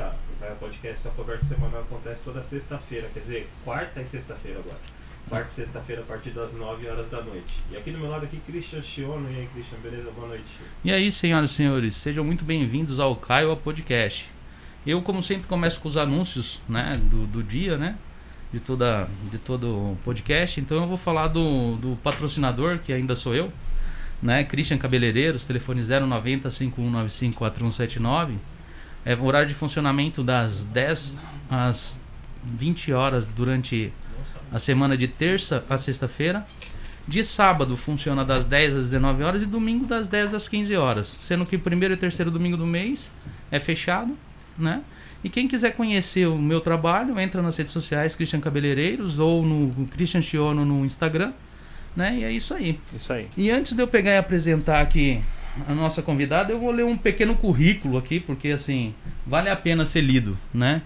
[0.00, 0.16] convidar.
[0.52, 4.78] O podcast A Conversa Semanal acontece toda sexta-feira, quer dizer, quarta e sexta-feira agora.
[5.28, 7.60] Quarta e sexta-feira a partir das 9 horas da noite.
[7.70, 9.30] E aqui do meu lado aqui, Christian Chiono.
[9.30, 10.10] E aí, Christian, beleza?
[10.10, 10.44] Boa noite.
[10.82, 14.26] E aí, senhoras e senhores, sejam muito bem-vindos ao Caio Podcast.
[14.86, 17.96] Eu, como sempre, começo com os anúncios né, do, do dia, né?
[18.50, 20.58] De, toda, de todo o podcast.
[20.58, 23.52] Então eu vou falar do, do patrocinador, que ainda sou eu,
[24.20, 24.42] né?
[24.42, 28.38] Christian Cabeleireiros, telefone 090 5195 4179.
[29.04, 31.16] É o horário de funcionamento das 10
[31.50, 31.98] às
[32.44, 33.92] 20 horas durante
[34.52, 36.46] a semana de terça a sexta-feira.
[37.08, 41.16] De sábado funciona das 10 às 19 horas e domingo das 10 às 15 horas.
[41.20, 43.10] Sendo que o primeiro e terceiro domingo do mês
[43.50, 44.16] é fechado,
[44.56, 44.82] né?
[45.22, 49.86] E quem quiser conhecer o meu trabalho, entra nas redes sociais Christian Cabeleireiros ou no
[49.88, 51.32] Christian Chiono no Instagram,
[51.96, 52.18] né?
[52.18, 52.78] E é isso aí.
[52.94, 53.28] Isso aí.
[53.36, 55.22] E antes de eu pegar e apresentar aqui
[55.68, 58.94] a nossa convidada, eu vou ler um pequeno currículo aqui, porque assim,
[59.26, 60.82] vale a pena ser lido, né?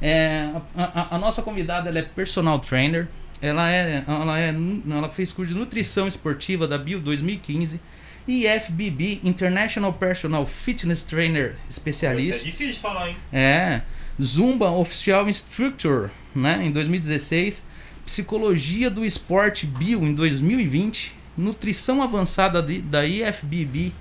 [0.00, 3.08] É, a, a, a, nossa convidada ela é personal trainer.
[3.40, 4.54] Ela, é, ela, é,
[4.90, 7.80] ela fez curso de nutrição esportiva da Bio 2015
[8.26, 12.42] e FBB International Personal Fitness Trainer especialista.
[12.42, 13.16] é difícil de falar, hein?
[13.32, 13.80] É.
[14.20, 17.64] Zumba Official Instructor, né, em 2016.
[18.04, 21.14] Psicologia do Esporte Bio em 2020.
[21.38, 23.92] Nutrição avançada de, da IFBB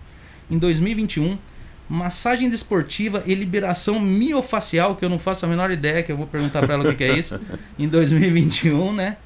[0.50, 1.38] em 2021
[1.90, 6.28] massagem desportiva e liberação miofacial, que eu não faço a menor ideia, que eu vou
[6.28, 7.40] perguntar para ela o que, é isso,
[7.80, 9.18] em 2021, né?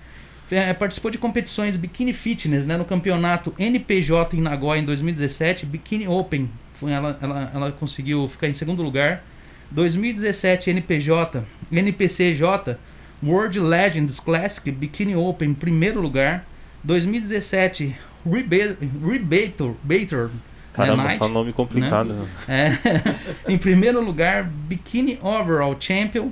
[0.52, 2.78] É, participou de competições Bikini Fitness, né?
[2.78, 8.48] No campeonato NPJ em Nagoya em 2017, Bikini Open, foi, ela, ela, ela conseguiu ficar
[8.48, 9.24] em segundo lugar.
[9.72, 12.76] 2017 NPJ, NPCJ,
[13.24, 16.46] World Legends Classic Bikini Open, primeiro lugar.
[16.84, 20.30] 2017 Rebator, Rebator
[20.74, 22.14] Caramba, Night, só nome complicado.
[22.14, 22.28] Né?
[22.48, 22.72] É,
[23.52, 26.32] em primeiro lugar, Bikini Overall Champion,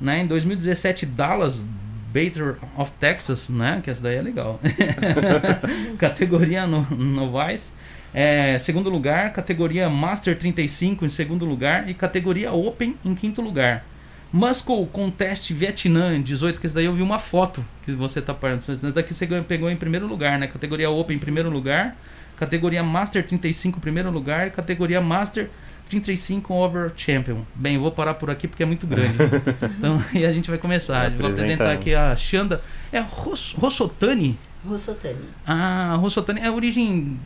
[0.00, 0.20] né?
[0.20, 1.64] Em 2017, Dallas
[2.12, 3.80] Bater of Texas, né?
[3.82, 4.60] Que essa daí é legal.
[5.98, 7.70] categoria no, Novice.
[8.12, 13.84] É, segundo lugar, categoria Master 35 em segundo lugar e categoria Open em quinto lugar.
[14.32, 18.76] Muscle Contest Vietnã 18, que esse daí eu vi uma foto que você tá participando.
[18.76, 20.46] Esse daqui você pegou em primeiro lugar, né?
[20.46, 21.96] Categoria Open em primeiro lugar
[22.40, 25.50] categoria Master 35 primeiro lugar, categoria Master
[25.90, 27.42] 35 Over Champion.
[27.54, 29.14] Bem, vou parar por aqui porque é muito grande.
[29.76, 31.10] então, e a gente vai começar.
[31.10, 32.62] Vou apresentar aqui a Xanda.
[32.90, 34.38] É Ross, Rossotani?
[34.66, 35.20] Rossotani.
[35.46, 37.18] Ah, Rossotani é a origem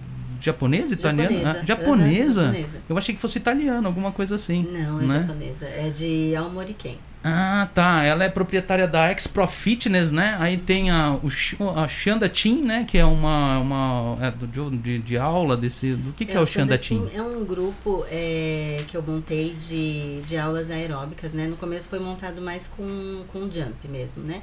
[0.45, 1.31] japonesa, italiana?
[1.31, 1.61] Japonesa.
[1.61, 2.41] Ah, japonesa?
[2.41, 2.81] Uhum, japonesa?
[2.89, 4.63] Eu achei que fosse italiana, alguma coisa assim.
[4.63, 5.21] Não, é né?
[5.21, 5.67] japonesa.
[5.67, 6.99] É de Aomoriken.
[7.27, 8.03] Ah, tá.
[8.05, 10.37] Ela é proprietária da X-Pro Fitness, né?
[10.39, 11.31] Aí tem a, o,
[11.79, 12.85] a Xanda Team, né?
[12.87, 14.31] Que é uma, uma é
[14.77, 15.95] de, de, aula desse...
[15.95, 17.09] Do que, é, que é o Xanda Team?
[17.15, 21.47] É um grupo é, que eu montei de, de aulas aeróbicas, né?
[21.47, 24.43] No começo foi montado mais com, com jump mesmo, né?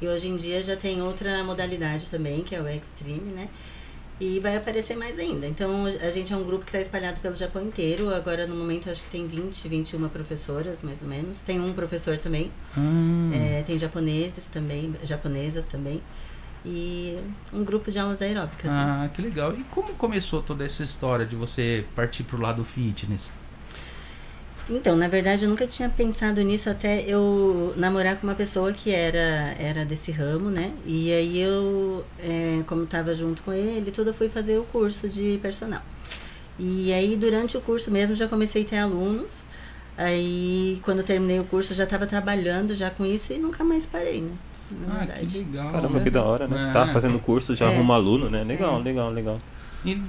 [0.00, 3.48] E hoje em dia já tem outra modalidade também, que é o Extreme, né?
[4.20, 5.46] E vai aparecer mais ainda.
[5.46, 8.12] Então, a gente é um grupo que está espalhado pelo Japão inteiro.
[8.14, 11.40] Agora, no momento, acho que tem 20, 21 professoras, mais ou menos.
[11.40, 12.52] Tem um professor também.
[12.76, 13.30] Hum.
[13.32, 16.02] É, tem japoneses também, japonesas também.
[16.66, 17.18] E
[17.50, 18.70] um grupo de aulas aeróbicas.
[18.70, 18.78] Né?
[18.78, 19.10] Ah, né?
[19.14, 19.54] que legal.
[19.54, 23.32] E como começou toda essa história de você partir para o lado fitness?
[24.68, 28.92] Então, na verdade, eu nunca tinha pensado nisso até eu namorar com uma pessoa que
[28.92, 30.72] era, era desse ramo, né?
[30.86, 35.08] E aí eu, é, como estava junto com ele, tudo, eu fui fazer o curso
[35.08, 35.82] de personal.
[36.58, 39.42] E aí, durante o curso mesmo, já comecei a ter alunos.
[39.96, 44.20] Aí, quando terminei o curso, já estava trabalhando já com isso e nunca mais parei,
[44.20, 44.32] né?
[44.86, 45.26] Na ah, verdade.
[45.26, 45.72] que legal.
[45.72, 46.04] Caramba, né?
[46.04, 46.70] que da hora, né?
[46.70, 46.72] É.
[46.72, 47.74] Tá fazendo curso, já é.
[47.74, 48.44] arruma aluno, né?
[48.44, 48.82] Legal, é.
[48.82, 49.38] legal, legal.
[49.84, 50.00] E,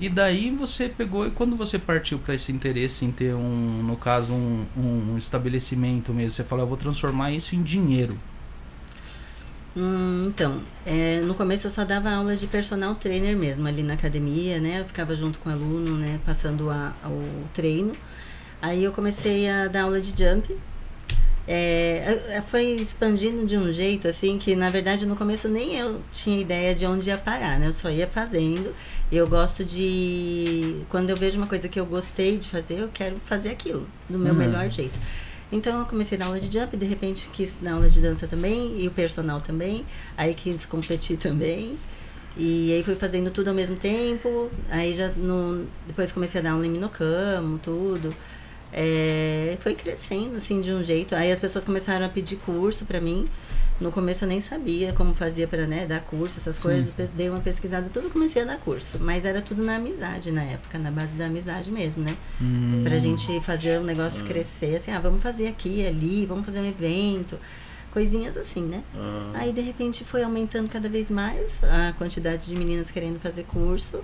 [0.00, 3.96] e daí você pegou e quando você partiu para esse interesse em ter um, no
[3.96, 8.18] caso, um, um estabelecimento mesmo, você falou, eu vou transformar isso em dinheiro.
[9.76, 13.94] Hum, então, é, no começo eu só dava aula de personal trainer mesmo, ali na
[13.94, 14.80] academia, né?
[14.80, 16.18] Eu ficava junto com o aluno, né?
[16.24, 17.92] Passando a, o treino.
[18.60, 20.56] Aí eu comecei a dar aula de jump,
[21.50, 26.38] é, foi expandindo de um jeito assim que na verdade no começo nem eu tinha
[26.38, 27.68] ideia de onde ia parar, né?
[27.68, 28.74] Eu só ia fazendo.
[29.10, 33.16] Eu gosto de quando eu vejo uma coisa que eu gostei de fazer, eu quero
[33.24, 34.38] fazer aquilo do meu uhum.
[34.38, 34.98] melhor jeito.
[35.50, 38.78] Então eu comecei na aula de jump, de repente quis na aula de dança também
[38.78, 39.86] e o personal também,
[40.18, 41.78] aí quis competir também.
[42.36, 44.50] E aí fui fazendo tudo ao mesmo tempo.
[44.70, 48.14] Aí já no depois comecei a dar aula em Minocamo, tudo.
[48.72, 51.14] É, foi crescendo, assim, de um jeito.
[51.14, 53.26] Aí as pessoas começaram a pedir curso para mim.
[53.80, 56.92] No começo eu nem sabia como fazia para né, dar curso, essas coisas.
[57.14, 58.98] Dei uma pesquisada, tudo comecei a dar curso.
[59.00, 62.16] Mas era tudo na amizade na época, na base da amizade mesmo, né?
[62.42, 62.82] Hum.
[62.82, 66.66] Pra gente fazer o negócio crescer, assim, ah, vamos fazer aqui, ali, vamos fazer um
[66.66, 67.38] evento.
[67.92, 68.82] Coisinhas assim, né?
[68.94, 73.44] Ah, Aí de repente foi aumentando cada vez mais a quantidade de meninas querendo fazer
[73.44, 74.02] curso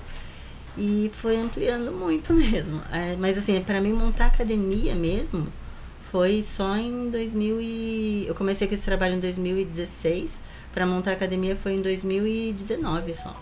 [0.76, 2.80] e foi ampliando muito mesmo.
[2.92, 5.46] É, mas assim, para mim montar academia mesmo
[6.00, 10.38] foi só em 2000 e eu comecei com esse trabalho em 2016,
[10.72, 13.34] para montar academia foi em 2019 só.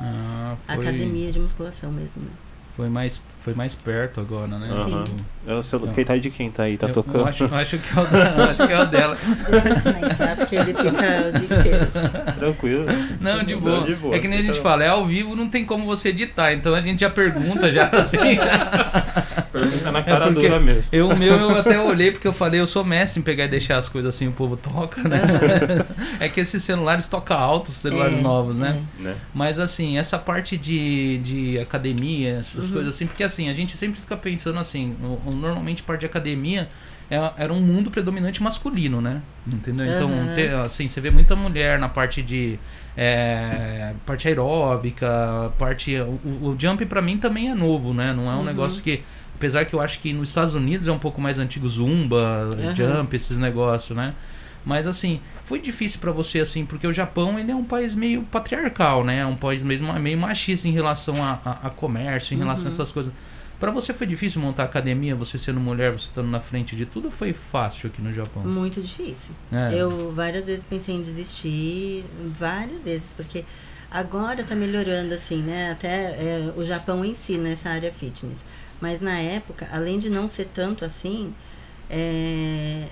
[0.00, 2.22] Ah, foi, Academia de musculação mesmo.
[2.22, 2.30] Né?
[2.76, 4.68] Foi mais, foi mais perto agora, né?
[4.70, 5.04] Aham.
[5.06, 5.16] Sim.
[5.46, 5.94] É o celular.
[5.94, 6.76] Quem tá aí de quem tá aí?
[6.76, 7.20] Tá eu, tocando?
[7.20, 9.16] Eu acho, eu acho que é o da- acho que é o dela.
[9.50, 11.84] Deixa eu silenciar porque ele fica inteiro.
[11.84, 12.38] assim.
[12.38, 12.84] Tranquilo.
[13.18, 13.80] Não, de Não, boa.
[13.84, 15.86] de boa, É que nem a gente fica- fala, é ao vivo, não tem como
[15.86, 16.52] você editar.
[16.52, 18.18] Então a gente já pergunta, já assim.
[18.34, 19.42] já.
[19.50, 20.84] Pergunta na cara É dura mesmo.
[20.92, 23.48] Eu, o meu, eu até olhei porque eu falei, eu sou mestre em pegar e
[23.48, 25.22] deixar as coisas assim, o povo toca, né?
[26.20, 28.78] É que esses celulares tocam alto, os celulares É, novos, né?
[28.98, 29.14] Né?
[29.32, 32.74] Mas assim, essa parte de, de academia, essas Uhum.
[32.74, 36.66] coisas assim, porque assim, a gente sempre fica pensando assim, no- normalmente parte de academia
[37.10, 39.22] é- era um mundo predominante masculino, né?
[39.46, 39.86] Entendeu?
[39.86, 40.34] Então, Aham.
[40.34, 42.58] te- assim, você vê muita mulher na parte de
[43.00, 45.94] é, parte aeróbica, parte.
[45.96, 46.18] O,
[46.48, 48.12] o- jump pra mim também é novo, né?
[48.12, 48.44] Não é um Uhum.
[48.44, 49.02] negócio que.
[49.36, 52.74] Apesar que eu acho que nos Estados Unidos é um pouco mais antigo zumba, Aham.
[52.74, 54.14] jump, esses negócios, né?
[54.64, 58.22] Mas assim, foi difícil pra você assim, porque o Japão ele é um país meio
[58.22, 59.20] patriarcal, né?
[59.20, 62.68] É um país mesmo meio machista em relação a, a, a comércio, em relação a
[62.68, 62.74] Uhum.
[62.74, 63.12] essas coisas.
[63.58, 67.06] Pra você foi difícil montar academia, você sendo mulher, você estando na frente de tudo,
[67.06, 68.44] ou foi fácil aqui no Japão?
[68.44, 69.32] Muito difícil.
[69.52, 69.74] É.
[69.74, 72.04] Eu várias vezes pensei em desistir,
[72.38, 73.44] várias vezes, porque
[73.90, 75.72] agora tá melhorando assim, né?
[75.72, 78.44] Até é, o Japão em si nessa área fitness.
[78.80, 81.34] Mas na época, além de não ser tanto assim,
[81.90, 82.88] é, é-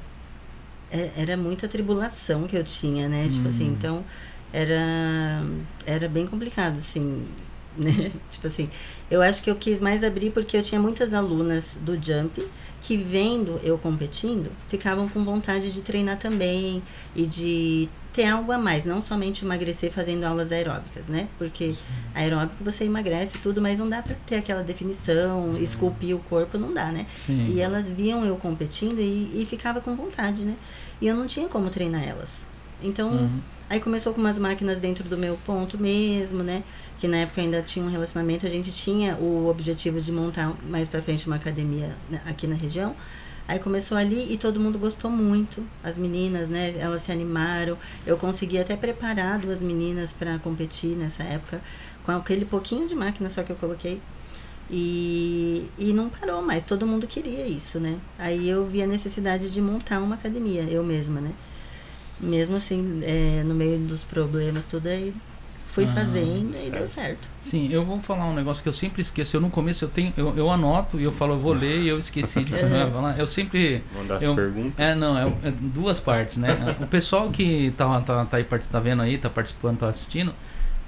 [1.17, 3.29] era muita tribulação que eu tinha, né?
[3.29, 3.73] Tipo assim, Hum.
[3.77, 4.05] então
[4.53, 5.43] era
[5.87, 7.27] era bem complicado assim,
[7.77, 8.13] né?
[8.31, 8.69] Tipo assim,
[9.11, 12.45] eu acho que eu quis mais abrir porque eu tinha muitas alunas do jump
[12.81, 16.83] que vendo eu competindo, ficavam com vontade de treinar também
[17.15, 21.29] e de ter algo a mais, não somente emagrecer fazendo aulas aeróbicas, né?
[21.37, 21.75] Porque
[22.15, 26.73] aeróbico você emagrece tudo, mas não dá pra ter aquela definição, esculpir o corpo, não
[26.73, 27.07] dá, né?
[27.27, 27.49] Sim.
[27.49, 30.55] E elas viam eu competindo e, e ficava com vontade, né?
[31.01, 32.47] E eu não tinha como treinar elas.
[32.83, 33.41] Então, Uhum.
[33.69, 36.63] Aí começou com umas máquinas dentro do meu ponto mesmo, né?
[37.01, 40.89] Que na época ainda tinha um relacionamento, a gente tinha o objetivo de montar mais
[40.89, 42.95] pra frente uma academia né, aqui na região.
[43.49, 45.65] Aí começou ali e todo mundo gostou muito.
[45.83, 46.75] As meninas, né?
[46.79, 47.77] Elas se animaram.
[48.07, 51.61] Eu consegui até preparar duas meninas para competir nessa época
[52.05, 54.01] com aquele pouquinho de máquina só que eu coloquei.
[54.71, 57.99] E, e não parou mais, todo mundo queria isso, né?
[58.19, 61.33] Aí eu vi a necessidade de montar uma academia, eu mesma, né?
[62.21, 65.13] Mesmo assim, é, no meio dos problemas, tudo aí
[65.69, 67.29] fui Ah, fazendo e deu certo.
[67.43, 69.37] Sim, eu vou falar um negócio que eu sempre esqueço.
[69.37, 71.89] Eu no começo eu tenho, eu, eu anoto e eu falo, eu vou ler e
[71.89, 73.19] eu esqueci de falar.
[73.19, 74.73] Eu sempre Mandar as Eu- perguntas.
[74.79, 76.77] É, não, é, é duas partes, né?
[76.81, 80.33] O pessoal que tá, tá, tá aí, tá vendo aí, tá participando, tá assistindo,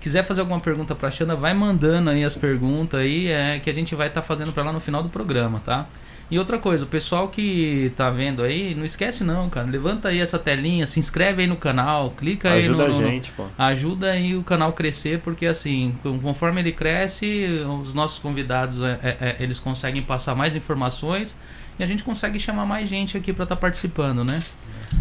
[0.00, 3.74] quiser fazer alguma pergunta pra Xana, vai mandando aí as perguntas aí, é, que a
[3.74, 5.86] gente vai estar fazendo pra lá no final do programa, tá?
[6.30, 9.66] E outra coisa, o pessoal que tá vendo aí, não esquece não, cara.
[9.66, 13.10] Levanta aí essa telinha, se inscreve aí no canal, clica aí Ajuda no, no- a
[13.10, 13.46] gente, pô.
[13.56, 17.46] ajuda aí o canal crescer, porque assim, conforme ele cresce,
[17.82, 21.34] os nossos convidados é, é, é, eles conseguem passar mais informações
[21.78, 24.38] e a gente consegue chamar mais gente aqui para estar participando, né?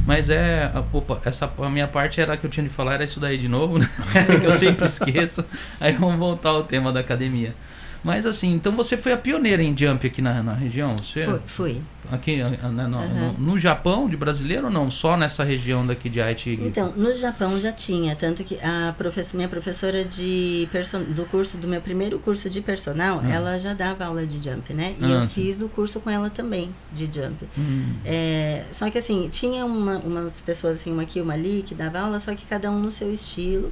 [0.06, 3.20] Mas é, opa, essa a minha parte era que eu tinha de falar era isso
[3.20, 3.90] daí de novo, né?
[4.40, 5.44] que eu sempre esqueço.
[5.80, 7.54] Aí vamos voltar ao tema da academia.
[8.04, 10.96] Mas assim, então você foi a pioneira em jump aqui na, na região?
[10.98, 11.82] Você, Fui, fui.
[12.10, 13.36] Aqui ah, ah, no, no- Aham.
[13.38, 14.90] no Japão, de brasileiro ou não?
[14.90, 16.58] Só nessa região daqui de Haiti?
[16.62, 21.58] Então, no Japão já tinha, tanto que a professora, minha professora de person, do curso,
[21.58, 23.30] do meu primeiro curso de personal, Ah.
[23.30, 24.96] ela já dava aula de jump, né?
[25.00, 25.28] E Ah, eu sim.
[25.30, 27.46] fiz o curso com ela também, de jump.
[27.58, 27.94] Hum.
[28.06, 32.00] É, só que assim, tinha uma- umas pessoas assim, uma aqui, uma ali, que dava
[32.00, 33.72] aula, só que cada um no seu estilo.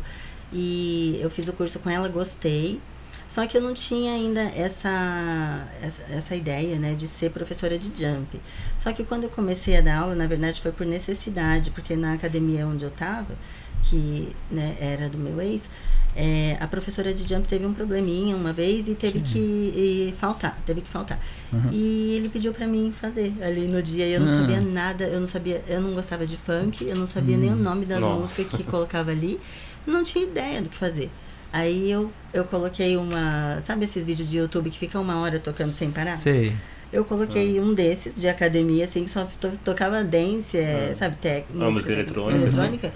[0.52, 2.80] E eu fiz o curso com ela, gostei.
[3.28, 7.88] Só que eu não tinha ainda essa, essa, essa ideia, né, de ser professora de
[7.88, 8.40] jump.
[8.80, 12.14] Só que quando eu comecei a dar aula, na verdade foi por necessidade, porque na
[12.14, 13.36] academia onde eu estava,
[13.84, 15.70] que né, era do meu ex,
[16.16, 20.58] é, a professora de jump teve um probleminha uma vez e teve que e faltar,
[20.66, 21.20] teve que faltar.
[21.52, 21.70] Uhum.
[21.72, 24.06] E ele pediu pra mim fazer ali no dia.
[24.08, 24.34] E eu não Ah.
[24.40, 27.54] sabia nada, eu não sabia, eu não gostava de funk, eu não sabia nem o
[27.54, 27.58] Hum.
[27.58, 28.22] nome das Nossa.
[28.22, 29.40] músicas que colocava ali.
[29.86, 31.12] Não tinha ideia do que fazer.
[31.56, 33.62] Aí eu, eu coloquei uma.
[33.64, 36.18] Sabe esses vídeos de YouTube que ficam uma hora tocando sem parar?
[36.18, 36.52] Sei.
[36.92, 40.96] Eu coloquei um desses de academia, assim, que só to tocava dance, é, Ah.
[40.96, 42.94] sabe, tec, Ah, música eletrônica, eletrônica.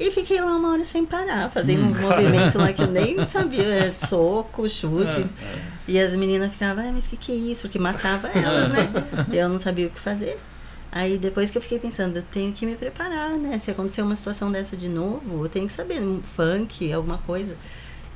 [0.00, 3.62] E fiquei lá uma hora sem parar, fazendo uns movimentos lá que eu nem sabia,
[3.62, 5.24] era soco, chute.
[5.86, 7.62] E as meninas ficavam, ah, mas o que, que é isso?
[7.62, 8.90] Porque matava elas, né?
[9.32, 10.36] Eu não sabia o que fazer.
[10.90, 13.56] Aí depois que eu fiquei pensando, eu tenho que me preparar, né?
[13.58, 17.56] Se acontecer uma situação dessa de novo, eu tenho que saber, um funk, alguma coisa.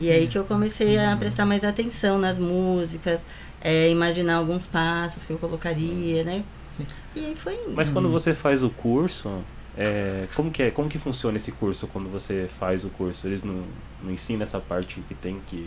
[0.00, 3.24] E aí que eu comecei a prestar mais atenção nas músicas,
[3.60, 6.44] é, imaginar alguns passos que eu colocaria, né?
[6.76, 6.86] Sim.
[7.16, 7.72] E aí foi indo.
[7.72, 9.42] Mas quando você faz o curso,
[9.76, 10.70] é, como que é?
[10.70, 13.26] Como que funciona esse curso quando você faz o curso?
[13.26, 13.64] Eles não,
[14.02, 15.66] não ensinam essa parte que tem que.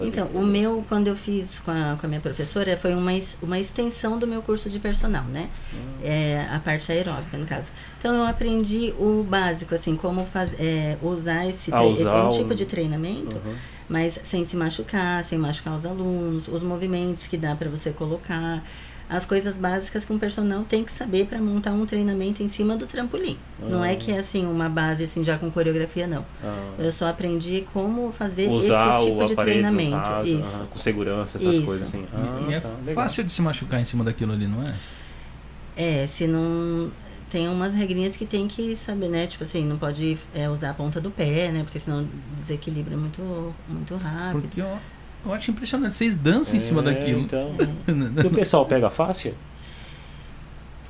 [0.00, 3.10] Então, o meu, quando eu fiz com a, com a minha professora, foi uma,
[3.42, 5.48] uma extensão do meu curso de personal, né?
[6.02, 7.72] É, a parte aeróbica, no caso.
[7.98, 12.26] Então, eu aprendi o básico, assim, como faz, é, usar esse, Ah, tre- esse usar
[12.26, 13.54] um tipo de treinamento, Uhum.
[13.88, 18.62] mas sem se machucar, sem machucar os alunos, os movimentos que dá para você colocar,
[19.10, 22.76] as coisas básicas que um personal tem que saber para montar um treinamento em cima
[22.76, 23.38] do trampolim.
[23.58, 23.96] Não é Ah.
[23.96, 26.26] que é assim uma base assim já com coreografia não.
[26.44, 29.96] Ah, Eu só aprendi como fazer usar esse tipo de treinamento.
[29.96, 30.56] caso, Isso.
[30.58, 31.64] aham, com segurança, essas Isso.
[31.64, 32.04] coisas assim.
[32.12, 34.74] Ah, E é tá, fácil de se machucar em cima daquilo ali, não é?
[35.76, 36.90] É, se não.
[37.30, 39.26] Tem umas regrinhas que tem que saber, né?
[39.26, 41.62] Tipo assim, não pode é, usar a ponta do pé, né?
[41.62, 44.40] Porque senão desequilibra muito, muito rápido.
[44.42, 44.78] Porque eu,
[45.28, 45.94] eu acho impressionante.
[45.94, 47.20] Vocês dançam em cima É, daquilo.
[47.20, 47.52] Então.
[47.58, 48.22] É.
[48.24, 49.34] E o pessoal pega fácil?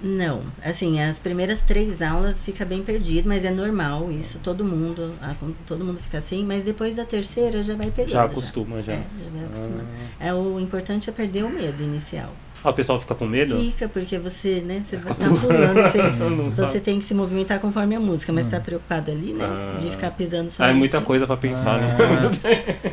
[0.00, 5.12] Não, assim, as primeiras três aulas fica bem perdido, mas é normal isso, todo mundo,
[5.20, 5.34] a-
[5.66, 8.12] todo mundo fica assim, mas depois da terceira já vai pegando.
[8.12, 8.92] Já acostuma já.
[8.92, 9.84] É, já vai acostumando.
[10.20, 10.26] Ah.
[10.26, 12.32] É, o importante é perder o medo inicial.
[12.64, 13.56] Ah, o pessoal fica com medo?
[13.60, 15.82] Fica, porque você, né, você vai estar pulando,
[16.50, 19.76] você, você tem que se movimentar conforme a música, mas tá preocupado ali, né, Ah.
[19.78, 21.88] de ficar pisando só Ah, é muita coisa pra pensar, né?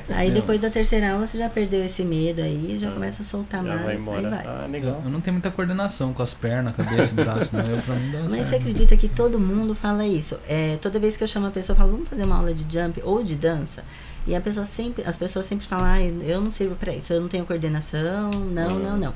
[0.10, 2.92] Ah, Aí depois da terceira aula você já perdeu esse medo aí, já Ah.
[2.92, 4.30] começa a soltar Já mais, vai embora.
[4.30, 4.46] vai.
[4.46, 5.02] Ah, eu, legal.
[5.04, 7.64] eu não tenho muita coordenação com as pernas, cabeça e braço, não.
[7.64, 8.62] Eu, pra mim dá Mas você certo.
[8.62, 10.38] acredita que todo mundo fala isso?
[10.48, 12.64] É, toda vez que eu chamo a pessoa, eu falo, vamos fazer uma aula de
[12.72, 13.84] jump ou de dança?
[14.28, 17.22] E a pessoa sempre, as pessoas sempre falam, ah, eu não sirvo pra isso, eu
[17.22, 18.80] não tenho coordenação, não, Hum.
[18.80, 19.14] não, não.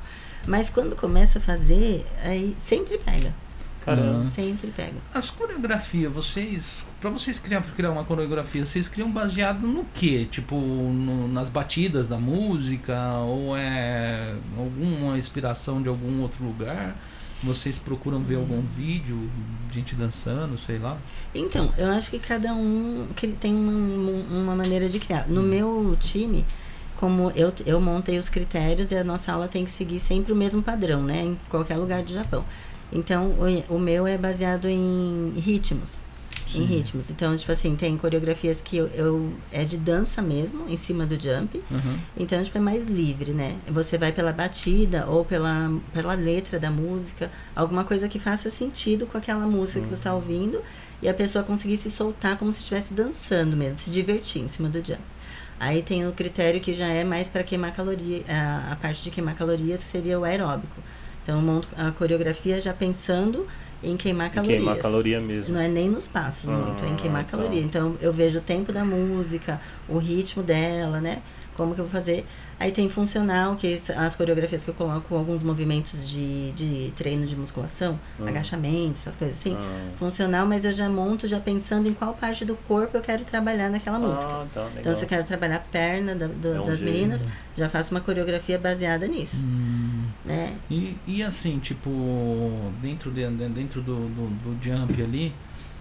[0.49, 3.31] Mas quando começa a fazer, aí sempre pega.
[3.85, 4.19] Caramba.
[4.19, 4.23] Ah.
[4.29, 4.95] Sempre pega.
[5.13, 6.83] As coreografias, vocês.
[6.99, 10.27] Pra vocês criar, criar uma coreografia, vocês criam baseado no quê?
[10.29, 12.97] Tipo, no- nas batidas da música?
[13.19, 16.95] Ou é alguma inspiração de algum outro lugar?
[17.41, 19.29] Vocês procuram ver algum vídeo,
[19.71, 20.97] gente dançando, sei lá?
[21.33, 25.25] Então, eu acho que cada um cri- tem uma, uma maneira de criar.
[25.29, 26.45] No meu time,
[26.99, 30.35] como eu, eu montei os critérios e a nossa aula tem que seguir sempre o
[30.35, 31.23] mesmo padrão, né?
[31.23, 32.43] Em qualquer lugar do Japão.
[32.91, 33.35] Então,
[33.69, 36.03] o, o meu é baseado em ritmos.
[36.49, 36.65] Em Sim.
[36.65, 37.09] ritmos.
[37.09, 41.13] Então, tipo assim, tem coreografias que eu, eu- é de dança mesmo, em cima do
[41.21, 41.59] jump.
[41.71, 41.97] Uhum.
[42.17, 43.55] Então, tipo, é mais livre, né?
[43.67, 49.05] Você vai pela batida ou pela, pela letra da música, alguma coisa que faça sentido
[49.07, 50.59] com aquela música que você está ouvindo
[51.01, 54.67] e a pessoa conseguir se soltar como se estivesse dançando mesmo, se divertir em cima
[54.67, 54.99] do jump.
[55.59, 59.11] Aí tem o critério que já é mais para queimar caloria, a, a parte de
[59.11, 60.77] queimar calorias, que seria o aeróbico.
[61.21, 63.45] Então, eu monto a coreografia já pensando
[63.83, 64.61] em queimar calorias.
[64.61, 65.53] Queimar caloria mesmo.
[65.53, 67.37] Não é nem nos passos Ah, muito, é em queimar tá.
[67.37, 67.61] caloria.
[67.61, 71.21] Então eu vejo o tempo da música, o ritmo dela, né?
[71.55, 72.25] Como que eu vou fazer.
[72.59, 77.25] Aí tem funcional, que s- as coreografias que eu coloco alguns movimentos de, de treino
[77.25, 78.27] de musculação, Ah.
[78.27, 79.55] agachamento, essas coisas assim.
[79.57, 79.91] Ah.
[79.95, 83.69] Funcional, mas eu já monto já pensando em qual parte do corpo eu quero trabalhar
[83.69, 84.27] naquela música.
[84.27, 84.73] Ah, tá, legal.
[84.79, 86.91] Então, se eu quero trabalhar a perna da- do- É um das jeito.
[86.93, 87.25] meninas,
[87.55, 90.03] já faço uma coreografia baseada nisso, Hum.
[90.25, 90.55] né?
[90.69, 91.89] E, e assim, tipo,
[92.81, 95.33] dentro, de, de- dentro do, do, do jump ali,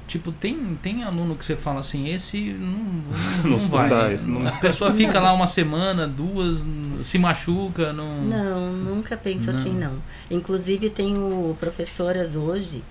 [0.08, 3.88] tipo, tem, tem aluno que você fala assim, esse não, não, Não não vai.
[3.88, 6.58] dá, esse não- A pessoa fica lá uma semana, duas,
[7.04, 8.24] se machuca, não.
[8.24, 9.60] Não, nunca penso Não.
[9.60, 9.92] assim, não.
[10.30, 12.82] Inclusive, tenho professoras hoje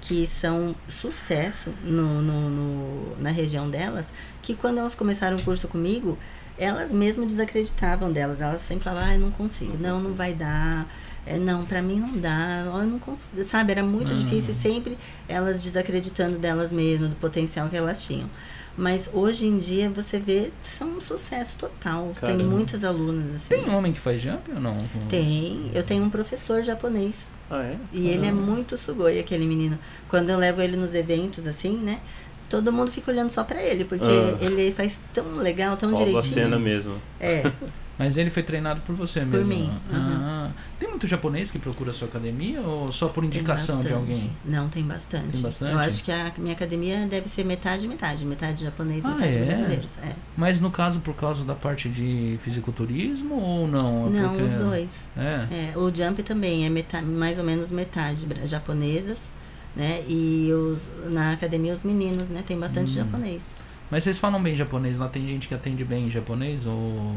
[0.00, 4.12] que são sucesso no, no- no- na região delas,
[4.42, 6.18] que quando elas começaram o curso comigo,
[6.58, 8.40] elas mesmas desacreditavam delas.
[8.42, 10.86] Elas sempre falavam, ah, eu não consigo, não, não vai dar.
[11.26, 13.72] É, não, pra mim não dá, eu não consigo, sabe?
[13.72, 14.18] Era muito Uhum.
[14.20, 18.28] difícil sempre elas desacreditando delas mesmas, do potencial que elas tinham.
[18.76, 22.12] Mas hoje em dia você vê, são um sucesso total.
[22.20, 22.44] Tem Caramba.
[22.44, 23.48] muitas alunas assim.
[23.48, 24.76] Tem homem que faz jump ou não?
[25.08, 25.70] Tem.
[25.72, 27.28] Eu tenho um professor japonês.
[27.48, 27.76] Ah, é?
[27.92, 28.32] E ele é Ah.
[28.34, 29.78] muito sugoi, aquele menino.
[30.08, 32.00] Quando eu levo ele nos eventos, assim, né?
[32.50, 34.44] Todo mundo fica olhando só pra ele, porque Ah.
[34.44, 36.34] ele faz tão legal, tão Rouba a direitinho.
[36.34, 36.96] cena mesmo.
[37.20, 37.42] É.
[37.96, 39.46] Mas ele foi treinado por você Por mesmo?
[39.46, 43.92] mim, Ah, tem muito japonês que procura a sua academia ou só por indicação de
[43.92, 44.30] alguém?
[44.44, 45.28] Não, tem bastante.
[45.34, 45.72] Tem bastante?
[45.72, 48.24] Eu acho que a minha academia deve ser metade, metade.
[48.24, 49.44] Metade japonês, Ah, metade é?
[49.44, 49.96] brasileiros.
[50.02, 50.12] É.
[50.36, 54.08] Mas no caso por causa da parte de fisiculturismo ou não?
[54.08, 55.08] É Não, porque- os dois.
[55.16, 55.70] É.
[55.72, 59.30] É, o jump também é metade, mais ou menos metade japonesas,
[59.76, 60.02] né?
[60.08, 62.42] E os, na academia os meninos, né?
[62.44, 63.04] Tem bastante Hum.
[63.04, 63.54] japonês.
[63.90, 64.98] Mas vocês falam bem japonês?
[64.98, 67.14] Lá tem gente que atende bem em japonês ou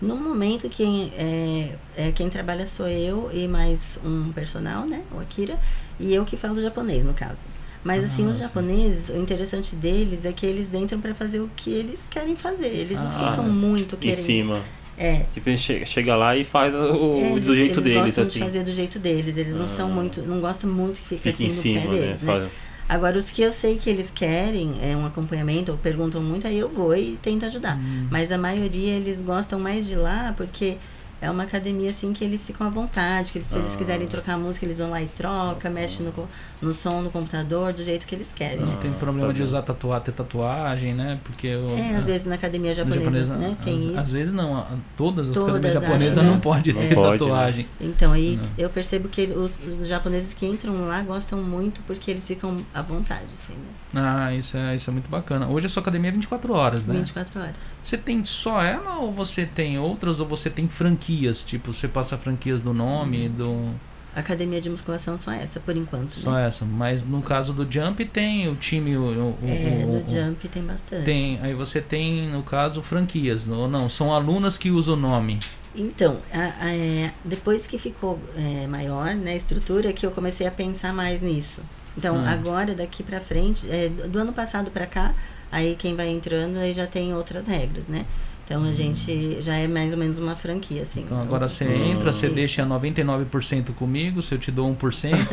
[0.00, 5.02] No momento, quem, é, é, quem trabalha sou eu e mais um personal, né?
[5.10, 5.54] O Akira.
[5.98, 7.42] E eu que falo japonês, no caso.
[7.82, 8.42] Mas assim, Ah, os sim.
[8.42, 12.66] japoneses, o interessante deles é que eles entram para fazer o que eles querem fazer.
[12.66, 14.26] Eles não Ah, ficam muito Em querendo.
[14.26, 14.62] cima.
[14.98, 15.50] É, Tipo,
[15.86, 18.38] chega, lá e faz o, É, do eles, jeito eles deles, gostam assim.
[18.38, 19.36] de fazer do jeito deles.
[19.36, 19.94] Eles não são Ah.
[19.94, 21.94] muito, não gostam muito que fica, Fica em assim no cima, pé né?
[22.00, 22.32] deles, né?
[22.32, 22.50] Faz-
[22.88, 26.58] Agora os que eu sei que eles querem é um acompanhamento ou perguntam muito, aí
[26.58, 27.76] eu vou e tento ajudar.
[27.76, 28.06] Hum.
[28.10, 30.78] Mas a maioria eles gostam mais de lá porque
[31.20, 33.78] é uma academia assim que eles ficam à vontade, que eles, se eles Ah.
[33.78, 36.12] quiserem trocar música, eles vão lá e troca, mexe no,
[36.60, 38.60] no som no computador do jeito que eles querem.
[38.60, 38.78] não né?
[38.82, 39.48] tem problema tá de bem.
[39.48, 41.18] usar tatuar, ter tatuagem, né?
[41.24, 43.96] Porque eu, É, às vezes na academia japonesa, né, tem às, isso.
[43.98, 46.22] Às vezes não, a- todas as Todas, academias acho, japonesas né?
[46.22, 47.30] não pode Não ter pode, né?
[47.30, 47.66] tatuagem.
[47.80, 48.50] Então, aí Não.
[48.58, 52.82] eu percebo que os, os japoneses que entram lá gostam muito porque eles ficam à
[52.82, 53.70] vontade, assim, né?
[53.98, 55.48] Ah, isso é, isso é muito bacana.
[55.48, 56.94] Hoje a sua academia é 24 horas, né?
[56.94, 57.54] 24 horas.
[57.82, 60.68] Você tem só ela ou você tem outras ou você tem
[61.06, 61.42] franquias?
[61.44, 63.70] Tipo, você passa franquias do nome, do.
[64.14, 66.14] Academia de musculação só essa, por enquanto.
[66.14, 66.46] Só né?
[66.46, 66.64] essa.
[66.64, 68.96] Mas no caso do Jump tem o time.
[68.96, 71.04] O, o- É, o- do Jump tem bastante.
[71.04, 73.88] Tem, aí você tem, no caso, franquias, ou não?
[73.90, 75.38] São alunas que usam o nome.
[75.74, 80.46] Então, a- a- é, depois que ficou é, maior né, a estrutura, que eu comecei
[80.46, 81.60] a pensar mais nisso.
[81.98, 82.26] Então, Hum.
[82.26, 85.14] agora, daqui pra frente, é, do do ano passado pra cá,
[85.52, 88.06] aí quem vai entrando aí já tem outras regras, né?
[88.46, 91.00] Então, a gente já é mais ou menos uma franquia, assim.
[91.00, 91.90] Então agora você Hum.
[91.92, 95.18] entra, você deixa 99% comigo, se eu te dou 1%.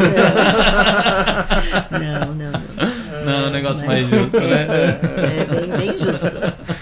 [1.91, 3.25] Não, não, não.
[3.25, 4.65] não, é um negócio mais justo, né?
[4.67, 6.27] é, é bem, bem justo.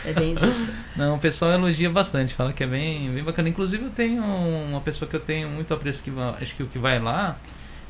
[0.08, 0.68] É bem justo.
[0.96, 3.50] Não, o pessoal elogia bastante, fala que é bem, bem bacana.
[3.50, 6.68] Inclusive eu tenho uma pessoa que eu tenho muito apreço que vai, acho que o
[6.68, 7.38] que vai lá.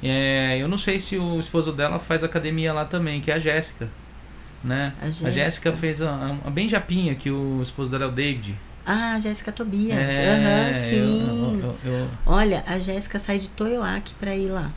[0.04, 3.40] É, eu não sei se o esposo dela faz academia lá também, que é a
[3.40, 3.88] Jéssica.
[4.64, 4.94] Né?
[5.02, 5.72] A A Jéssica.
[5.74, 8.56] Fez a, a bem japinha, que o esposo dela é o David.
[8.86, 9.98] Ah, Jéssica Tobias.
[9.98, 11.60] É, Aham, eu- sim.
[11.62, 14.72] eu- eu- eu- Olha, a Jéssica sai de Toyoaki pra ir lá.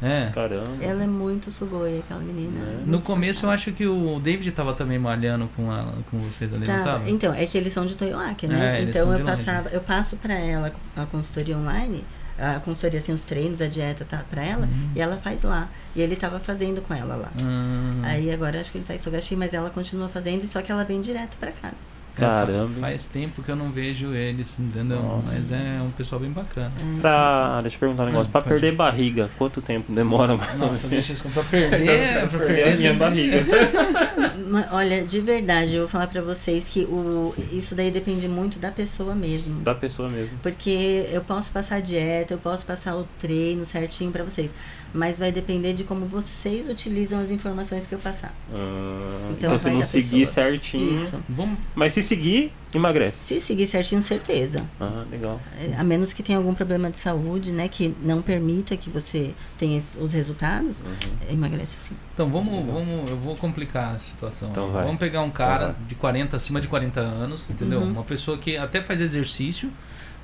[0.00, 0.30] é.
[0.32, 0.72] Caramba.
[0.80, 2.60] Ela é muito sugoi, aquela menina.
[2.60, 2.70] É.
[2.76, 6.52] muito No começo eu acho que o David tava também malhando com, ela, com vocês
[6.52, 6.84] ali, não Tava.
[6.98, 7.10] tava?
[7.10, 8.80] Então, é que eles são de Toyoaki, É, né?
[8.82, 12.04] eles então eu passava, eu passo pra ela a consultoria online,
[12.38, 14.90] a consultoria assim, os treinos, a dieta tá pra ela, Uhum.
[14.94, 15.68] e ela faz lá.
[15.94, 17.32] E ele tava fazendo com ela lá.
[17.40, 18.00] Hum.
[18.04, 20.84] Aí agora acho que ele tá em Sogashi, mas ela continua fazendo, só que ela
[20.84, 21.72] vem direto pra cá.
[22.18, 22.80] Caramba.
[22.80, 25.02] Faz tempo que eu não vejo eles, entendeu?
[25.02, 25.22] Nossa.
[25.26, 26.72] Mas é um pessoal bem bacana.
[26.76, 28.28] É, sim, Pra, deixa eu perguntar um negócio.
[28.28, 30.36] Ah, pra perder barriga, quanto tempo demora?
[30.56, 33.38] Nossa, deixa isso pra perder, pra perder a minha barriga.
[33.44, 34.38] sim.
[34.72, 38.70] Olha, de verdade, eu vou falar pra vocês que o, isso daí depende muito da
[38.70, 39.60] pessoa mesmo.
[39.60, 40.38] Da pessoa mesmo.
[40.42, 44.52] Porque eu posso passar a dieta, eu posso passar o treino certinho pra vocês.
[44.94, 48.32] Mas vai depender de como vocês utilizam as informações que eu passar.
[48.52, 50.34] Ah, Então então, se não seguir pessoa.
[50.34, 50.96] certinho.
[50.96, 51.18] Isso.
[51.28, 53.16] Vamos, Mas se seguir, emagrece.
[53.20, 54.64] Se seguir certinho, certeza.
[54.80, 55.40] Ah, legal.
[55.60, 57.68] É, A menos que tenha algum problema de saúde, né?
[57.68, 61.32] Que não permita que você tenha os resultados, Uhum.
[61.32, 61.94] emagrece sim.
[62.14, 64.50] então vamos, vamos, eu vou complicar a situação.
[64.50, 64.72] Então.
[64.72, 67.80] Vamos pegar um cara Então de 40, acima de 40 anos, entendeu?
[67.80, 67.90] Uhum.
[67.90, 69.70] Uma pessoa que até faz exercício,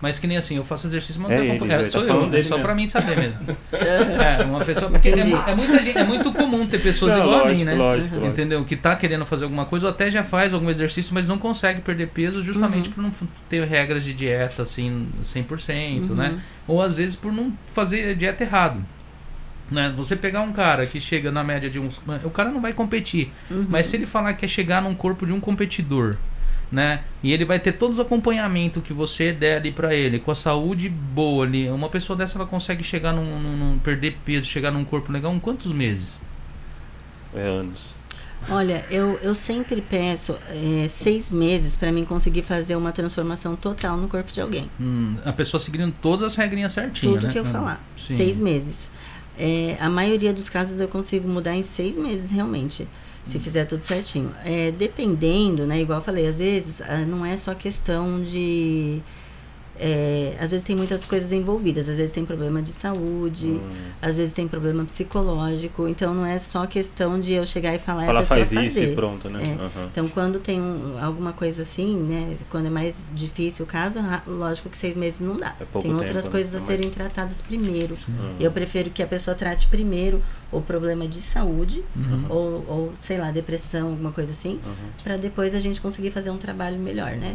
[0.01, 1.83] mas que nem assim, eu faço exercício, mas não É tem ele, acompanhado.
[1.85, 2.63] ele tá Sou falando eu, é só mesmo.
[2.63, 3.39] pra mim saber mesmo.
[3.73, 4.91] é, uma pessoa.
[4.91, 7.65] Porque é, é muita gente, é muito comum ter pessoas Não, igual a lógico, mim,
[7.65, 7.75] né?
[7.75, 8.27] lógico, lógico.
[8.33, 8.65] Entendeu?
[8.65, 11.81] Que tá querendo fazer alguma coisa ou até já faz algum exercício, mas não consegue
[11.81, 12.93] perder peso justamente Uhum.
[12.95, 13.11] por não
[13.49, 16.17] ter regras de dieta assim 100%, Uhum.
[16.17, 16.39] né?
[16.67, 18.85] Ou às vezes por não fazer a dieta errado.
[19.71, 19.93] Né?
[19.97, 21.99] Você pegar um cara que chega na média de uns.
[22.23, 23.33] O cara não vai competir.
[23.51, 23.65] Uhum.
[23.69, 26.17] Mas se ele falar que é chegar num corpo de um competidor,
[26.75, 27.03] né?
[27.23, 30.35] E ele vai ter todos os acompanhamento que você der ali pra ele, com a
[30.35, 31.69] saúde boa ali.
[31.71, 35.33] Uma pessoa dessa ela consegue chegar num, num- num- perder peso, chegar num corpo legal
[35.33, 36.17] em quantos meses?
[37.35, 37.95] É anos.
[38.51, 43.97] Olha, eu, eu sempre peço é, seis meses pra mim conseguir fazer uma transformação total
[43.97, 44.71] no corpo de alguém.
[44.79, 47.33] Hum, a pessoa seguindo todas as regrinhas certinho, Tudo né?
[47.33, 47.83] que eu Hum, falar.
[47.97, 48.17] sim.
[48.17, 48.91] Seis meses.
[49.39, 52.87] É, a maioria dos casos eu consigo mudar em seis meses, realmente.
[53.25, 54.35] Se fizer tudo certinho.
[54.45, 55.81] É, dependendo, né?
[55.81, 59.01] Igual eu falei, às vezes ah, não é só questão de.
[59.79, 63.71] É, às vezes tem muitas coisas envolvidas, às vezes tem problema de saúde, Hum.
[64.01, 68.05] às vezes tem problema psicológico, então não é só questão de eu chegar e falar
[68.05, 68.93] e Fala, a pessoa faz isso fazer.
[68.93, 69.41] e pronto, né?
[69.43, 69.53] É.
[69.63, 69.89] Aham.
[69.91, 72.37] Então, quando tem um- alguma coisa assim, né?
[72.51, 75.55] Quando é mais difícil o caso, lógico que seis meses não dá.
[75.61, 76.31] É tem outras tempo, né?
[76.31, 77.97] coisas a É serem tratadas primeiro.
[78.09, 78.37] Hum.
[78.39, 82.27] Eu prefiro que a pessoa trate primeiro o problema de saúde, Uhum.
[82.29, 84.73] ou, ou, sei lá, depressão, alguma coisa assim, Uhum.
[85.03, 87.35] para depois a gente conseguir fazer um trabalho melhor, né?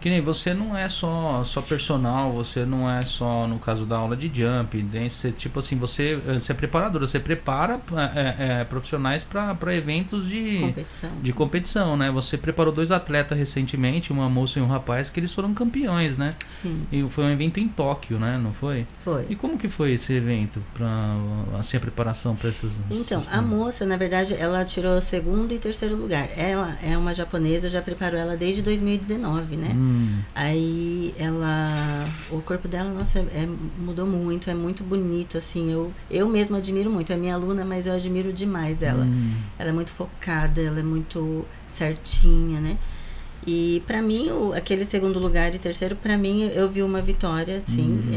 [0.00, 3.98] Que nem você não é só, só personal, você não é só no caso da
[3.98, 4.82] aula de jump?
[5.08, 7.78] Você, tipo assim, você, você é preparadora, você prepara
[8.14, 11.10] é, é, profissionais para eventos de, Competição.
[11.22, 12.10] de competição, né?
[12.10, 16.30] Você preparou dois atletas recentemente, uma moça e um rapaz, que eles foram campeões, né?
[16.48, 18.38] Sim, E foi um evento em Tóquio, né?
[18.42, 18.86] Não foi?
[19.04, 19.26] foi.
[19.28, 20.88] E como que foi esse evento, pra,
[21.58, 22.80] assim, a preparação para esses...
[22.90, 26.26] Então, esses- a moça, na verdade, ela tirou segundo e terceiro lugar.
[26.36, 29.72] Ela é uma japonesa, já preparou ela desde 2019, né?
[29.74, 29.89] Hum,
[30.34, 32.04] Aí ela.
[32.30, 33.48] O corpo dela, nossa, é, é-
[33.78, 35.70] mudou muito, é muito bonito, assim.
[35.70, 37.12] Eu, eu mesma admiro muito.
[37.12, 39.04] É minha aluna, mas eu admiro demais ela.
[39.04, 42.76] hum, Ela é muito focada, ela é muito certinha, né?
[43.46, 47.56] E pra mim, o, aquele segundo lugar e terceiro, pra mim, eu vi uma vitória,
[47.56, 47.90] assim.
[48.08, 48.14] Uhum.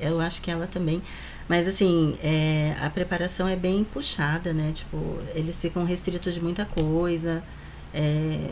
[0.00, 1.02] É, eu acho que ela também.
[1.48, 4.70] Mas assim, é, a preparação é bem puxada, né?
[4.72, 7.42] Tipo, eles ficam restritos de muita coisa.
[7.92, 8.50] é,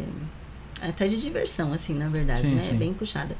[0.83, 2.62] até de diversão, assim, na verdade, Sim, né?
[2.62, 2.71] sim.
[2.71, 3.35] É bem puxada.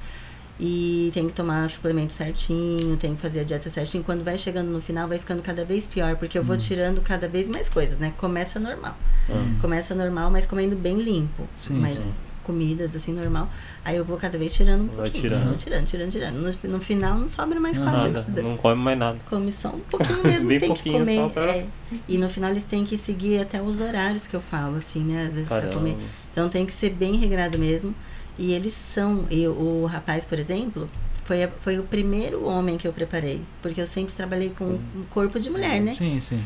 [0.61, 4.03] E tem que tomar suplemento certinho, tem que fazer a dieta certinho.
[4.03, 6.61] Quando vai chegando no final, vai ficando cada vez pior, porque eu vou Uhum.
[6.61, 8.12] tirando cada vez mais coisas, né?
[8.18, 8.96] Começa normal.
[9.31, 9.57] Hum.
[9.61, 11.46] Começa normal, mas comendo bem limpo.
[11.57, 12.12] Sim, mas sim.
[12.48, 13.48] Comidas assim normal.
[13.84, 15.22] Aí eu vou cada vez tirando um Vai pouquinho.
[15.24, 15.40] tirando.
[15.42, 16.34] Eu vou tirando, tirando, tirando.
[16.34, 18.42] No, no final não sobra mais quase Nada, nada.
[18.42, 19.18] não come mais nada.
[19.28, 21.16] Come só um pouquinho mesmo, Bem tem que pouquinho comer.
[21.18, 21.66] só pra- é.
[22.08, 25.26] E no final eles têm que seguir até os horários que eu falo, assim, né?
[25.26, 25.74] Às vezes pra Caramba.
[25.78, 25.96] comer.
[26.32, 27.94] Então tem que ser bem regrado mesmo.
[28.38, 29.24] E eles são.
[29.30, 30.87] E o rapaz, por exemplo,
[31.24, 33.42] foi, a- foi o primeiro homem que eu preparei.
[33.61, 34.80] Porque eu sempre trabalhei com Hum.
[34.96, 35.94] um corpo de mulher, né?
[35.94, 36.40] Sim, sim.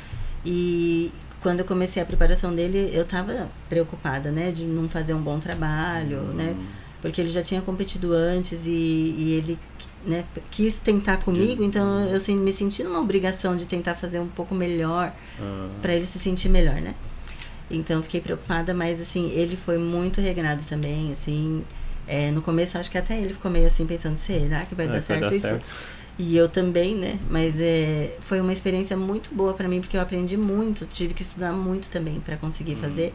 [0.44, 1.12] E
[1.42, 4.50] quando eu comecei a preparação dele, eu tava preocupada, né?
[4.52, 6.54] De não fazer um bom trabalho, né?
[6.58, 6.64] Hum.
[7.00, 9.58] Porque ele já tinha competido antes e, e ele
[10.06, 14.28] né, quis tentar comigo, então eu assim, me senti numa obrigação de tentar fazer um
[14.28, 15.68] pouco melhor Ah.
[15.82, 16.94] para ele se sentir melhor, né?
[17.70, 21.64] Então eu fiquei preocupada, mas assim, ele foi muito regrado também, assim.
[22.06, 24.88] é, no começo acho que até ele ficou meio assim pensando, será que vai É,
[24.88, 25.46] dar vai certo dar isso?
[25.48, 25.64] certo.
[26.18, 27.18] E eu também, né?
[27.30, 31.22] Mas é, foi uma experiência muito boa para mim, porque eu aprendi muito, tive que
[31.22, 33.12] estudar muito também para conseguir fazer.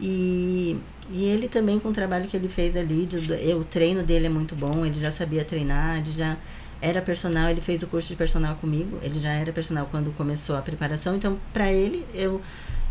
[0.00, 0.76] E,
[1.10, 4.26] e ele também, com o trabalho que ele fez ali, de, eu- o treino dele
[4.26, 6.36] é muito bom, ele já sabia treinar, ele já
[6.82, 10.56] era personal, ele fez o curso de personal comigo, ele já era personal quando começou
[10.56, 12.40] a preparação, então para ele eu,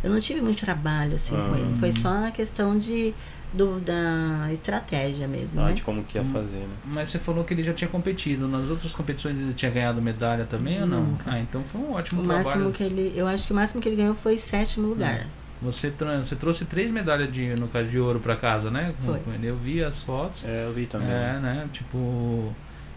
[0.03, 3.13] eu não tive muito trabalho assim com ele, foi só a questão de,
[3.53, 5.73] do, da estratégia mesmo, Ah, né?
[5.73, 6.31] de como que ia Hum.
[6.33, 6.75] fazer, né?
[6.85, 8.47] Mas você falou que ele já tinha competido.
[8.47, 11.17] Nas outras competições ele tinha ganhado medalha também ou não?
[11.25, 12.45] Ah, então foi um ótimo O trabalho.
[12.45, 15.27] máximo que ele, eu acho que o máximo que ele ganhou foi sétimo lugar.
[15.61, 18.93] Você, tra- você trouxe três medalhas de, no caso de ouro pra casa, né?
[19.05, 19.21] Foi.
[19.41, 20.43] Eu vi as fotos.
[20.43, 21.07] É, eu vi também.
[21.09, 21.69] É, né?
[21.71, 22.53] Tipo,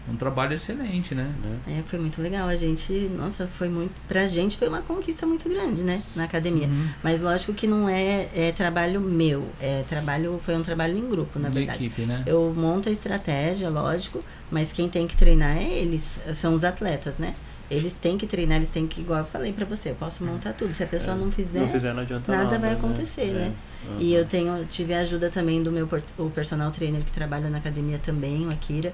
[0.09, 1.29] um trabalho excelente, né?
[1.43, 1.79] né?
[1.79, 2.47] É, foi muito legal.
[2.47, 3.91] A gente, nossa, foi muito.
[4.07, 6.01] Pra gente foi uma conquista muito grande, né?
[6.15, 6.67] Na academia.
[6.67, 6.87] Uhum.
[7.03, 9.47] Mas lógico que não é, é trabalho meu.
[9.59, 11.85] É trabalho, foi um trabalho em grupo, na da verdade.
[11.87, 12.23] equipe, né?
[12.25, 17.17] Eu monto a estratégia, lógico, mas quem tem que treinar é eles, são os atletas,
[17.17, 17.35] né?
[17.69, 20.53] Eles têm que treinar, eles têm que, igual eu falei pra você, eu posso montar
[20.53, 20.73] tudo.
[20.73, 21.19] Se a pessoa É.
[21.19, 22.59] não fizer, Não fizer, não adianta nada nada.
[22.59, 22.75] vai né?
[22.77, 23.51] acontecer, né?
[23.89, 23.97] Uhum.
[23.99, 25.85] E eu tenho, tive a ajuda também do meu
[26.17, 28.93] o personal trainer que trabalha na academia também, o Akira.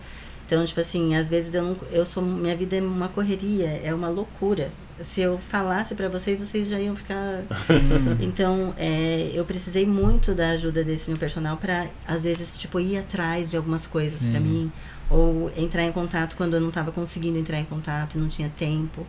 [0.54, 3.92] Então, tipo assim, às vezes eu não, eu sou, minha vida é uma correria, é
[3.92, 4.72] uma loucura.
[5.02, 7.42] Se eu falasse pra vocês, vocês já iam ficar.
[8.22, 13.00] Então, é, eu precisei muito da ajuda desse meu personal pra, às vezes, tipo, ir
[13.00, 14.40] atrás de algumas coisas Sim.
[14.40, 14.72] mim,
[15.10, 19.08] ou entrar em contato quando eu não tava conseguindo entrar em contato, não tinha tempo,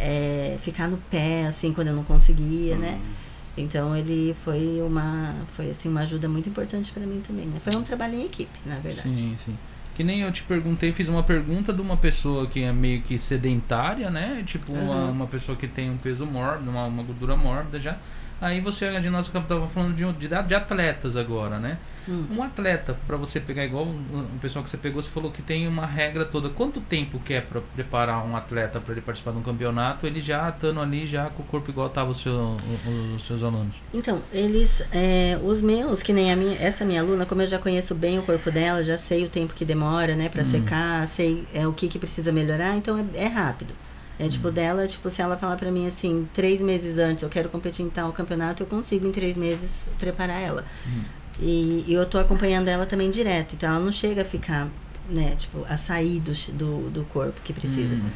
[0.00, 2.98] é, ficar no pé, assim, quando eu não conseguia, né?
[2.98, 3.26] Hum.
[3.58, 7.58] Então ele foi uma foi assim uma ajuda muito importante para mim também, né?
[7.60, 9.18] Foi um trabalho em equipe, na verdade.
[9.18, 9.56] Sim, sim.
[9.96, 13.18] Que nem eu te perguntei, fiz uma pergunta de uma pessoa que é meio que
[13.18, 14.42] sedentária, né?
[14.44, 15.10] Tipo, uma, Aham.
[15.10, 17.96] uma pessoa que tem um peso mórbido, uma, uma gordura mórbida já.
[18.40, 21.78] Aí você, a nós estava falando de, de, de atletas agora, né?
[22.08, 22.24] Hum.
[22.30, 25.66] Um atleta, pra você pegar igual o pessoal que você pegou, você falou que tem
[25.66, 26.48] uma regra toda.
[26.48, 30.06] Quanto tempo que é pra preparar um atleta pra ele participar de um campeonato?
[30.06, 33.42] Ele já estando ali, já com o corpo igual tava o seu, o- os seus
[33.42, 33.74] alunos.
[33.92, 37.58] Então, eles, é, os meus, que nem a minha, essa minha aluna, como eu já
[37.58, 40.50] conheço bem o corpo dela, já sei o tempo que demora, né, para Hum.
[40.50, 43.74] secar, sei é, o que que precisa melhorar, então é, é rápido.
[44.18, 47.48] É tipo dela, tipo, se ela falar pra mim assim, três meses antes, eu quero
[47.50, 50.64] competir em tal campeonato, eu consigo em três meses preparar ela.
[50.86, 51.02] Hum.
[51.38, 54.68] E, e eu tô acompanhando ela também direto, então ela não chega a ficar
[55.08, 57.94] né, tipo, a sair do, do, do corpo que precisa.
[57.94, 58.08] Hum.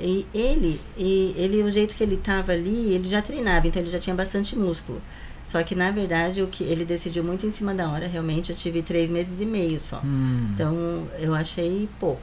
[0.00, 3.90] E ele, e ele, o jeito que ele tava ali, ele já treinava, então ele
[3.90, 5.00] já tinha bastante músculo.
[5.44, 8.56] Só que, na verdade, o que ele decidiu muito em cima da hora, realmente, eu
[8.56, 10.00] tive três meses e meio só.
[10.02, 10.48] Hum.
[10.52, 12.22] Então, eu achei pouco.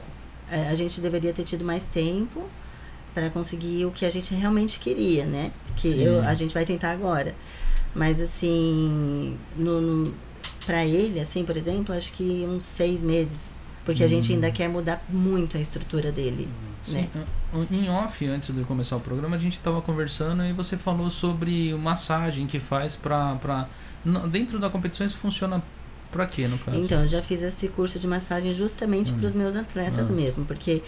[0.50, 2.46] É, A gente deveria ter tido mais tempo
[3.14, 5.52] para conseguir o que a gente realmente queria, né?
[5.76, 7.34] Que eu, a gente vai tentar agora.
[7.94, 10.14] Mas, assim, no, no,
[10.64, 13.54] para ele, assim, por exemplo, acho que uns seis meses.
[13.84, 14.36] Porque a gente Hum.
[14.36, 16.48] ainda quer mudar muito a estrutura dele,
[16.88, 17.08] né?
[17.12, 21.10] Sim, em off, antes de começar o programa, a gente estava conversando e você falou
[21.10, 22.96] sobre massagem que faz
[24.06, 25.60] n- dentro da competição isso funciona
[26.12, 26.78] pra quê, no caso?
[26.78, 29.18] Então, eu já fiz esse curso de massagem justamente Hum.
[29.18, 30.12] para os meus atletas Ah.
[30.12, 30.80] mesmo, porque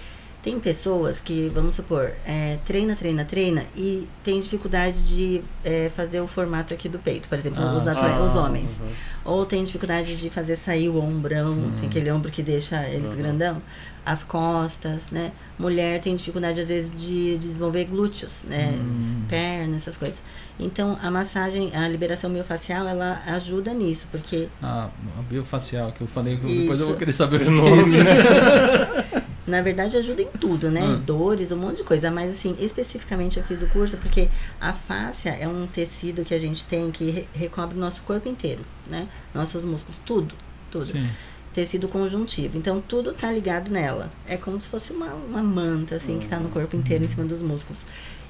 [0.44, 6.20] tem pessoas que, vamos supor, é, treina, treina, treina e tem dificuldade de é, fazer
[6.20, 8.68] o formato aqui do peito, por exemplo, Ah, os, atle- Ah, os homens.
[8.78, 8.90] uhum.
[9.24, 11.70] Ou tem dificuldade de fazer sair o ombrão, Hum.
[11.74, 13.16] assim, aquele ombro que deixa eles Uhum.
[13.16, 13.62] grandão.
[14.04, 15.32] As costas, né?
[15.58, 18.74] Mulher tem dificuldade, às vezes, de desenvolver glúteos, né?
[18.78, 19.20] Hum.
[19.26, 20.20] Pernas, essas coisas.
[20.60, 26.06] Então, a massagem, a liberação miofacial, ela ajuda nisso, porque Ah, a biofacial que eu
[26.06, 27.80] falei, que depois eu vou querer saber o nome.
[27.80, 27.94] nome,
[29.46, 30.80] Na verdade, ajuda em tudo, né?
[30.82, 31.00] Hum.
[31.04, 32.10] Dores, um monte de coisa.
[32.10, 34.28] Mas, assim, especificamente eu fiz o curso porque
[34.60, 38.28] a fáscia é um tecido que a gente tem que re- recobre o nosso corpo
[38.28, 39.06] inteiro, né?
[39.34, 40.34] Nossos músculos, tudo,
[40.70, 40.86] tudo.
[40.92, 41.06] Sim.
[41.52, 42.56] Tecido conjuntivo.
[42.58, 44.10] Então, tudo tá ligado nela.
[44.26, 47.24] É como se fosse uma, uma manta, assim, que tá no corpo inteiro, em cima
[47.24, 47.84] dos músculos.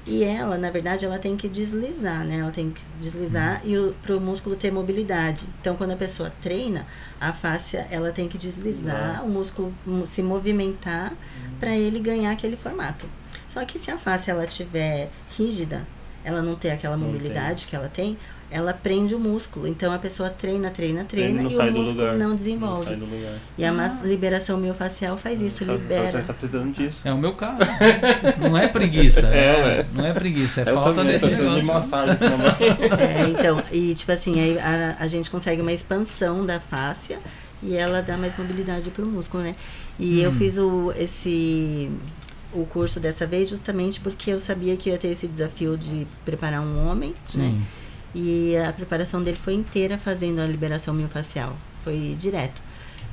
[0.07, 2.37] E ela, na verdade, ela tem que deslizar, né?
[2.37, 5.43] Ela tem que deslizar e o, pro músculo ter mobilidade.
[5.59, 6.85] Então, quando a pessoa treina,
[7.19, 9.73] a fáscia, ela tem que deslizar, o músculo
[10.05, 11.11] se movimentar
[11.59, 13.07] para ele ganhar aquele formato.
[13.47, 15.87] Só que se a fáscia, ela tiver rígida,
[16.23, 18.17] ela não ter aquela mobilidade que ela tem,
[18.51, 19.67] ela prende o músculo.
[19.67, 22.13] Então, a pessoa treina, treina, treina não e o músculo lugar.
[22.15, 22.95] não Não desenvolve.
[22.95, 23.33] lugar.
[23.57, 26.19] E a mas- liberação miofacial faz isso, Tá- libera.
[26.19, 27.01] Tá, tá precisando disso.
[27.03, 27.59] É o meu caso.
[28.39, 29.27] Não é preguiça.
[29.27, 31.89] É, É, não é preguiça, é Eu falta também, de tô precisando de negócio.
[31.89, 32.47] massagem também.
[32.99, 37.19] É, então, e tipo assim, aí a, a gente consegue uma expansão da fáscia
[37.63, 39.53] e ela dá mais mobilidade pro músculo, né?
[39.97, 40.33] E eu Hum.
[40.33, 41.89] fiz o, esse
[42.53, 46.07] o curso dessa vez justamente porque eu sabia que eu ia ter esse desafio de
[46.23, 47.53] preparar um homem, né?
[48.15, 51.55] E a preparação dele foi inteira fazendo a liberação miofascial.
[51.83, 52.63] Foi direto.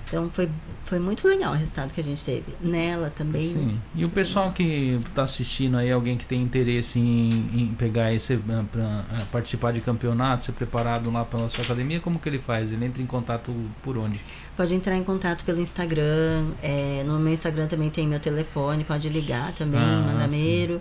[0.07, 0.49] Então foi,
[0.83, 2.53] foi muito legal o resultado que a gente teve.
[2.61, 3.51] Nela também.
[3.51, 3.81] Sim.
[3.95, 8.37] E o pessoal que está assistindo aí, alguém que tem interesse em, em pegar esse
[8.71, 12.71] para participar de campeonato, ser preparado lá pela sua academia, como que ele faz?
[12.71, 14.21] Ele entra em contato por onde?
[14.55, 16.45] Pode entrar em contato pelo Instagram.
[16.63, 20.79] é, no meu Instagram também tem meu telefone, pode ligar também, Ah, mandar sim.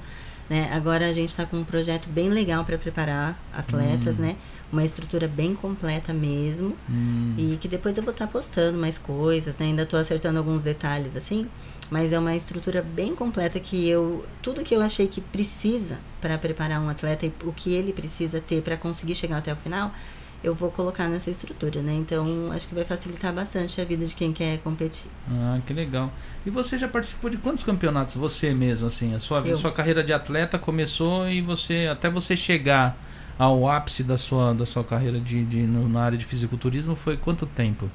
[0.51, 0.69] Né?
[0.73, 4.23] Agora a gente está com um projeto bem legal para preparar atletas, Hum.
[4.23, 4.35] né?
[4.69, 6.75] Uma estrutura bem completa mesmo.
[6.89, 9.67] Hum, E que depois eu vou estar postando mais coisas, né?
[9.67, 11.47] Ainda estou acertando alguns detalhes assim,
[11.89, 16.37] mas é uma estrutura bem completa que eu tudo que eu achei que precisa para
[16.37, 19.93] preparar um atleta e o que ele precisa ter para conseguir chegar até o final,
[20.43, 21.93] eu vou colocar nessa estrutura, né?
[21.93, 25.05] Então, acho que vai facilitar bastante a vida de quem quer competir.
[25.29, 26.11] Ah, que legal.
[26.45, 28.15] E você já participou de quantos campeonatos?
[28.15, 29.55] Você mesmo, assim, a sua, Eu.
[29.55, 32.97] sua carreira de atleta começou e você até você chegar
[33.37, 37.17] ao ápice da sua, da sua carreira de, de no- na área de fisiculturismo foi
[37.17, 37.89] quanto tempo?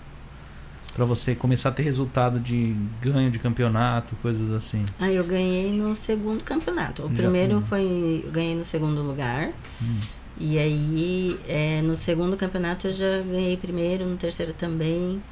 [0.94, 4.82] Pra você começar a ter resultado de ganho de campeonato, coisas assim.
[4.98, 7.02] Aí eu ganhei no segundo campeonato.
[7.04, 7.60] O Já- primeiro hum.
[7.60, 8.22] foi.
[8.24, 9.50] Eu ganhei no segundo lugar.
[9.82, 9.98] Hum.
[10.38, 15.22] E aí, é, no segundo campeonato eu já ganhei primeiro, no terceiro também.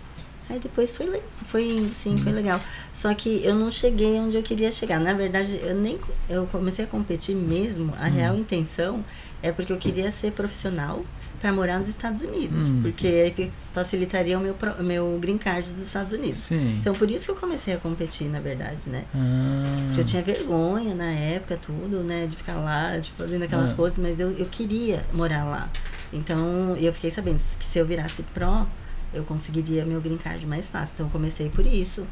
[0.48, 2.60] Aí depois foi, foi indo, sim, foi legal.
[2.92, 5.00] Só que eu não cheguei onde eu queria chegar.
[5.00, 7.94] Na verdade, eu nem eu comecei a competir mesmo.
[7.98, 9.04] A real intenção
[9.42, 11.04] é porque eu queria ser profissional
[11.44, 12.68] para morar nos Estados Unidos.
[12.70, 12.80] Hum.
[12.80, 16.38] Porque facilitaria o meu, meu green card dos Estados Unidos.
[16.44, 16.78] Sim.
[16.80, 19.04] Então por isso que eu comecei a competir, na verdade, né?
[19.14, 22.26] Ah, Porque eu tinha vergonha na época, tudo, né?
[22.26, 23.74] De ficar lá, tipo, fazendo aquelas Ah.
[23.74, 25.68] coisas, mas eu, eu queria morar lá.
[26.14, 28.66] Então, eu fiquei sabendo que se eu virasse pró,
[29.12, 30.94] eu conseguiria meu green card mais fácil.
[30.94, 32.06] Então, eu comecei por isso.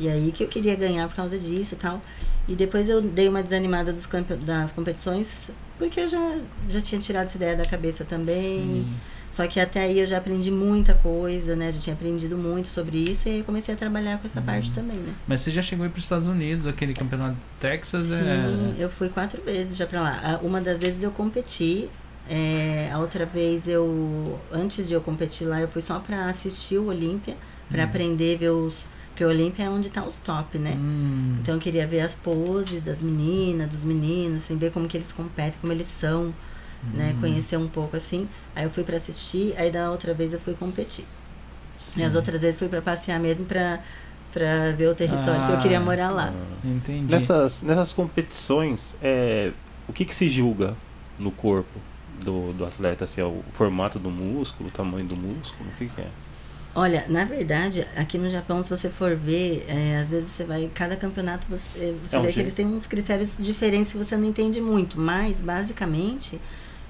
[0.00, 2.02] E aí que eu queria ganhar por causa disso e tal.
[2.48, 4.08] E depois eu dei uma desanimada dos
[4.44, 8.84] das competições, porque eu já, já tinha tirado essa ideia da cabeça também.
[8.84, 8.86] sim.
[9.30, 11.72] Só que até aí eu já aprendi muita coisa, né?
[11.72, 13.28] Já tinha aprendido muito sobre isso.
[13.28, 14.46] E aí comecei a trabalhar com essa Uhum.
[14.46, 15.12] parte também, né?
[15.26, 18.74] Mas você já chegou aí para os Estados Unidos, aquele campeonato de Texas Sim, é.
[18.78, 20.20] eu fui quatro vezes já pra lá.
[20.22, 21.88] Ah, Uma das vezes eu competi,
[22.30, 26.78] é, a outra vez eu, antes de eu competir lá, eu fui só pra assistir
[26.78, 27.34] o Olímpia,
[27.68, 27.86] pra Hum.
[27.86, 30.72] aprender ver os, porque o Olímpia é onde tá os top, né?
[30.76, 34.96] Hum, Então eu queria ver as poses das meninas, dos meninos, assim, ver como que
[34.96, 36.34] eles competem, como eles são,
[36.92, 37.12] né?
[37.16, 37.20] hum.
[37.20, 38.28] Conhecer um pouco assim.
[38.56, 41.04] Aí eu fui pra assistir, aí da outra vez eu fui competir.
[41.96, 42.18] E as Sim.
[42.18, 43.78] outras vezes fui pra passear mesmo pra
[44.32, 45.80] pra ver o território, que eu queria Ah.
[45.80, 46.32] morar lá.
[46.64, 47.06] Entendi.
[47.08, 49.52] Nessas, nessas competições, é,
[49.86, 50.74] o que, que se julga
[51.16, 51.78] no corpo
[52.20, 53.04] do, do atleta?
[53.04, 55.70] Assim, é o formato do músculo, o tamanho do músculo?
[55.70, 56.08] O que, que é?
[56.74, 60.68] Olha, na verdade, aqui no Japão, se você for ver, é, às vezes você vai,
[60.74, 62.40] cada campeonato você, você É um vê que jeito.
[62.46, 66.40] eles têm uns critérios diferentes que você não entende muito, mas basicamente,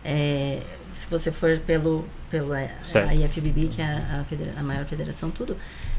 [0.05, 0.61] é,
[0.93, 3.09] se você for pelo, pelo é, Certo.
[3.09, 5.57] a IFBB, que é a, a, federa- a maior federação, tudo,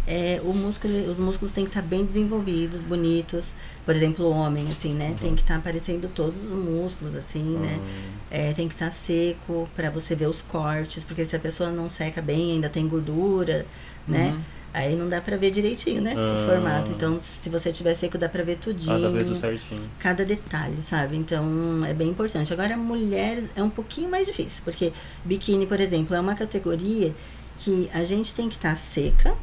[0.07, 3.51] é, o músculo, os músculos têm que estar bem desenvolvidos, bonitos.
[3.85, 5.09] Por exemplo, o homem, assim, né?
[5.09, 5.15] Uhum.
[5.15, 7.79] Tem que estar aparecendo todos os músculos, assim, né?
[7.81, 11.71] Hum, É, tem que estar seco para você ver os cortes, porque se a pessoa
[11.71, 13.65] não seca bem, ainda tem gordura,
[14.07, 14.31] né?
[14.33, 14.41] Uhum.
[14.77, 16.13] Aí não dá pra ver direitinho, né?
[16.17, 16.35] Ah.
[16.41, 16.91] O formato.
[16.91, 18.91] Então, se você tiver seco, dá pra ver tudinho.
[18.93, 19.89] cada vez do certinho.
[19.99, 21.15] Cada detalhe, sabe?
[21.15, 21.45] Então,
[21.85, 22.51] é bem importante.
[22.51, 24.91] Agora, mulheres é um pouquinho mais difícil, porque
[25.23, 27.13] biquíni, por exemplo, é uma categoria
[27.57, 29.33] que a gente tem que estar seca,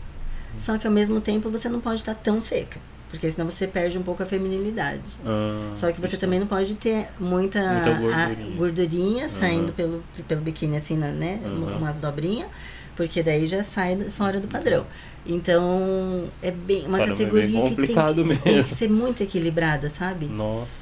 [0.59, 3.97] só que ao mesmo tempo você não pode estar tão seca, porque senão você perde
[3.97, 5.01] um pouco a feminilidade.
[5.25, 6.19] Ah, Só que você isso.
[6.19, 8.57] também não pode ter muita, Muita gordurinha.
[8.57, 9.73] gordurinha saindo Uhum.
[9.73, 11.41] pelo, pelo biquíni, assim, né?
[11.43, 11.79] Uhum.
[11.79, 12.49] Umas dobrinhas,
[12.97, 14.85] porque daí já sai fora do padrão.
[15.25, 19.23] Então, é bem uma Caramba, é bem categoria que, tem que tem que ser muito
[19.23, 20.29] equilibrada, sabe?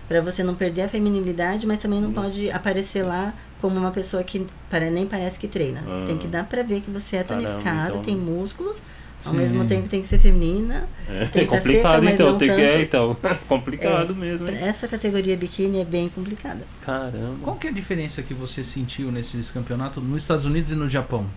[0.08, 4.22] Pra você não perder a feminilidade, mas também não pode aparecer lá como uma pessoa
[4.24, 5.82] que para, nem parece que treina.
[5.86, 6.04] Ah.
[6.06, 8.80] Tem que dar pra ver que você é Caramba, tonificada, então- tem músculos,
[9.22, 9.38] ao Sim.
[9.38, 10.88] mesmo tempo tem que ser feminina.
[11.06, 14.56] é Tem que tá complicado seca, então, tem que é, então, complicado mesmo, hein?
[14.62, 16.60] Essa categoria biquíni é bem complicada.
[16.80, 17.36] Caramba.
[17.42, 20.88] Qual que é a diferença que você sentiu nesses campeonatos nos Estados Unidos e no
[20.88, 21.28] Japão?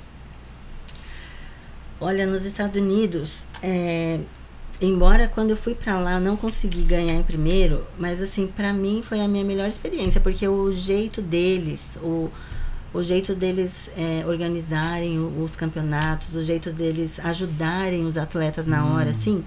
[1.99, 4.19] Olha, nos Estados Unidos, é,
[4.81, 8.73] embora quando eu fui pra lá eu não consegui ganhar em primeiro, mas assim, pra
[8.73, 12.29] mim foi a minha melhor experiência, porque o jeito deles, o,
[12.93, 19.07] o jeito deles é, organizarem os campeonatos, o jeito deles ajudarem os atletas na hora,
[19.07, 19.11] Hum.
[19.11, 19.43] assim,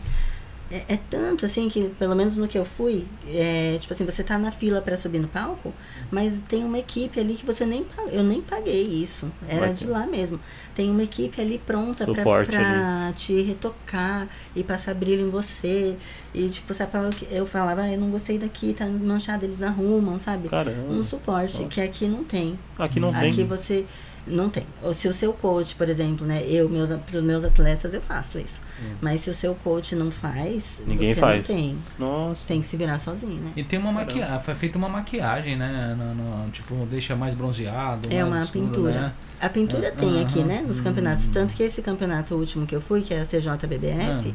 [0.70, 4.22] é, é tanto assim que, pelo menos no que eu fui, é, tipo assim, você
[4.24, 5.72] tá na fila pra subir no palco,
[6.10, 9.86] mas tem uma equipe ali que você nem pa- eu nem paguei isso, era de
[9.86, 10.40] lá mesmo.
[10.74, 12.04] Tem uma equipe ali pronta
[12.46, 15.96] pra te retocar e passar brilho em você.
[16.34, 16.74] E tipo,
[17.16, 20.48] que- eu falava, ah, eu não gostei daqui, tá manchado, eles arrumam, sabe?
[20.48, 20.94] Caramba.
[20.94, 22.58] Um suporte que aqui não tem.
[22.78, 23.46] Aqui não aqui tem.
[23.46, 23.86] você
[24.26, 24.66] não tem.
[24.82, 26.42] Ou se o seu coach, por exemplo, né?
[26.46, 28.60] Eu, meus, pros meus atletas, eu faço isso.
[28.82, 28.94] Hum.
[29.00, 31.36] Mas se o seu coach não faz, Ninguém você faz.
[31.38, 31.78] não tem.
[31.98, 32.40] Nossa.
[32.42, 33.52] Você tem que se virar sozinho, né?
[33.56, 35.94] E tem uma maquiagem, foi feita uma maquiagem, né?
[35.96, 38.08] No, no- tipo, deixa mais bronzeado.
[38.12, 38.92] É mais uma escuro, pintura.
[39.00, 39.12] né?
[39.40, 40.64] A pintura É, tem aqui, né?
[40.66, 41.26] Nos campeonatos.
[41.28, 41.30] Hum.
[41.32, 44.34] Tanto que esse campeonato último que eu fui, que é a CJBBF,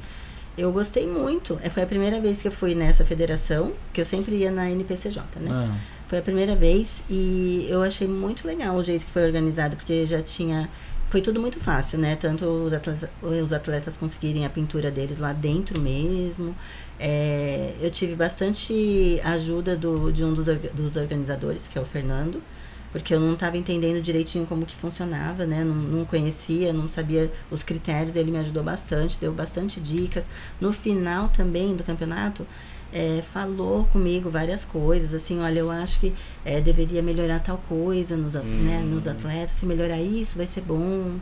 [0.58, 1.60] eu gostei muito.
[1.64, 4.70] É, Foi a primeira vez que eu fui nessa federação, que eu sempre ia na
[4.70, 5.50] NPCJ, né?
[5.52, 5.76] Ah,
[6.12, 10.06] Foi a primeira vez e eu achei muito legal o jeito que foi organizado, porque
[10.06, 10.70] já tinha.
[11.08, 12.18] Foi tudo muito fácil, né?
[12.18, 16.54] Tanto os atletas, os atletas conseguirem a pintura deles lá dentro mesmo.
[17.00, 22.44] É, eu tive bastante ajuda do, de um dos, dos organizadores, que é o Fernando,
[22.92, 25.64] porque eu não estava entendendo direitinho como que funcionava, né?
[25.64, 30.26] Não, não conhecia, não sabia os critérios, ele me ajudou bastante, deu bastante dicas.
[30.60, 32.46] No final também do campeonato,
[32.94, 36.14] é, falou comigo várias coisas, assim, olha, eu acho que
[36.46, 38.42] é, deveria melhorar tal coisa nos, né,
[38.84, 38.88] Hum.
[38.96, 41.16] nos atletas, se melhorar isso vai ser bom,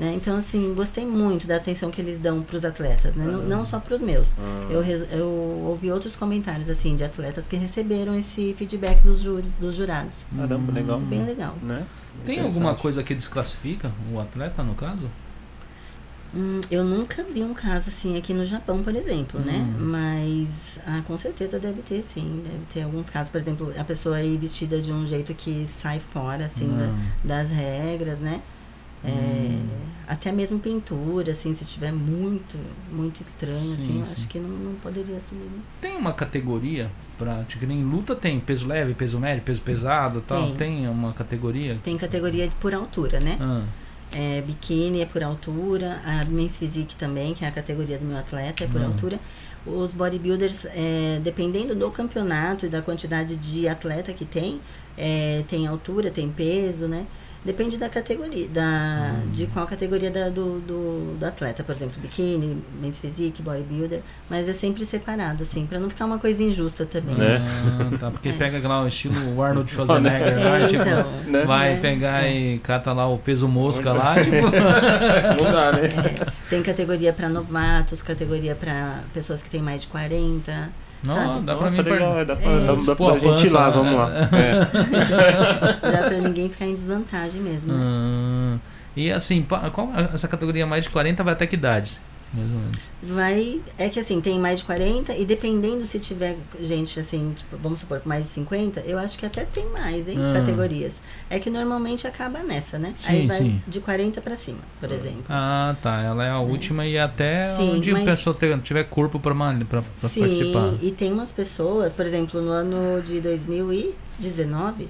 [0.00, 0.14] né?
[0.16, 3.24] Então, assim, gostei muito da atenção que eles dão para os atletas, né?
[3.24, 3.54] Não, Caramba.
[3.56, 4.34] não só para os meus.
[4.38, 5.26] Ah, Eu, eu
[5.68, 10.24] ouvi outros comentários, assim, de atletas que receberam esse feedback dos, júri, dos jurados.
[10.34, 10.98] Caramba, legal.
[10.98, 11.04] Hum.
[11.04, 11.54] Bem legal.
[11.62, 11.86] né?
[12.24, 15.04] Tem alguma coisa que desclassifica o atleta, no caso?
[16.34, 19.58] Hum, eu nunca vi um caso assim aqui no Japão, por exemplo, né?
[19.78, 19.86] Hum.
[19.90, 22.42] Mas ah, com certeza deve ter, sim.
[22.42, 26.00] Deve ter alguns casos, por exemplo, a pessoa ir vestida de um jeito que sai
[26.00, 26.92] fora, assim, da-
[27.22, 28.40] das regras, né?
[29.04, 29.68] É, Hum.
[30.06, 32.56] Até mesmo pintura, assim, se tiver muito,
[32.90, 34.12] muito estranho, assim, Sim, eu sim.
[34.12, 35.44] acho que não, não poderia assumir.
[35.44, 35.60] Né?
[35.80, 37.44] Tem uma categoria pra.
[37.44, 40.48] tipo, nem luta tem peso leve, peso médio, peso pesado tal.
[40.48, 40.56] Tem.
[40.56, 41.78] Tem uma categoria?
[41.82, 43.38] Tem categoria por altura, né?
[43.40, 43.62] Ah,
[44.14, 48.16] É, biquíni é por altura, a Men's Physique também, que é a categoria do meu
[48.16, 48.86] atleta, é por Hum.
[48.86, 49.18] altura.
[49.66, 54.60] Os bodybuilders, é, dependendo do campeonato e da quantidade de atleta que tem,
[54.98, 57.06] é, tem altura, tem peso, né?
[57.44, 59.30] Depende da categoria, da, Hum.
[59.32, 64.00] de qual categoria da- do, do, do atleta, por exemplo, biquíni, men's physique, bodybuilder,
[64.30, 67.16] mas é sempre separado, assim, pra não ficar uma coisa injusta também.
[67.16, 67.42] Né?
[67.94, 68.10] ah, tá.
[68.12, 68.32] Porque É.
[68.32, 71.44] pega lá o estilo Arnold Schwarzenegger, É, lá, tipo, então, Né?
[71.44, 71.80] vai né?
[71.80, 72.32] pegar É.
[72.32, 74.36] e cata lá o peso mosca lá, tipo.
[75.42, 75.88] Não dá, né?
[75.88, 80.70] É, tem categoria pra novatos, categoria pra pessoas que têm mais de 40.
[81.02, 81.40] Não, Sabe?
[81.46, 82.58] dá pra Nossa, mim legal, é, dá pra, É.
[82.66, 83.72] dá, dá pra gente ir lá, né?
[83.74, 84.10] vamos lá.
[85.82, 85.90] É.
[85.92, 87.72] Já pra ninguém ficar em desvantagem mesmo.
[87.72, 87.80] né?
[87.82, 88.58] Ah,
[88.96, 91.98] e assim, qual essa categoria mais de 40 vai até que idade?
[92.34, 92.78] Mais ou menos.
[93.02, 93.60] Vai.
[93.76, 97.80] É que assim, tem mais de 40 e dependendo se tiver gente assim, tipo, vamos
[97.80, 100.16] supor, com mais de 50, eu acho que até tem mais, hein?
[100.18, 100.32] Ah.
[100.32, 101.00] Categorias.
[101.28, 102.94] É que normalmente acaba nessa, né?
[103.00, 103.62] Sim, Aí vai sim.
[103.66, 105.24] de 40 pra cima, por exemplo.
[105.28, 106.00] Ah, tá.
[106.02, 109.18] Ela é a última e até Sim, onde a pessoa tiver corpo
[109.96, 110.74] Sim, participar.
[110.80, 114.88] e tem umas pessoas, por exemplo, no ano de 2019,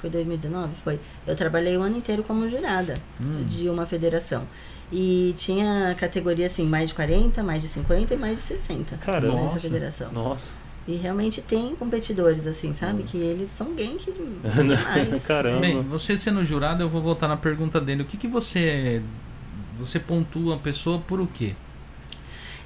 [0.00, 0.74] foi 2019?
[0.76, 1.00] Foi.
[1.26, 3.42] Eu trabalhei o ano inteiro como jurada Hum.
[3.44, 4.44] de uma federação.
[4.90, 9.34] E tinha categoria assim, mais de 40, mais de 50 e mais de 60 Caramba.
[9.34, 9.60] nessa Nossa.
[9.60, 10.12] federação.
[10.12, 10.50] Nossa.
[10.86, 13.02] E realmente tem competidores, assim, sabe?
[13.02, 15.26] Que eles são gank demais.
[15.26, 15.60] Caramba.
[15.60, 18.02] Bem, você sendo jurado, eu vou voltar na pergunta dele.
[18.02, 19.02] O que, que você.
[19.78, 21.54] Você pontua a pessoa por o quê?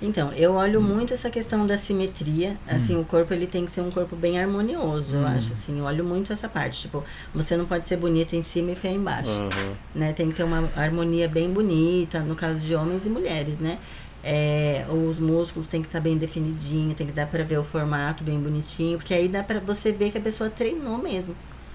[0.05, 0.82] Então, eu olho Hum.
[0.82, 2.57] muito essa questão da simetria.
[2.66, 5.26] Assim, o corpo ele tem que ser um corpo bem harmonioso, eu Hum.
[5.26, 5.53] acho.
[5.53, 6.82] Assim, eu olho muito essa parte.
[6.82, 9.30] Tipo, você não pode ser bonito em cima e feio embaixo.
[9.30, 9.72] Aham.
[9.94, 10.12] né?
[10.12, 13.78] Tem que ter uma harmonia bem bonita, no caso de homens e mulheres, né?
[14.24, 18.22] É, os músculos tem que estar bem definidinho, tem que dar pra ver o formato
[18.24, 21.34] bem bonitinho, porque aí dá pra você ver que a pessoa treinou mesmo.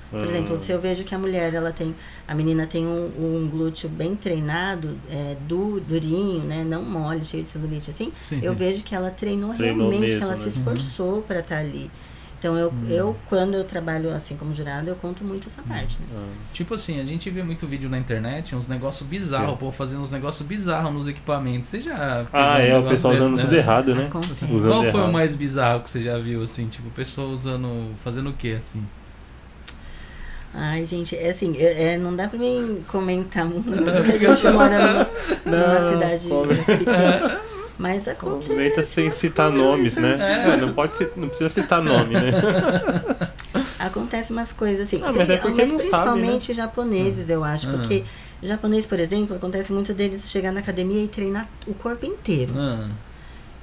[0.10, 0.60] Por exemplo, Ah.
[0.60, 1.94] se eu vejo que a mulher, ela tem,
[2.28, 6.64] a menina tem um, um glúteo bem treinado, é, du, durinho, né?
[6.64, 10.18] Não mole, cheio de celulite assim, Sim, eu vejo que ela treinou, Treinou realmente, mesmo,
[10.20, 10.42] que ela né?
[10.42, 11.92] se esforçou pra estar ali.
[12.40, 12.86] Então eu, Hum.
[12.88, 16.06] eu, quando eu trabalho assim como jurada, eu conto muito essa parte, né?
[16.16, 16.28] Ah.
[16.54, 19.52] Tipo assim, a gente vê muito vídeo na internet, uns negócios bizarros, É.
[19.54, 21.68] o povo fazendo uns negócios bizarros nos equipamentos.
[21.70, 22.28] Você já.
[22.32, 23.44] Ah, um é, o pessoal desse, usando né?
[23.44, 24.08] tudo errado, né?
[24.12, 25.12] Qual foi o errado.
[25.12, 26.68] mais bizarro que você já viu, assim?
[26.68, 27.92] Tipo, pessoa usando.
[28.04, 28.84] fazendo o quê, assim?
[30.60, 34.48] Ai, gente, é assim, é, é, não dá pra mim comentar muito, porque a gente
[34.50, 35.10] mora numa,
[35.46, 36.28] numa Não, cidade
[36.66, 37.42] pequena.
[37.78, 38.50] Mas acontece.
[38.50, 40.18] Comenta sem umas citar coisas, nomes, né?
[40.52, 42.32] É, não, pode não precisa citar nome, né?
[43.78, 45.00] Acontece umas coisas assim.
[45.04, 47.70] Ah, mas é porque não sabe, principalmente japoneses, eu acho.
[47.70, 47.74] Ah.
[47.74, 48.04] Porque
[48.42, 52.52] japonês, por exemplo, acontece muito deles chegar na academia e treinar o corpo inteiro.
[52.58, 52.90] Ah,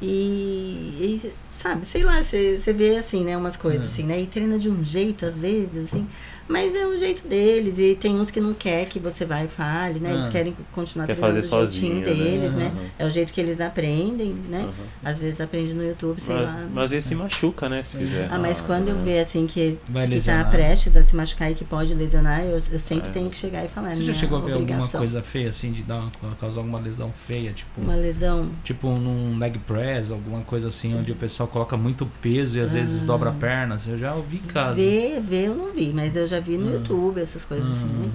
[0.00, 3.86] E, e, sabe, sei lá, você vê assim, né, umas coisas É.
[3.86, 4.20] assim, né?
[4.20, 6.06] E treina de um jeito, às vezes, assim.
[6.48, 7.78] Mas é o jeito deles.
[7.78, 10.12] E tem uns que não quer que você vá e fale, né?
[10.12, 10.30] Eles Ah.
[10.30, 12.24] querem continuar Quer treinando do fazer jeitinho sozinho, né?
[12.30, 12.72] deles, né?
[12.98, 14.68] É o jeito que eles aprendem, né?
[15.02, 16.68] Às vezes aprende no YouTube, sei mas, lá.
[16.72, 17.82] mas às vezes se machuca, né?
[17.82, 18.28] Se fizer.
[18.30, 21.54] Ah, mas quando eu ver assim que, Vai que tá prestes a se machucar e
[21.54, 23.12] que pode lesionar, eu, eu sempre É.
[23.12, 23.94] tenho que chegar e falar.
[23.94, 25.00] Você já chegou a ver alguma obrigação.
[25.00, 27.52] coisa feia, assim, de dar uma, causar alguma lesão feia?
[27.52, 28.50] Tipo, Uma lesão.
[28.62, 32.72] tipo num leg press, alguma coisa assim, onde o pessoal coloca muito peso e às
[32.72, 33.06] vezes Ah.
[33.06, 33.78] dobra a perna.
[33.86, 34.76] Eu já ouvi casos.
[34.76, 36.72] Ver, ver eu não vi, mas eu já vi no Ah.
[36.72, 38.10] YouTube, essas coisas assim, né?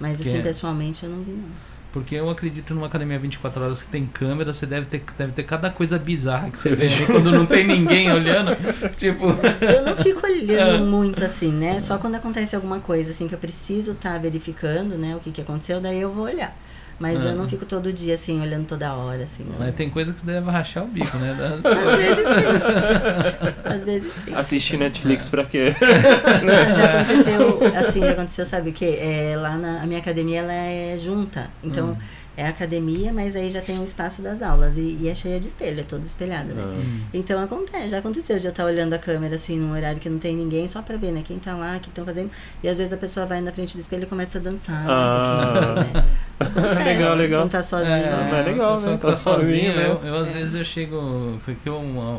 [0.00, 1.48] Mas Que assim, é- pessoalmente eu não vi não.
[1.92, 5.44] Porque eu acredito numa academia 24 horas que tem câmera, você deve ter, deve ter
[5.44, 8.50] cada coisa bizarra que você vê ali quando não tem ninguém olhando.
[8.98, 9.26] Tipo.
[9.60, 10.86] Eu não fico olhando Ah.
[10.86, 11.78] muito assim, né?
[11.78, 15.40] Só quando acontece alguma coisa assim que eu preciso estar verificando, né, o que, que
[15.40, 16.56] aconteceu, daí eu vou olhar.
[16.98, 17.30] Mas Ah.
[17.30, 19.44] eu não fico todo dia assim, olhando toda hora, assim.
[19.44, 19.58] não.
[19.58, 21.34] Mas tem coisa que você deve rachar o bico, né?
[21.64, 23.72] Às vezes tem.
[23.74, 24.34] Às vezes tem.
[24.34, 25.74] Assistir Netflix pra quê?
[25.80, 28.98] Ah, já aconteceu, assim, já aconteceu, sabe o quê?
[29.00, 31.50] É, lá na a minha academia, ela é junta.
[31.62, 31.96] Então, Hum.
[32.36, 34.76] É academia, mas aí já tem o espaço das aulas.
[34.76, 36.62] E, e é cheia de espelho, é toda espelhada, né?
[36.64, 36.76] Ah.
[36.76, 37.00] Hum.
[37.12, 40.18] Então, acontece, já aconteceu de eu estar olhando a câmera, assim, num horário que não
[40.18, 41.22] tem ninguém, só pra ver, né?
[41.24, 42.30] Quem tá lá, o que estão fazendo.
[42.62, 44.84] E às vezes a pessoa vai na frente do espelho e começa a dançar.
[44.88, 45.52] Ah.
[45.76, 46.04] um assim, né?
[46.36, 47.42] Acontece, Legal, legal.
[47.42, 47.92] Quando tá sozinho.
[47.92, 48.42] É, né?
[48.42, 48.98] legal, a pessoa né?
[48.98, 49.86] Tá Tá sozinho, sozinho, né?
[50.02, 51.40] eu, eu às vezes eu chego.
[51.44, 51.76] Porque eu,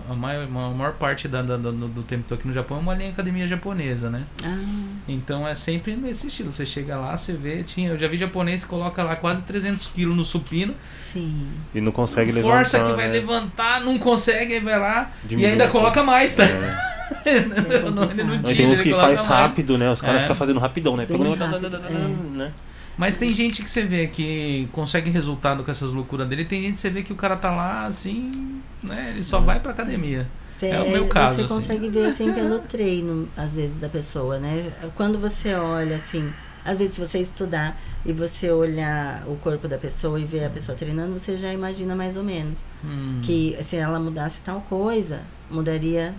[0.07, 2.53] a, a maior, a maior parte da, da- do, do tempo que tô aqui no
[2.53, 4.23] Japão é uma linha academia japonesa, né?
[4.43, 4.57] Ah,
[5.07, 6.51] Então é sempre nesse estilo.
[6.53, 9.85] Você chega lá, você vê, tinha, eu já vi japonês que coloca lá quase 300
[9.87, 10.73] quilos no supino,
[11.13, 11.47] sim.
[11.73, 12.55] E não consegue levantar.
[12.57, 13.13] força que vai né?
[13.13, 16.43] levantar, não consegue, aí vai lá Diminui e ainda coloca mais, tá?
[16.43, 16.95] É.
[17.25, 19.25] Ele não- ele não Mas tira, tem uns que faz mais.
[19.25, 19.91] rápido, né?
[19.91, 20.21] Os caras É.
[20.21, 21.03] ficam fazendo rapidão, né?
[21.03, 22.37] Rápido, é.
[22.37, 22.51] né?
[22.97, 26.73] Mas tem gente que você vê que consegue resultado com essas loucuras dele, tem gente
[26.73, 29.11] que você vê que o cara tá lá assim, né?
[29.13, 30.25] Ele só vai pra academia.
[30.61, 31.53] É o meu caso, Você assim.
[31.53, 34.71] consegue ver assim pelo treino, às vezes, da pessoa, né?
[34.95, 36.31] Quando você olha assim,
[36.65, 40.49] às vezes se você estudar e você olhar o corpo da pessoa e ver a
[40.49, 42.65] pessoa treinando, você já imagina mais ou menos.
[42.83, 46.13] Hum, Que se ela mudasse tal coisa, mudaria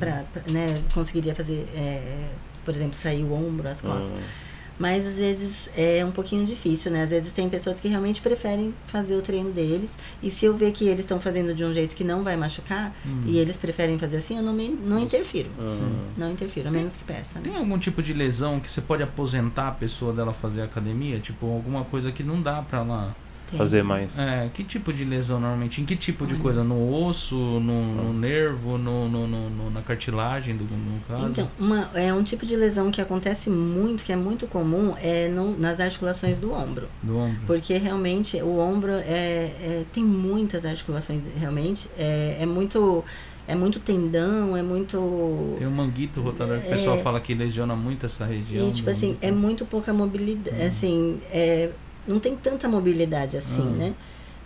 [0.00, 0.82] pra- né?
[0.94, 2.28] Conseguiria fazer, é,
[2.64, 4.18] por exemplo, sair o ombro, as costas.
[4.18, 4.51] Ah.
[4.78, 7.02] Mas às vezes é um pouquinho difícil, né?
[7.02, 9.96] Às vezes tem pessoas que realmente preferem fazer o treino deles.
[10.22, 12.94] E se eu ver que eles estão fazendo de um jeito que não vai machucar,
[13.06, 13.22] Hum.
[13.26, 15.50] e eles preferem fazer assim, eu não, me, não interfiro.
[15.58, 15.88] Ah.
[16.16, 17.38] Não interfiro, a menos que peça.
[17.38, 17.44] Né?
[17.50, 21.18] Tem algum tipo de lesão que você pode aposentar a pessoa dela fazer academia?
[21.20, 23.21] Tipo, alguma coisa que não dá pra ela Tem.
[23.56, 24.10] Fazer mais.
[24.18, 25.80] É, que tipo de lesão normalmente?
[25.80, 26.62] Em que tipo de coisa?
[26.64, 31.26] No osso, no, no nervo, no, no, no- no- na cartilagem, do, no caso?
[31.28, 35.28] Então, uma, é um tipo de lesão que acontece muito, que é muito comum, é
[35.28, 36.88] no- nas articulações do ombro.
[37.02, 37.40] do ombro.
[37.46, 41.88] Porque realmente o ombro é, é- tem muitas articulações, realmente.
[41.98, 43.04] É, é muito.
[43.48, 45.56] É muito tendão, é muito.
[45.58, 47.02] Tem um manguito rotador que o pessoal É.
[47.02, 48.68] fala que lesiona muito essa região.
[48.68, 50.56] E tipo assim, é muito pouca mobilidade.
[50.62, 50.66] Hum.
[50.66, 51.68] Assim, é,
[52.06, 53.76] não tem tanta mobilidade assim, Hum.
[53.76, 53.94] né?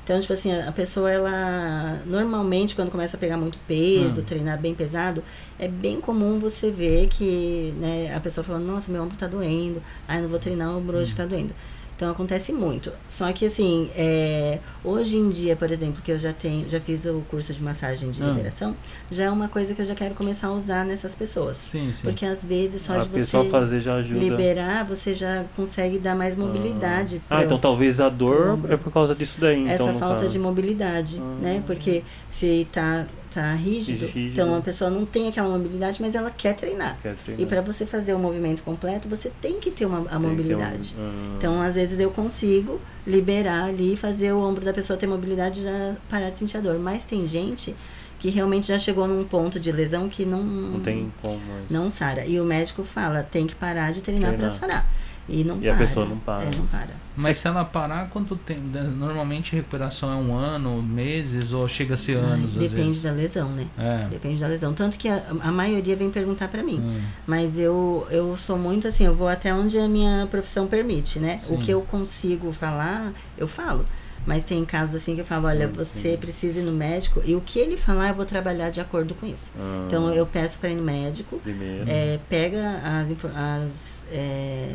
[0.05, 2.01] Então, tipo assim, a pessoa, ela.
[2.07, 4.25] Normalmente, quando começa a pegar muito peso, Hum.
[4.25, 5.21] treinar bem pesado,
[5.59, 9.83] é bem comum você ver que né, a pessoa falando: Nossa, meu ombro tá doendo.
[10.07, 11.17] Ai, não vou treinar, o ombro hoje Hum.
[11.17, 11.53] tá doendo.
[11.97, 12.93] Então acontece muito.
[13.09, 17.07] Só que assim, é, hoje em dia, por exemplo, que eu já tenho, já fiz
[17.07, 18.27] o curso de massagem de Ah.
[18.27, 18.77] liberação,
[19.11, 21.57] já é uma coisa que eu já quero começar a usar nessas pessoas.
[21.57, 22.03] Sim, sim.
[22.03, 24.21] Porque às vezes só a de pessoa você fazer já ajuda.
[24.21, 27.23] liberar, você já consegue dar mais mobilidade.
[27.31, 28.73] Ah, pro- então talvez a dor ombro.
[28.75, 29.65] é por causa disso daí.
[29.67, 30.33] essa então, falta caso.
[30.33, 31.39] de mobilidade, Ah.
[31.41, 31.63] né?
[31.67, 33.07] Porque se tá,
[33.41, 34.33] tá rígido, Rígido.
[34.33, 36.99] então a pessoa não tem aquela mobilidade, mas ela quer treinar.
[37.03, 37.43] Quer treinar.
[37.43, 40.17] E para você fazer o movimento completo, você tem que ter uma, a Tem ter
[40.27, 40.95] um- mobilidade.
[40.99, 45.61] ah, Então, às vezes eu consigo liberar ali, fazer o ombro da pessoa ter mobilidade
[45.61, 46.79] e já parar de sentir a dor.
[46.79, 47.75] Mas tem gente
[48.19, 51.41] que realmente já chegou num ponto de lesão que não não tem como.
[51.69, 52.25] não sara.
[52.25, 54.91] E o médico fala, tem que parar de treinar para sarar.
[55.29, 55.87] E não E a para.
[55.87, 56.45] pessoa não para.
[56.45, 57.06] É, não para.
[57.17, 58.61] Mas se ela parar, quanto tempo?
[58.97, 62.51] Normalmente a recuperação é um ano, meses ou chega a ser anos?
[62.51, 63.01] às Depende vezes?
[63.01, 63.67] da lesão, né?
[63.79, 64.07] É.
[64.11, 64.75] Depende da lesão.
[64.75, 66.79] Tanto que a, a maioria vem perguntar para mim.
[66.81, 67.01] Hum.
[67.27, 71.41] Mas eu, eu sou muito assim, eu vou até onde a minha profissão permite, né?
[71.49, 71.59] O Sim.
[71.59, 73.85] que eu consigo falar, eu falo.
[74.27, 77.41] Mas tem casos assim que eu falo, olha, você precisa ir no médico e o
[77.41, 79.53] que ele falar eu vou trabalhar de acordo com isso.
[79.57, 81.85] ah, Então eu peço para ir no médico, Primeiro.
[81.87, 84.71] é, pega as, as é,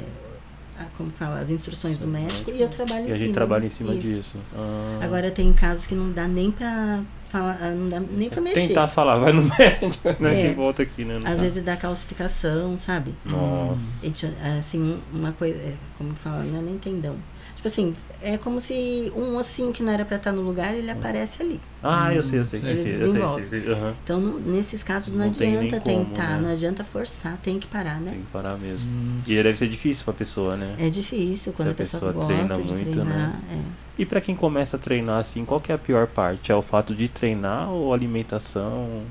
[0.81, 3.25] a- como fala, as instruções do médico e eu trabalho e em a cima.
[3.25, 4.01] gente trabalha em cima Isso.
[4.07, 4.37] disso.
[4.55, 4.99] Ah.
[5.03, 8.67] Agora tem casos que não dá nem pra falar, ah, não dá nem pra mexer.
[8.69, 10.45] Tentar falar, vai no médico, né?
[10.45, 10.49] É.
[10.49, 11.13] Que volta aqui, né?
[11.13, 11.41] no Às caso.
[11.43, 13.15] vezes dá calcificação, sabe?
[13.25, 13.79] Nossa.
[14.03, 17.15] E ti- assim, uma coisa, é, como que fala, não é nem tendão.
[17.61, 20.89] Tipo assim, é como se um ossinho que não era pra estar no lugar, ele
[20.89, 21.59] aparece ali.
[21.83, 22.59] Ah, eu sei, eu sei.
[22.59, 23.43] Ele sei, desenvolve.
[23.43, 23.73] eu sei, eu sei.
[23.73, 23.95] Aham.
[24.03, 26.39] Então, não- nesses casos, não, Não adianta como, tentar, né?
[26.41, 28.13] não adianta forçar, tem que parar, né?
[28.13, 28.89] Tem que parar mesmo.
[28.89, 29.21] Hum.
[29.27, 30.75] E deve ser difícil pra pessoa, né?
[30.79, 33.05] É difícil quando a a pessoa, pessoa gosta treina de muito, treinar.
[33.05, 33.39] né?
[33.51, 33.59] é.
[34.01, 36.51] E pra quem começa a treinar assim, qual que é a pior parte?
[36.51, 39.03] É o fato de treinar ou alimentação?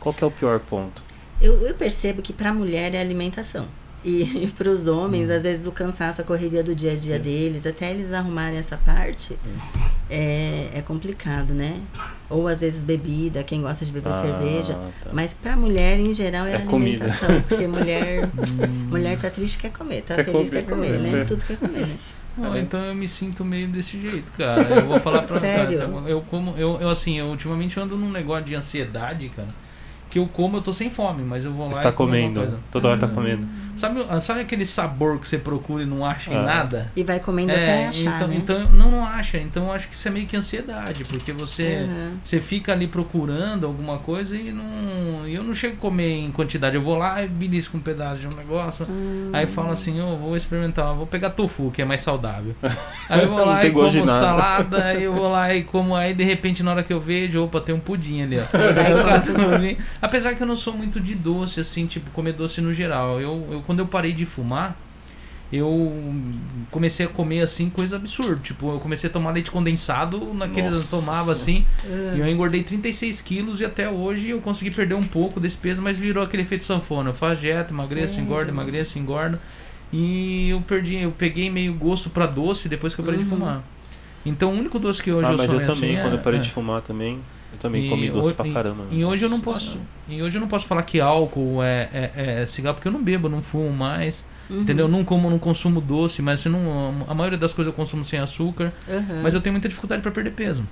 [0.00, 1.00] Qual que é o pior ponto?
[1.40, 3.66] Eu, eu percebo que para a mulher é alimentação.
[4.04, 5.34] E, para os homens, Hum.
[5.36, 8.76] às vezes o cansaço, a correria do dia a dia deles, até eles arrumarem essa
[8.76, 9.56] parte, Hum.
[10.10, 11.80] é, é complicado, né?
[12.28, 14.74] Ou às vezes bebida, quem gosta de beber Ah, cerveja.
[15.02, 15.10] tá.
[15.12, 17.04] Mas para mulher, em geral, é, É a comida.
[17.04, 17.40] alimentação.
[17.42, 18.88] Porque mulher, Hum.
[18.90, 20.02] mulher tá triste, quer comer.
[20.02, 21.10] Tá Quer feliz, comer, quer comer, comer, né?
[21.20, 21.24] né?
[21.24, 21.96] Tudo quer comer, né?
[22.36, 24.68] Não, então eu me sinto meio desse jeito, cara.
[24.68, 25.78] Eu vou falar pra Sério?
[25.78, 29.48] cara, eu como eu, eu assim, eu ultimamente ando num negócio de ansiedade, cara.
[30.10, 32.58] Que eu como, eu tô sem fome, mas eu vou lá Você tá e comendo,
[32.70, 33.14] toda hora tá Hum.
[33.14, 33.46] comendo.
[33.76, 36.42] Sabe, sabe aquele sabor que você procura e não acha em Ah.
[36.42, 36.92] nada?
[36.94, 38.36] E vai comendo até achar, então, né?
[38.36, 39.38] então não, não acha.
[39.38, 42.12] Então eu acho que isso é meio que ansiedade, porque você Uhum.
[42.22, 46.76] você fica ali procurando alguma coisa e não eu não chego a comer em quantidade.
[46.76, 48.86] Eu vou lá e belisco um pedaço de um negócio.
[48.88, 49.30] Hum.
[49.32, 52.54] Aí falo assim, eu vou experimentar, vou pegar tofu, que é mais saudável.
[53.08, 56.24] Aí eu vou lá e como salada, aí eu vou lá e como, aí de
[56.24, 58.42] repente na hora que eu vejo, opa, tem um pudim ali, ó.
[58.80, 59.02] Aí eu
[60.04, 63.20] Apesar que eu não sou muito de doce, assim, tipo, comer doce no geral.
[63.20, 64.76] Eu, eu quando eu parei de fumar,
[65.52, 65.92] eu
[66.70, 68.40] comecei a comer assim coisa absurda.
[68.42, 70.88] Tipo, eu comecei a tomar leite condensado naqueles eu Nossa.
[70.88, 71.64] tomava assim.
[71.84, 72.14] Ah.
[72.16, 75.80] E eu engordei 36 quilos e até hoje eu consegui perder um pouco desse peso,
[75.80, 77.10] mas virou aquele efeito sanfona.
[77.10, 78.24] Eu faço dieta, emagreço, Sério?
[78.26, 79.38] engordo, emagreço, engordo.
[79.92, 83.38] E eu perdi, eu peguei meio gosto pra doce depois que eu parei de Uhum.
[83.38, 83.62] fumar.
[84.26, 86.16] Então o único doce que hoje ah, eu mas sou eu também, assim, quando é-
[86.16, 86.42] eu parei é.
[86.42, 87.20] de fumar também,
[87.54, 88.84] eu também E comi doce pra e- caramba.
[88.90, 89.78] E hoje eu não posso.
[90.08, 93.02] E hoje eu não posso falar que álcool é, é, é cigarro, porque eu não
[93.02, 94.24] bebo, não fumo mais.
[94.50, 94.60] Uhum.
[94.60, 94.86] Entendeu?
[94.86, 98.72] Não como, não consumo doce, mas não, a maioria das coisas eu consumo sem açúcar.
[98.86, 99.22] Uhum.
[99.22, 100.62] Mas eu tenho muita dificuldade pra perder peso.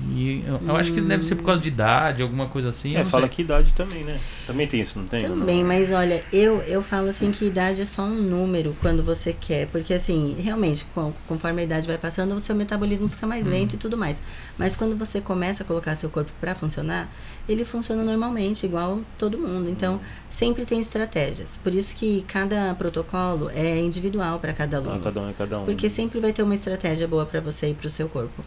[0.00, 2.94] E eu, eu acho que deve ser por causa de idade, alguma coisa assim.
[2.94, 3.34] É, fala sei.
[3.34, 4.20] que idade também, né?
[4.46, 5.24] Também tem isso, não tem?
[5.24, 5.38] ou não?
[5.40, 9.32] Também, mas olha, eu, eu falo assim que idade é só um número quando você
[9.32, 13.44] quer, porque assim, realmente, com- conforme a idade vai passando, o seu metabolismo fica mais
[13.44, 13.50] Uhum.
[13.50, 14.22] lento e tudo mais.
[14.56, 17.08] Mas quando você começa a colocar seu corpo para funcionar,
[17.48, 19.68] ele funciona normalmente, igual todo mundo.
[19.68, 21.58] Então, sempre tem estratégias.
[21.60, 24.94] Por isso que cada protocolo é individual para cada aluno.
[24.94, 25.64] Ah, cada um é cada um.
[25.64, 28.44] Porque sempre vai ter uma estratégia boa para você e para o seu corpo.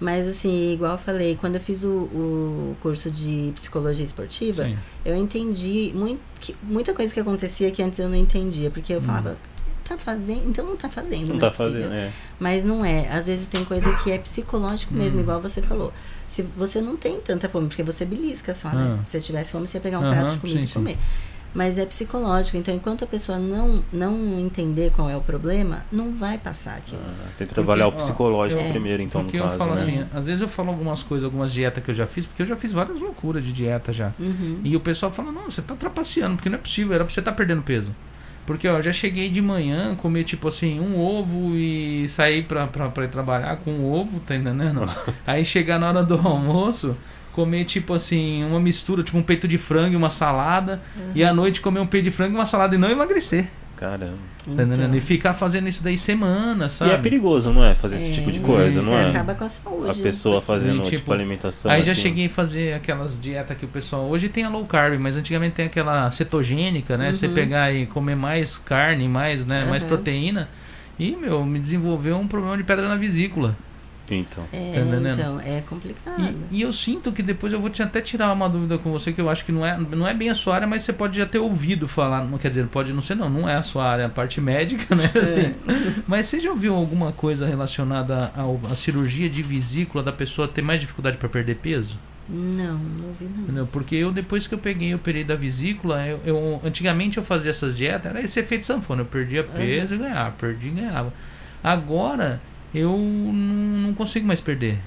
[0.00, 4.76] Mas assim, igual eu falei, quando eu fiz o, o curso de psicologia esportiva, Sim.
[5.04, 8.98] eu entendi muito, que- muita coisa que acontecia que antes eu não entendia, porque eu
[8.98, 9.02] Hum.
[9.02, 9.36] falava,
[9.84, 11.72] tá fazendo, então não tá fazendo, Não não, tá é possível.
[11.82, 12.10] fazendo, é.
[12.40, 13.08] Mas não é.
[13.08, 15.22] Às vezes tem coisa que é psicológico mesmo, Hum.
[15.22, 15.92] igual você falou.
[16.28, 18.96] Se você não tem tanta fome, porque você belisca só, né?
[19.00, 19.04] Ah.
[19.04, 20.72] Se você tivesse fome, você ia pegar um prato de comida sim, e sim.
[21.54, 22.56] Mas é psicológico.
[22.56, 27.00] Então, enquanto a pessoa não, não entender qual é o problema, não vai passar aquilo.
[27.06, 29.58] Ah, tem que trabalhar Porque, o ó, psicológico eu- primeiro, então, porque no eu caso,
[29.58, 29.80] falo né?
[29.80, 32.46] assim, às vezes eu falo algumas coisas, algumas dietas que eu já fiz, porque eu
[32.46, 34.10] já fiz várias loucuras de dieta já.
[34.18, 34.60] Uhum.
[34.64, 37.20] E o pessoal fala, não, você tá trapaceando, porque não é possível, era pra você
[37.20, 37.92] estar perdendo peso.
[38.46, 42.06] Porque, ó, eu já cheguei de manhã, comer, tipo assim, um ovo e
[42.46, 44.82] pra, pra, pra ir trabalhar com um ovo, tá entendendo?
[45.26, 46.98] Aí chegar na hora do almoço,
[47.34, 50.80] comer, tipo assim, uma mistura, tipo um peito de frango e uma salada.
[51.14, 54.16] E à noite comer um peito de frango e uma salada e não emagrecer, Caramba.
[54.46, 54.82] tá entendendo?
[54.84, 56.92] Então, E ficar fazendo isso daí semana, sabe?
[56.92, 57.74] E é perigoso, não é?
[57.74, 59.08] Fazer esse é, tipo de coisa, você não é?
[59.08, 59.90] acaba com a saúde.
[59.90, 62.02] A pessoa fazendo, E, tipo, tipo, alimentação Aí já assim.
[62.02, 64.04] cheguei a fazer aquelas dietas que o pessoal.
[64.08, 67.12] Hoje tem a low carb, mas antigamente tem aquela cetogênica, né?
[67.12, 67.34] Você Uhum.
[67.34, 69.64] pegar e comer mais carne, mais, né?
[69.68, 69.88] mais Uhum.
[69.88, 70.48] proteína.
[70.98, 73.56] E, meu, me desenvolveu um problema de pedra na vesícula.
[74.10, 74.44] Então.
[74.52, 76.20] É, Tá então, é complicado.
[76.50, 79.12] E, e eu sinto que depois eu vou te até tirar uma dúvida com você,
[79.12, 81.16] que eu acho que não é, não é bem a sua área, mas você pode
[81.16, 82.22] já ter ouvido falar.
[82.24, 84.94] Não quer dizer, pode não ser, não, não é a sua área, a parte médica,
[84.94, 85.10] né?
[85.14, 85.54] Assim.
[86.06, 90.80] Mas você já ouviu alguma coisa relacionada à cirurgia de vesícula da pessoa ter mais
[90.80, 91.96] dificuldade para perder peso?
[92.28, 93.42] Não, não ouvi não.
[93.42, 93.66] Entendeu?
[93.70, 97.50] Porque eu, depois que eu peguei e operei da vesícula, eu, eu- antigamente eu fazia
[97.50, 99.02] essas dietas, era esse efeito sanfona.
[99.02, 101.12] Eu perdia peso e ganhava, perdia e ganhava.
[101.62, 102.40] Agora,
[102.74, 104.78] eu não, consigo mais perder.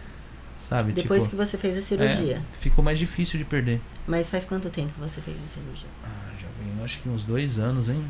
[0.67, 0.91] Sabe?
[0.91, 2.41] Depois tipo, que você fez a cirurgia.
[2.59, 3.79] ficou mais difícil de perder.
[4.05, 5.87] Mas faz quanto tempo que você fez a cirurgia?
[6.03, 8.03] Ah, já vem, acho que uns dois anos, hein?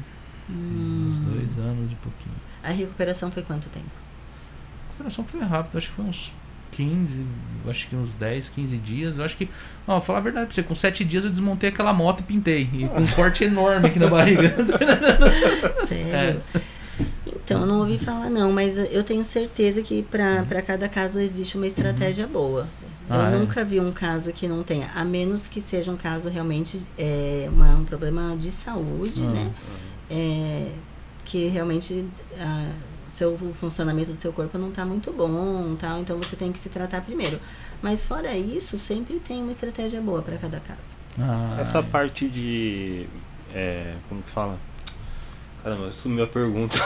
[0.49, 1.11] Hum.
[1.11, 2.35] Uns dois anos e pouquinho.
[2.63, 3.85] A recuperação foi quanto tempo?
[3.85, 6.33] A recuperação foi rápida, acho que foi uns
[6.71, 7.25] 15,
[7.63, 9.17] eu acho que uns 10, 15 dias.
[9.17, 9.49] Eu acho que,
[9.87, 12.69] ó, falar a verdade pra você, com 7 dias eu desmontei aquela moto e pintei.
[12.73, 14.55] E com um corte enorme aqui na barriga.
[15.85, 16.41] Sério?
[17.47, 20.45] Então, eu não ouvi falar não, mas eu tenho certeza que Uhum.
[20.45, 22.67] para cada caso existe uma estratégia boa.
[23.09, 23.37] Eu Ah, é?
[23.39, 27.47] nunca vi um caso que não tenha, a menos que seja um caso realmente é,
[27.49, 29.29] uma- um problema de saúde, Ah.
[29.31, 29.51] né?
[30.11, 30.67] É,
[31.23, 32.05] que realmente
[32.37, 32.69] ah,
[33.07, 36.59] seu, o funcionamento do seu corpo não está muito bom, tal, então você tem que
[36.59, 37.39] se tratar primeiro.
[37.81, 40.97] Mas fora isso, sempre tem uma estratégia boa para cada caso.
[41.17, 43.07] Ah, Essa parte de.
[43.55, 44.57] É, como que fala?
[45.67, 46.77] Caramba, sumiu a pergunta.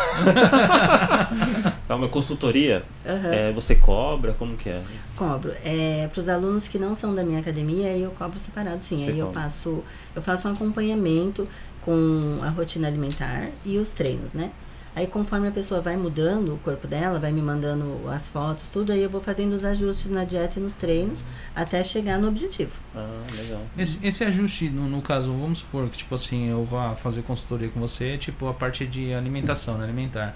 [1.87, 2.83] Calma, consultoria.
[3.05, 3.31] Aham.
[3.31, 4.33] É, você cobra?
[4.33, 4.81] Como que é?
[5.15, 5.53] Cobro.
[5.63, 9.05] É, para os alunos que não são da minha academia, aí eu cobro separado, sim.
[9.05, 9.41] Você aí eu cobra.
[9.43, 9.83] passo,
[10.15, 11.47] eu faço um acompanhamento
[11.81, 14.51] com a rotina alimentar e os treinos, né?
[14.95, 18.91] Aí conforme a pessoa vai mudando o corpo dela, vai me mandando as fotos, tudo,
[18.91, 21.23] aí eu vou fazendo os ajustes na dieta e nos treinos
[21.55, 22.73] até chegar no objetivo.
[22.95, 23.61] Ah, legal.
[23.77, 27.69] Esse, esse ajuste, no, no caso, vamos supor que, tipo assim, eu vá fazer consultoria
[27.69, 30.35] com você, tipo, a parte de alimentação, né, alimentar.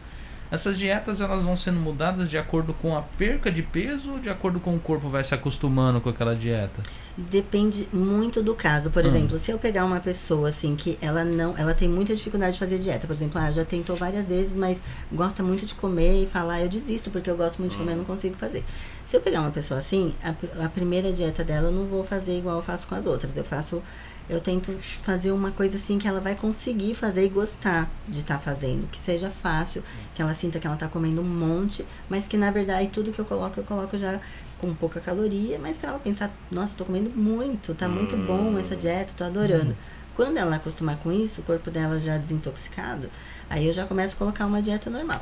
[0.55, 4.29] Essas dietas, elas vão sendo mudadas de acordo com a perca de peso ou de
[4.29, 6.81] acordo com o corpo vai se acostumando com aquela dieta?
[7.17, 8.89] Depende muito do caso.
[8.89, 9.07] Por Hum.
[9.07, 12.59] exemplo, se eu pegar uma pessoa assim que ela não, ela tem muita dificuldade de
[12.59, 14.81] fazer dieta, por exemplo, ah, já tentou várias vezes, mas
[15.11, 17.97] gosta muito de comer e falar, eu desisto porque eu gosto muito de comer, eu
[17.97, 18.63] não consigo fazer.
[19.05, 22.37] Se eu pegar uma pessoa assim, a, a primeira dieta dela eu não vou fazer
[22.37, 23.35] igual eu faço com as outras.
[23.37, 23.81] Eu faço
[24.29, 24.71] eu tento
[25.03, 28.97] fazer uma coisa assim que ela vai conseguir fazer e gostar de estar fazendo, que
[28.97, 32.89] seja fácil, que ela sinta que ela está comendo um monte, mas que na verdade
[32.89, 34.19] tudo que eu coloco, eu coloco já
[34.59, 38.75] com pouca caloria, mas para ela pensar, nossa, tô comendo muito, tá muito bom essa
[38.75, 39.75] dieta, tô adorando.
[40.15, 43.09] Quando ela acostumar com isso, o corpo dela já desintoxicado,
[43.49, 45.21] aí eu já começo a colocar uma dieta normal.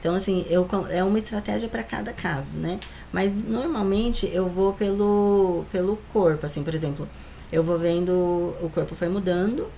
[0.00, 2.80] Então, assim, eu, é uma estratégia para cada caso, né?
[3.12, 7.08] Mas normalmente eu vou pelo, pelo corpo, assim, por exemplo,
[7.52, 8.10] eu vou vendo
[8.60, 9.68] o corpo foi mudando,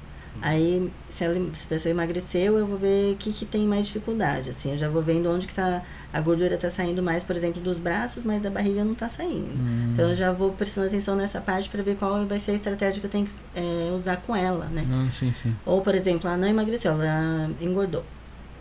[0.43, 3.87] aí se, ela, se a pessoa emagreceu, eu vou ver o que, que tem mais
[3.87, 7.35] dificuldade, assim, eu já vou vendo onde que tá, a gordura tá saindo mais, por
[7.37, 9.53] exemplo, dos braços, mas da barriga não tá saindo.
[9.53, 9.91] Hum.
[9.93, 13.01] Então eu já vou prestando atenção nessa parte para ver qual vai ser a estratégia
[13.01, 14.85] que eu tenho que é, usar com ela, né?
[14.89, 15.55] Não, sim, sim.
[15.67, 18.05] Ou, por exemplo, ela não emagreceu, ela engordou.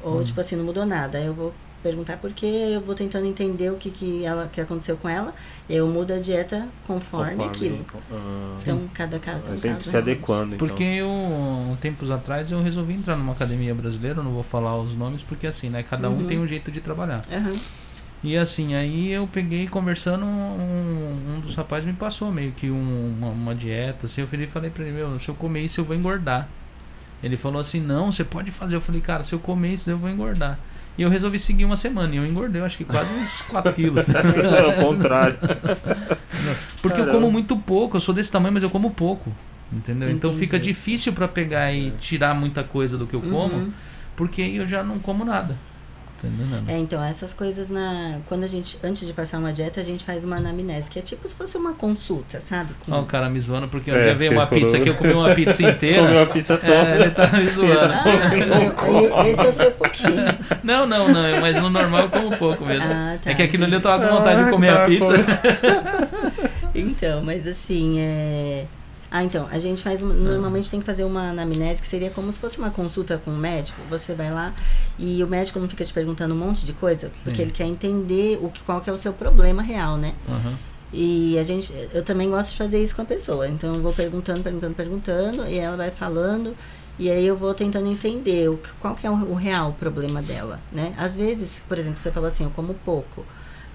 [0.03, 0.23] Ou, Hum.
[0.23, 1.17] tipo assim, não mudou nada.
[1.17, 1.53] Aí eu vou
[1.83, 5.33] perguntar por quê, eu vou tentando entender o que, que, ela, que aconteceu com ela.
[5.69, 7.85] Eu mudo a dieta conforme, aquilo.
[8.11, 10.11] Ah, Então, cada caso é um tem que caso, se realmente.
[10.11, 10.67] adequando, então.
[10.67, 15.21] Porque eu, tempos atrás, eu resolvi entrar numa academia brasileira, não vou falar os nomes,
[15.21, 16.25] porque assim, né, cada um Uhum.
[16.25, 17.21] tem um jeito de trabalhar.
[17.31, 17.55] Aham.
[18.23, 23.15] E assim, aí eu peguei conversando, um, um dos rapazes me passou meio que um-
[23.17, 25.85] uma, uma dieta, assim, eu falei, falei pra ele, meu, se eu comer isso eu
[25.85, 26.47] vou engordar.
[27.21, 28.75] Ele falou assim, não, você pode fazer.
[28.75, 30.57] Eu falei, cara, se eu comer isso eu vou engordar.
[30.97, 33.73] E eu resolvi seguir uma semana e eu engordei, eu acho que quase uns 4
[33.73, 34.05] quilos.
[34.13, 35.37] É o contrário.
[36.81, 37.11] Porque eu Caramba.
[37.11, 39.33] como muito pouco, eu sou desse tamanho, mas eu como pouco.
[39.71, 40.09] Entendeu?
[40.11, 40.45] Então Entendi.
[40.45, 43.55] fica difícil pra pegar e tirar muita coisa do que eu como.
[43.55, 43.71] Uhum.
[44.15, 45.57] porque aí eu já não como nada.
[46.23, 46.69] Tá entendendo?
[46.69, 48.19] É, então, essas coisas na.
[48.29, 48.79] Quando a gente.
[48.81, 51.57] Antes de passar uma dieta, a gente faz uma anamnese, que é tipo se fosse
[51.57, 52.69] uma consulta, sabe?
[52.85, 54.95] Com- Ó, o cara me zoando porque um É, dia veio uma pizza aqui, eu
[54.95, 56.23] comi uma pizza Comeu inteira.
[56.23, 56.73] a pizza toda.
[56.73, 57.93] É, ele tá me zoando.
[59.13, 60.13] Ah, eu- esse é o seu pouquinho.
[60.63, 62.85] Não, não, não, mas no normal eu como pouco mesmo.
[62.87, 63.31] Ah, tá.
[63.31, 65.13] É que aquilo ali eu tava com vontade de comer a Ah, pizza.
[66.73, 68.65] Então, mas assim, é.
[69.15, 70.01] Ah, então, a gente faz.
[70.01, 73.29] uma- Normalmente tem que fazer uma anamnese, que seria como se fosse uma consulta com
[73.29, 73.79] o médico.
[73.87, 74.51] Você vai lá
[74.97, 77.41] e o médico não fica te perguntando um monte de coisa, porque Sim.
[77.43, 80.15] ele quer entender o que, qual que é o seu problema real, né?
[80.27, 80.57] Aham.
[80.91, 83.47] E a gente, eu também gosto de fazer isso com a pessoa.
[83.47, 86.55] Então eu vou perguntando, perguntando, perguntando, e ela vai falando,
[86.97, 90.23] e aí eu vou tentando entender o, que- qual que é o, o real problema
[90.23, 90.95] dela, né?
[90.97, 93.23] Às vezes, por exemplo, você fala assim, eu como pouco,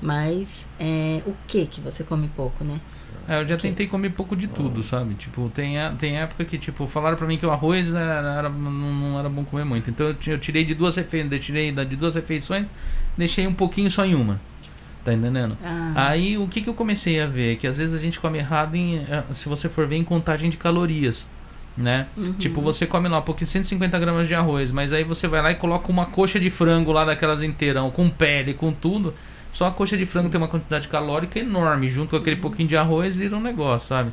[0.03, 2.81] mas é, o que que você come pouco, né?
[3.29, 5.13] É, eu já tentei comer pouco de tudo, sabe?
[5.15, 8.49] Tipo, tem, a- tem época que, tipo, falaram pra mim que o arroz era, era-
[8.49, 9.91] não, não era bom comer muito.
[9.91, 12.67] Então eu, eu tirei de duas refeições, tirei de duas refeições,
[13.17, 14.41] deixei um pouquinho só em uma.
[15.05, 15.57] Tá entendendo?
[15.65, 17.57] Ah, Aí o que, que eu comecei a ver?
[17.57, 18.97] Que às vezes a gente come errado em.
[18.99, 21.27] eh, Se você for ver em contagem de calorias.
[21.77, 22.07] Né?
[22.17, 22.33] uhum.
[22.33, 25.53] Tipo, você come lá um pouquinho, 150 gramas de arroz, mas aí você vai lá
[25.53, 29.15] e coloca uma coxa de frango lá daquelas inteirão, com pele, com tudo.
[29.59, 32.77] Só a coxa de frango tem uma quantidade calórica enorme, junto com aquele pouquinho de
[32.77, 34.13] arroz vira um negócio, sabe?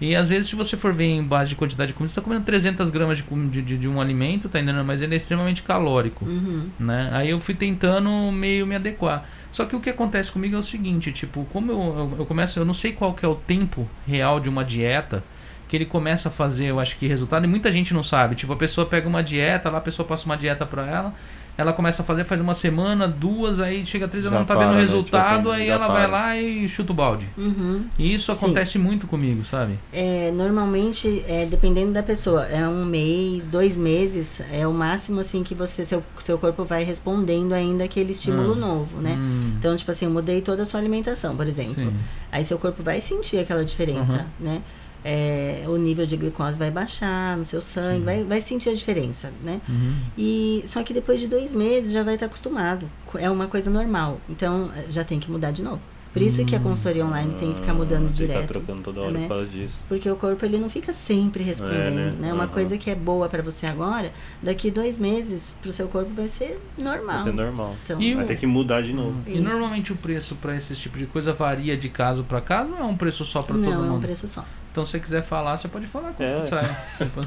[0.00, 2.24] E às vezes, se você for ver em base de quantidade de comida, você tá
[2.24, 4.82] comendo 300 gramas de, de, de, um alimento, tá entendendo?
[4.86, 6.70] Mas ele é extremamente calórico Uhum.
[6.80, 7.10] né?
[7.12, 9.28] Aí eu fui tentando meio me adequar.
[9.52, 12.58] Só que o que acontece comigo é o seguinte, tipo, como eu, eu, eu começo,
[12.58, 15.22] eu não sei qual que é o tempo real de uma dieta
[15.68, 18.34] que ele começa a fazer, eu acho que resultado, e muita gente não sabe.
[18.34, 21.14] Tipo, a pessoa pega uma dieta, lá a pessoa passa uma dieta pra ela,
[21.58, 24.54] ela começa a fazer, faz uma semana, duas, aí chega três, ela Já não tá
[24.54, 24.80] para, vendo o né?
[24.82, 26.12] resultado, Tipo aí ela vai para.
[26.12, 27.28] lá e chuta o balde.
[27.36, 27.84] Uhum.
[27.98, 28.44] E isso Sim.
[28.44, 29.76] acontece muito comigo, sabe?
[29.92, 35.42] É, normalmente, é, dependendo da pessoa, é um mês, dois meses, é o máximo assim
[35.42, 38.58] que você, seu, seu corpo vai respondendo ainda aquele estímulo Hum.
[38.60, 39.16] novo, né?
[39.18, 41.74] Hum, Então, tipo assim, eu mudei toda a sua alimentação, por exemplo.
[41.74, 41.92] sim.
[42.30, 44.46] Aí seu corpo vai sentir aquela diferença, Uhum.
[44.46, 44.62] né?
[45.04, 49.32] É, o nível de glicose vai baixar no seu sangue, vai, vai sentir a diferença,
[49.44, 49.60] né?
[49.68, 49.94] Uhum.
[50.16, 52.90] E só que depois de dois meses já vai estar acostumado.
[53.06, 54.20] Co- É uma coisa normal.
[54.28, 55.80] Então já tem que mudar de novo.
[56.10, 58.40] Por isso que a consultoria online tem que ficar mudando Ah, tem que direto.
[58.40, 59.20] Ficar trocando toda hora né?
[59.20, 59.84] por causa disso.
[59.88, 62.14] Porque o corpo ele não fica sempre respondendo, É, né?
[62.18, 62.32] né?
[62.32, 62.52] Uma Aham.
[62.52, 64.10] coisa que é boa pra você agora,
[64.42, 67.20] daqui dois meses pro seu corpo vai ser normal.
[67.20, 67.76] Isso é normal.
[67.84, 69.20] Então, E Vai o- ter que mudar de novo.
[69.26, 69.42] E Isso.
[69.42, 72.84] normalmente o preço pra esse tipo de coisa varia de caso pra caso, não é
[72.84, 74.00] um preço só pra todo não, é um mundo?
[74.02, 74.44] preço só.
[74.78, 76.40] Então se você quiser falar, você pode falar quanto É.
[76.40, 76.76] que sai.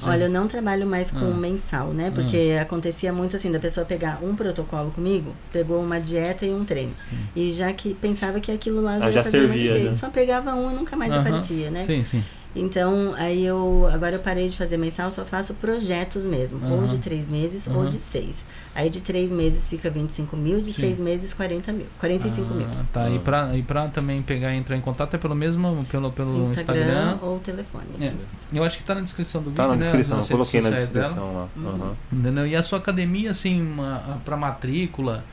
[0.10, 1.38] Olha, eu não trabalho mais com Ah.
[1.38, 2.10] mensal, né?
[2.10, 6.64] Porque acontecia muito assim, da pessoa pegar um protocolo comigo, pegou uma dieta e um
[6.64, 6.94] treino.
[7.36, 9.90] E já que pensava que aquilo lá já Ah, ia já fazer servia, emagrecer.
[9.90, 9.94] né?
[9.96, 11.20] Só pegava um e nunca mais Aham.
[11.22, 11.84] aparecia, né?
[11.86, 12.24] Sim, sim.
[12.54, 16.88] Então, aí eu agora eu parei de fazer mensal, só faço projetos mesmo, ou Aham.
[16.88, 17.90] de três meses ou Aham.
[17.90, 18.44] de seis.
[18.76, 20.82] Aí de três meses fica 25 mil, de Sim.
[20.82, 22.68] seis meses 40 mil, 45 mil.
[22.78, 25.80] Ah, Tá, e pra, e pra também pegar e entrar em contato é pelo mesmo,
[25.90, 27.18] pelo, pelo Instagram, Instagram.
[27.22, 27.86] ou telefone.
[28.02, 28.08] É.
[28.18, 28.48] Isso.
[28.54, 29.84] Eu acho que tá na descrição do vídeo, Tá na né?
[29.84, 31.48] descrição, eu coloquei na descrição lá.
[31.56, 32.46] Uhum.
[32.48, 35.24] E a sua academia, assim, uma, pra matrícula,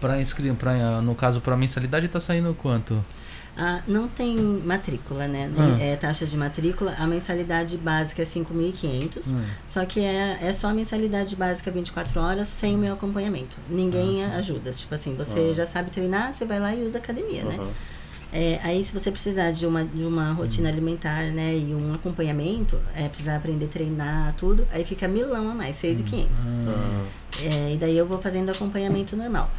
[0.00, 3.02] pra inscrever, pra, no caso, pra mensalidade, tá saindo quanto?
[3.60, 5.50] Ah, não tem matrícula, né?
[5.58, 5.82] Ah.
[5.82, 6.94] É taxa de matrícula.
[6.96, 9.32] A mensalidade básica é 5.500.
[9.32, 9.40] Hum.
[9.66, 13.58] Só que é, é só a mensalidade básica 24 horas sem o meu acompanhamento.
[13.68, 14.36] Ninguém Ah.
[14.36, 14.70] ajuda.
[14.70, 15.54] Tipo assim, você Ah.
[15.54, 17.58] já sabe treinar, você vai lá e usa academia, né?
[18.32, 22.78] É, aí se você precisar de uma, de uma rotina alimentar, né, e um acompanhamento,
[22.94, 26.28] é, precisar aprender a treinar, tudo, aí fica milão a mais, 6.500.
[26.46, 27.06] Ah, Ah,
[27.42, 29.50] É, e daí eu vou fazendo acompanhamento normal.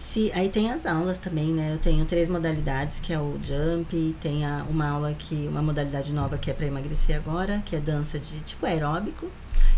[0.00, 1.74] Se, aí tem as aulas também, né?
[1.74, 6.10] Eu tenho três modalidades, que é o jump, tem a, uma aula que, uma modalidade
[6.14, 9.30] nova que é para emagrecer agora, que é dança de tipo aeróbico,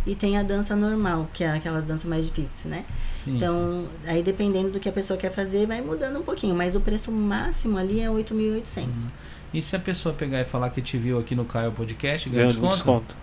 [0.06, 2.84] e tem a dança normal, que é aquelas danças mais difíceis, né?
[3.12, 6.76] sim, Então, aí dependendo do que a pessoa quer fazer, vai mudando um pouquinho, mas
[6.76, 9.08] o preço máximo ali é 8.800.
[9.52, 12.46] E se a pessoa pegar e falar que te viu aqui no Caio Podcast, ganha
[12.46, 12.74] desconto?
[12.74, 13.16] desconto.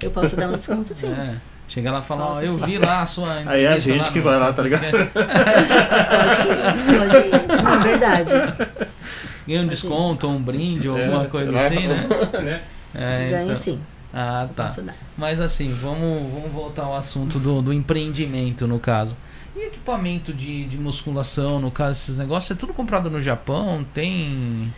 [0.00, 1.08] Eu posso dar um desconto sim.
[1.12, 1.53] É.
[1.74, 3.98] Chegar lá e falar, ó, Posso eu vi lá a sua Aí é a gente
[3.98, 4.82] lá que vai lá, tá ligado?
[4.82, 4.96] Pode
[6.46, 7.62] ir, pode ir.
[7.62, 8.32] Não, verdade.
[9.46, 12.60] Ganha um Pode desconto, ou um brinde, ou É, alguma coisa lá- assim, né?
[12.96, 13.80] É, Ganha então- sim.
[14.16, 14.72] Ah, tá.
[15.18, 19.16] Mas assim, vamos, vamos voltar ao assunto do, do empreendimento, no caso.
[19.56, 23.84] E equipamento de, de musculação, no caso, esses negócios, é tudo comprado no Japão?
[23.92, 24.72] Tem.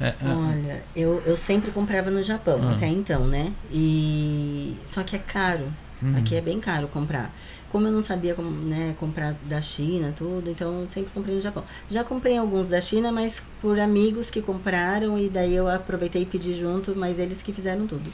[0.00, 2.72] É, é, Olha, eu, eu sempre comprava no Japão, Ah.
[2.72, 3.52] até então, né?
[3.72, 5.66] E só que é caro.
[6.02, 7.32] Hum, Aqui é bem caro comprar.
[7.70, 11.40] Como eu não sabia como, né, comprar da China, tudo, então eu sempre comprei no
[11.40, 11.64] Japão.
[11.88, 16.26] Já comprei alguns da China, mas por amigos que compraram e daí eu aproveitei e
[16.26, 18.12] pedi junto, mas eles que fizeram tudo.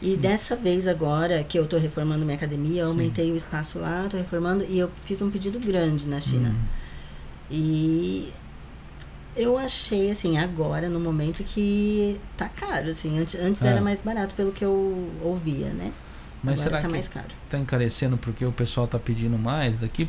[0.00, 2.92] E dessa vez agora que eu tô reformando minha academia, eu Sim.
[2.92, 6.50] aumentei o espaço lá, tô reformando e eu fiz um pedido grande na China.
[6.50, 6.64] Hum.
[7.50, 8.32] E
[9.36, 13.18] eu achei, assim, agora, no momento que tá caro, assim.
[13.18, 13.68] Antes, antes É.
[13.68, 15.92] era mais barato pelo que eu ouvia, né?
[16.42, 17.28] Mas agora será tá que mais caro.
[17.50, 20.08] tá encarecendo porque o pessoal tá pedindo mais daqui?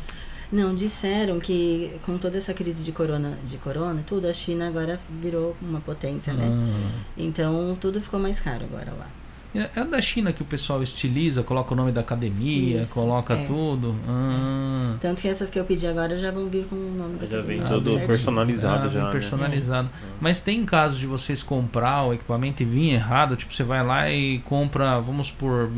[0.52, 4.98] Não, disseram que com toda essa crise de corona, de corona tudo, a China agora
[5.20, 6.48] virou uma potência, né?
[6.48, 7.02] Ah.
[7.16, 9.06] Então tudo ficou mais caro agora lá.
[9.52, 13.44] É da China que o pessoal estiliza, coloca o nome da academia, Isso, coloca é.
[13.44, 13.96] tudo.
[14.08, 14.94] Ah.
[15.00, 17.40] Tanto que essas que eu pedi agora já vão vir com o nome da Já
[17.42, 18.06] vem todo certinho.
[18.06, 19.04] personalizado Ah, já.
[19.06, 19.10] né?
[19.10, 19.90] personalizado.
[20.20, 24.08] Mas tem casos de vocês comprar o equipamento e vir errado, tipo, você vai lá
[24.08, 25.68] e compra, vamos por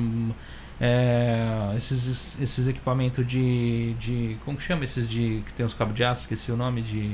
[1.77, 4.37] esses, esses equipamentos de, de.
[4.45, 5.43] Como que chama esses de.
[5.47, 7.11] que tem os cabos de aço, esqueci o nome de.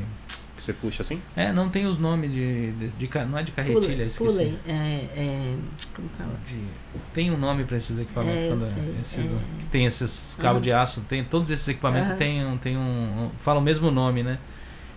[0.68, 1.18] Você puxa assim?
[1.34, 2.72] É, não tem os nomes de.
[2.72, 4.30] de, de ca- não é de carretilha, Pulei, esqueci.
[4.34, 4.72] pulei, é,
[5.16, 5.56] é,
[5.96, 6.34] como fala?
[6.46, 9.28] De- tem um nome para esses equipamentos É, quando sei, esses- é.
[9.60, 10.60] que tem esses cabos Aham.
[10.60, 12.18] de aço, tem todos esses equipamentos Aham.
[12.18, 14.38] tem um, tem um, um- fala o mesmo nome, né?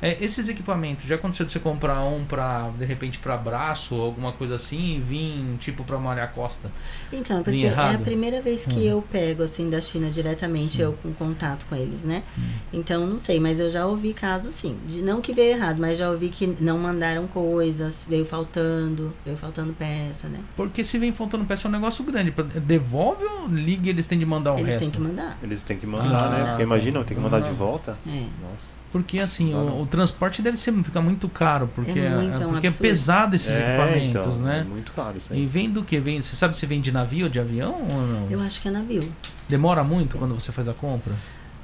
[0.02, 4.02] É, esses equipamentos, já aconteceu de você comprar um para de repente para braço ou
[4.04, 6.72] alguma coisa assim e vir tipo para Maria Costa?
[7.14, 8.84] Então, porque é a primeira vez que Hum.
[8.84, 12.24] eu pego, assim, da China diretamente, eu com contato com eles, né?
[12.38, 12.42] Hum.
[12.74, 14.76] Então, não sei, mas eu já ouvi casos, sim.
[14.88, 19.38] De, não que veio errado, mas já ouvi que não mandaram coisas, veio faltando, veio
[19.38, 20.40] faltando peça, né?
[20.56, 22.32] Porque se vem faltando peça é um negócio grande,
[22.66, 24.80] devolve ou liga e eles têm de mandar o eles resto?
[24.80, 25.38] têm que mandar.
[25.44, 26.46] Eles têm que mandar, Ah, né?
[26.50, 27.96] Porque imagina, tem que mandar de volta.
[28.08, 28.10] É.
[28.42, 28.81] Nossa.
[28.92, 32.50] Porque assim, o, o transporte deve ser ficar muito caro, porque É muito, é um
[32.50, 34.60] porque é pesado esses É, equipamentos, então, né?
[34.60, 35.46] É muito caro isso E aí.
[35.46, 35.98] vem do que?
[36.00, 38.28] Vem, você sabe se vem de navio ou de avião ou não?
[38.30, 39.10] Eu acho que é navio.
[39.48, 41.14] Demora muito quando você faz a compra?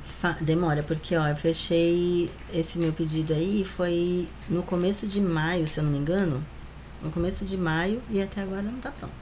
[0.04, 5.68] Fa- demora, porque, ó, eu fechei esse meu pedido aí, foi no começo de maio,
[5.68, 6.44] se eu não me engano.
[7.04, 9.14] No começo de maio e até agora não tá pronto.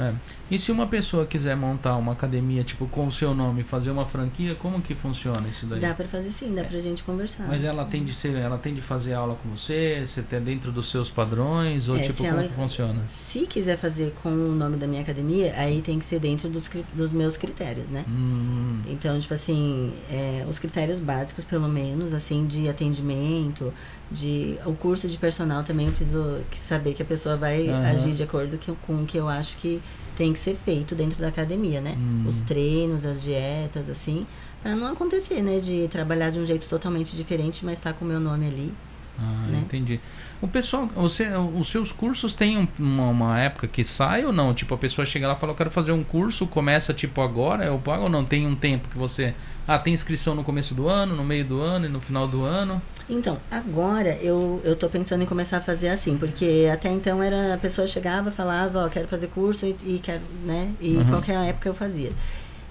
[0.00, 0.12] É.
[0.50, 4.04] E se uma pessoa quiser montar uma academia, tipo, com o seu nome, fazer uma
[4.06, 5.78] franquia, como que funciona isso daí?
[5.80, 7.46] Dá pra fazer sim, dá pra gente conversar.
[7.46, 10.72] Mas ela tem de ser, ela tem de fazer aula com você, você tem dentro
[10.72, 13.02] dos seus padrões, ou É, tipo, como ela- que funciona?
[13.06, 16.68] Se quiser fazer com o nome da minha academia, aí tem que ser dentro dos,
[16.94, 18.04] dos meus critérios, né?
[18.08, 23.72] Hum, Então, tipo assim, é, os critérios básicos, pelo menos, assim, de atendimento,
[24.10, 27.86] de o curso de personal também, eu preciso que- saber que a pessoa vai Aham.
[27.86, 29.80] agir de acordo que- com o que eu acho que
[30.16, 31.94] tem que ser feito dentro da academia, né?
[31.96, 32.24] Hum.
[32.26, 34.26] Os treinos, as dietas, assim,
[34.62, 35.58] pra não acontecer, né?
[35.60, 38.74] De trabalhar de um jeito totalmente diferente, mas tá com o meu nome ali.
[39.22, 39.58] ah, né?
[39.66, 40.00] entendi.
[40.40, 44.54] O pessoal, você, os seus cursos têm um- uma, uma época que sai ou não?
[44.54, 47.66] Tipo, a pessoa chega lá e fala, eu quero fazer um curso, começa tipo agora,
[47.66, 48.24] eu pago ou não?
[48.24, 49.34] Tem um tempo que você.
[49.68, 52.44] Ah, tem inscrição no começo do ano, no meio do ano e no final do
[52.44, 52.80] ano?
[53.10, 57.54] Então, agora eu, eu tô pensando em começar a fazer assim, porque até então era
[57.54, 60.72] a pessoa chegava, falava, ó, quero fazer curso e, e quero, né?
[60.80, 61.04] E Uhum.
[61.06, 62.12] qualquer época eu fazia.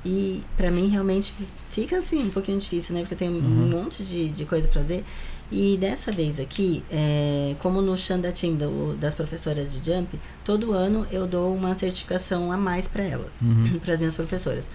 [0.05, 3.01] E pra mim realmente fi- fica assim um pouquinho difícil, né?
[3.01, 3.65] Porque eu tenho Uhum.
[3.65, 5.03] um monte de, de coisa pra fazer.
[5.51, 10.71] E dessa vez aqui, é, como no Shanda Team do- das professoras de Jump, todo
[10.71, 13.77] ano eu dou uma certificação a mais pra elas, Uhum.
[13.83, 14.69] para as minhas professoras.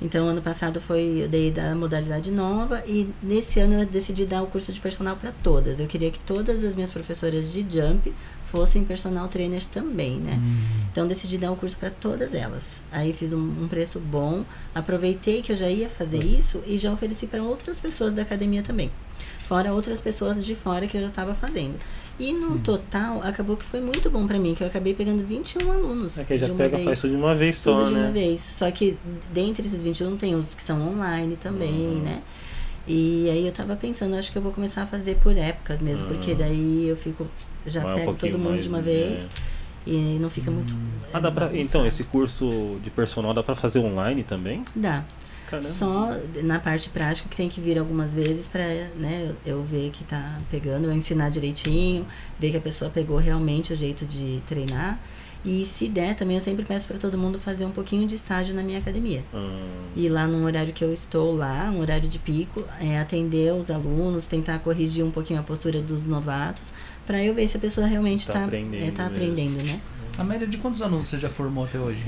[0.00, 4.42] Então, ano passado foi eu dei da modalidade nova e nesse ano eu decidi dar
[4.42, 5.80] o curso de personal para todas.
[5.80, 10.34] Eu queria que todas as minhas professoras de Jump fossem personal trainers também, né?
[10.38, 10.86] Hum.
[10.92, 12.82] Então decidi dar o curso para todas elas.
[12.92, 14.44] Aí fiz um, um preço bom,
[14.74, 18.62] aproveitei que eu já ia fazer isso e já ofereci para outras pessoas da academia
[18.62, 18.90] também.
[19.38, 21.76] Fora outras pessoas de fora que eu já estava fazendo.
[22.18, 25.70] E no total, acabou que foi muito bom para mim, que eu acabei pegando 21
[25.70, 26.18] alunos.
[26.18, 26.84] É que já de uma pega, vez.
[26.86, 28.00] faz tudo de uma vez só, Tudo de né?
[28.04, 28.40] uma vez.
[28.54, 28.96] Só que
[29.34, 32.00] dentre esses 21 tem os que são online também, Uhum.
[32.02, 32.22] né?
[32.88, 36.06] E aí eu tava pensando, acho que eu vou começar a fazer por épocas mesmo,
[36.08, 36.36] porque Uhum.
[36.38, 37.26] daí eu fico.
[37.66, 38.84] Já Vai um pego pouquinho todo mundo mais, de uma né?
[38.84, 39.28] vez
[39.86, 40.72] e não fica muito.
[41.12, 44.62] Ah, dá pra, então, esse curso de personal dá pra fazer online também?
[44.74, 45.04] Dá.
[45.46, 45.68] Caramba.
[45.68, 46.10] Só
[46.42, 48.62] na parte prática que tem que vir algumas vezes pra
[48.96, 52.04] né, eu eu ver que tá pegando, eu ensinar direitinho,
[52.38, 54.98] ver que a pessoa pegou realmente o jeito de treinar.
[55.44, 58.52] E se der, também eu sempre peço para todo mundo fazer um pouquinho de estágio
[58.52, 59.22] na minha academia.
[59.32, 59.60] Hum,
[59.94, 63.70] ir lá num horário que eu estou lá, um horário de pico, é, atender os
[63.70, 66.72] alunos, tentar corrigir um pouquinho a postura dos novatos,
[67.06, 69.16] para eu ver se a pessoa realmente Tá está aprendendo é, tá mesmo.
[69.16, 69.80] aprendendo, né?
[70.18, 72.02] A média de quantos alunos você já formou até hoje?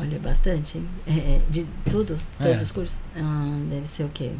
[0.00, 0.88] Olha, bastante, hein?
[1.06, 2.62] É, é, de tudo, todos É.
[2.64, 4.32] os cursos, ah, deve ser o quê?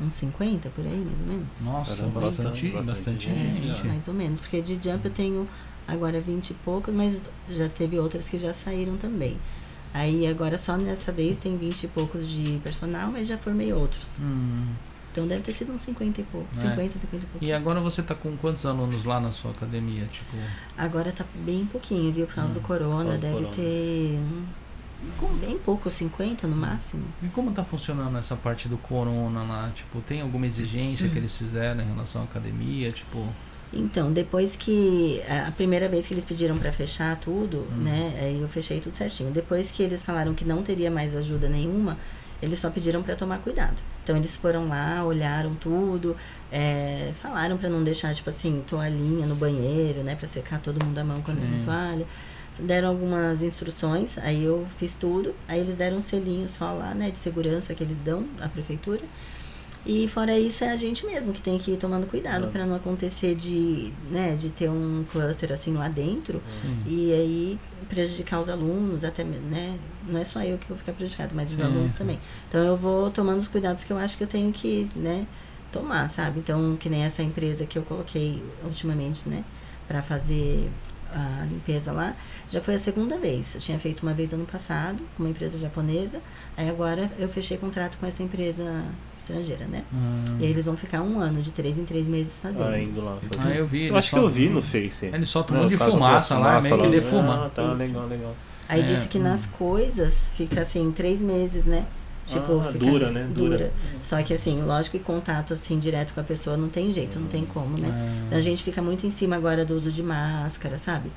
[0.00, 1.60] Uns 50 por aí, mais ou menos?
[1.62, 3.80] Nossa, Caramba, bastante, bastante, bastante, bastante gente.
[3.80, 5.46] É, mais ou menos, porque de jump eu tenho
[5.86, 9.36] agora 20 e poucos, mas já teve outras que já saíram também.
[9.92, 14.12] Aí agora só nessa vez tem 20 e poucos de personal, mas já formei outros.
[14.20, 14.68] Hum.
[15.12, 16.46] Então deve ter sido uns 50 e pouco.
[16.56, 16.60] É.
[16.60, 17.44] 50, 50 e pouco.
[17.44, 20.06] E agora você tá com quantos alunos lá na sua academia?
[20.06, 20.36] Tipo,
[20.78, 22.26] Agora tá bem pouquinho, viu?
[22.26, 23.54] Por causa Hum, do corona, deve corona.
[23.54, 24.20] ter
[25.40, 27.02] bem pouco, 50 no máximo.
[27.22, 29.70] e como tá funcionando essa parte do corona lá?
[29.74, 31.10] Tipo, tem alguma exigência Hum.
[31.10, 32.90] que eles fizeram em relação à academia?
[32.92, 33.26] Tipo,
[33.72, 37.82] Então, depois que a primeira vez que eles pediram para fechar tudo, Hum.
[37.84, 38.18] né?
[38.20, 39.30] Aí eu fechei tudo certinho.
[39.30, 41.96] Depois que eles falaram que não teria mais ajuda nenhuma,
[42.42, 43.76] eles só pediram para tomar cuidado.
[44.02, 46.16] Então eles foram lá, olharam tudo,
[46.50, 50.98] é, falaram para não deixar tipo assim toalhinha no banheiro, né, para secar todo mundo
[50.98, 51.52] a mão quando Sim.
[51.52, 52.06] tem toalha.
[52.58, 55.34] Deram algumas instruções, aí eu fiz tudo.
[55.48, 59.02] Aí eles deram um selinho só lá, né, de segurança que eles dão à prefeitura.
[59.86, 62.48] E fora isso é a gente mesmo que tem que ir tomando cuidado Ah.
[62.48, 66.78] para não acontecer de, né, de ter um cluster assim lá dentro sim.
[66.86, 67.58] e aí
[67.88, 71.56] prejudicar os alunos, até, né, não é só eu que vou ficar prejudicado, mas os
[71.56, 71.62] Sim.
[71.62, 72.20] alunos também.
[72.48, 75.26] Então eu vou tomando os cuidados que eu acho que eu tenho que, né,
[75.72, 76.40] tomar, sabe?
[76.40, 79.44] Então, que nem essa empresa que eu coloquei ultimamente, né,
[79.88, 80.68] para fazer
[81.14, 82.14] a limpeza lá,
[82.50, 83.54] já foi a segunda vez.
[83.54, 86.20] Eu tinha feito uma vez ano passado com uma empresa japonesa,
[86.56, 88.84] aí agora eu fechei contrato com essa empresa
[89.16, 89.82] estrangeira, né?
[89.92, 92.68] Ah, E aí eles vão ficar um ano, de três em três meses fazendo.
[92.68, 93.18] Ah, indo lá.
[93.20, 93.48] fazer.
[93.48, 93.86] ah, eu vi.
[93.88, 95.06] eu acho que eu vi no Face.
[95.06, 97.46] Ele solta um monte de os caras fumaça lá, fumaça meio que defuma.
[97.46, 97.82] Ah, tá, Isso.
[97.82, 98.34] legal, legal.
[98.68, 99.22] Aí É, disse que hum.
[99.22, 101.84] nas coisas fica assim, três meses, né?
[102.26, 103.28] Tipo, Ah, fica dura, né?
[103.34, 103.56] Dura.
[103.58, 103.72] Dura.
[104.04, 107.26] Só que assim, lógico que contato assim direto com a pessoa não tem jeito, não
[107.28, 107.88] tem como, né?
[108.30, 111.10] Ah, a gente fica muito em cima agora do uso de máscara, sabe?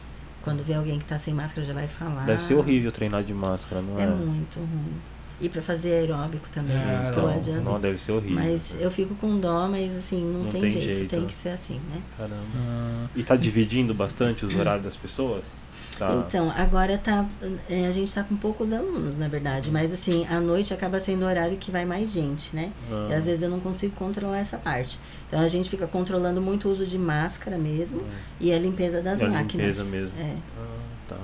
[0.43, 2.25] Quando vê alguém que tá sem máscara já vai falar.
[2.25, 4.03] Deve ser horrível treinar de máscara, não é?
[4.03, 4.93] É muito ruim.
[5.41, 7.07] E pra fazer aeróbico também, É?
[7.09, 7.59] Então, Pular jump.
[7.63, 8.35] não, deve ser horrível.
[8.35, 11.33] Mas eu fico com dó, mas assim, não, Não tem, tem jeito, jeito, tem que
[11.33, 12.01] ser assim, né?
[12.17, 12.35] Caramba.
[12.57, 15.43] ah, E tá dividindo bastante os horários das pessoas?
[15.97, 16.23] Tá.
[16.27, 17.25] Então, agora tá.
[17.69, 19.69] é, a gente tá com poucos alunos, na verdade.
[19.71, 22.71] Mas assim, à noite acaba sendo o horário que vai mais gente, né?
[22.91, 24.99] Ah, E às vezes eu não consigo controlar essa parte.
[25.27, 28.03] Então a gente fica controlando muito o uso de máscara mesmo
[28.39, 29.77] e a limpeza das E a máquinas.
[29.77, 30.11] limpeza mesmo.
[30.19, 30.35] É.
[30.57, 30.67] ah,
[31.09, 31.17] tá.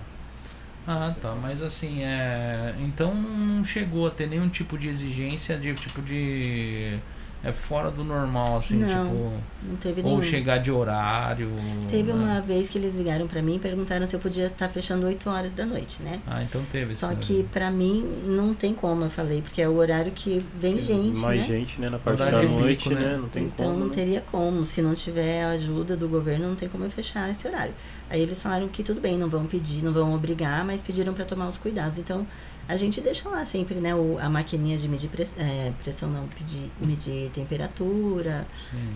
[0.88, 1.36] Ah, tá.
[1.42, 2.76] Mas assim, é.
[2.80, 6.98] Então não chegou a ter nenhum tipo de exigência de tipo de.
[7.42, 9.32] É fora do normal, assim, Não, tipo.
[9.64, 10.22] Não teve Ou nenhum.
[10.22, 11.50] chegar de horário.
[11.88, 12.22] Teve né?
[12.22, 15.30] uma vez que eles ligaram pra mim e perguntaram se eu podia estar fechando 8
[15.30, 16.20] horas da noite, né?
[16.28, 19.78] Ah, então teve Só que pra mim não tem como, eu falei, porque é o
[19.78, 21.48] horário que vem gente, Mais né?
[21.48, 21.90] gente, né?
[21.90, 23.00] Na parte Horário da de noite, né?
[23.00, 23.18] né?
[23.18, 23.80] Não tem então como.
[23.80, 23.94] não né?
[23.94, 24.66] teria como.
[24.66, 27.74] Se não tiver a ajuda do governo, não tem como eu fechar esse horário.
[28.10, 31.24] Aí eles falaram que tudo bem, não vão pedir, não vão obrigar, mas pediram para
[31.24, 32.00] tomar os cuidados.
[32.00, 32.26] Então
[32.70, 36.28] a gente deixa lá sempre, né, o, a maquininha de medir press, é, pressão, não,
[36.28, 38.46] pedir, medir temperatura.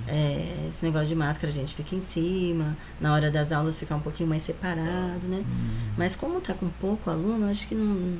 [0.08, 2.78] É, esse negócio de máscara a gente fica em cima.
[3.02, 5.40] Na hora das aulas ficar um pouquinho mais separado, né?
[5.40, 5.94] Hum.
[5.98, 8.16] Mas como tá com pouco aluno, acho que não,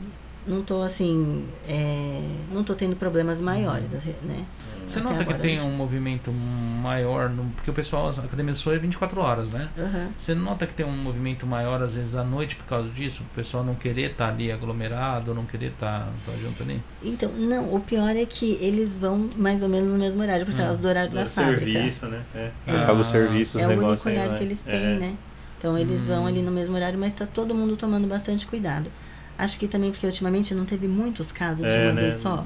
[0.47, 1.45] não tô assim.
[1.67, 2.21] é,
[2.51, 4.45] não tô tendo problemas maiores, né?
[4.85, 8.75] Você Até nota que tem um movimento maior, no- porque o pessoal, a academia sua
[8.75, 9.69] é 24 horas, né?
[9.77, 10.09] Aham.
[10.17, 13.23] Você nota que tem um movimento maior, às vezes, à noite por causa disso?
[13.31, 16.09] O pessoal não querer estar ali aglomerado, não querer estar
[16.41, 16.81] junto ali?
[17.01, 20.53] Então, não, o pior é que eles vão mais ou menos no mesmo horário, por
[20.53, 20.57] Hum.
[20.57, 21.71] causa do horário da Do fábrica.
[21.71, 22.21] serviço, né?
[22.35, 22.51] É.
[22.67, 22.71] É.
[22.83, 24.37] Acaba o serviço, É o único negócios aí, horário vai.
[24.39, 24.95] que eles têm, É.
[24.99, 25.15] né?
[25.57, 26.07] Então eles Hum.
[26.07, 28.91] vão ali no mesmo horário, mas tá todo mundo tomando bastante cuidado.
[29.36, 32.01] Acho que também porque ultimamente não teve muitos casos de É, uma né?
[32.03, 32.45] vez só.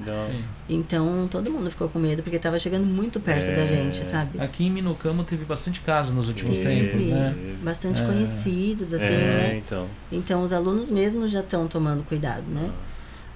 [0.70, 3.68] Então todo mundo ficou com medo, porque tava chegando muito perto da É.
[3.68, 4.40] gente, sabe?
[4.40, 6.88] Aqui em Minucamo teve bastante caso nos últimos Teve.
[6.88, 7.36] tempos, né?
[7.62, 8.06] Bastante É.
[8.06, 9.62] conhecidos, assim, é, né?
[9.66, 9.86] então.
[10.12, 12.70] Então os alunos mesmos já estão tomando cuidado, né?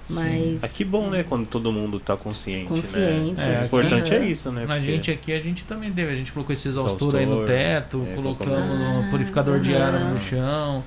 [0.08, 0.64] Mas.
[0.64, 1.22] Ah, que bom, né?
[1.22, 3.54] Quando todo mundo tá consciente, Consciente, né?
[3.54, 4.64] É, o importante é isso, né?
[4.64, 6.12] A porque- gente aqui, a gente também teve.
[6.12, 8.58] A gente colocou esse exaustor aí no Exaustor, teto, é, colocamos
[9.06, 10.82] um purificador de ar no chão.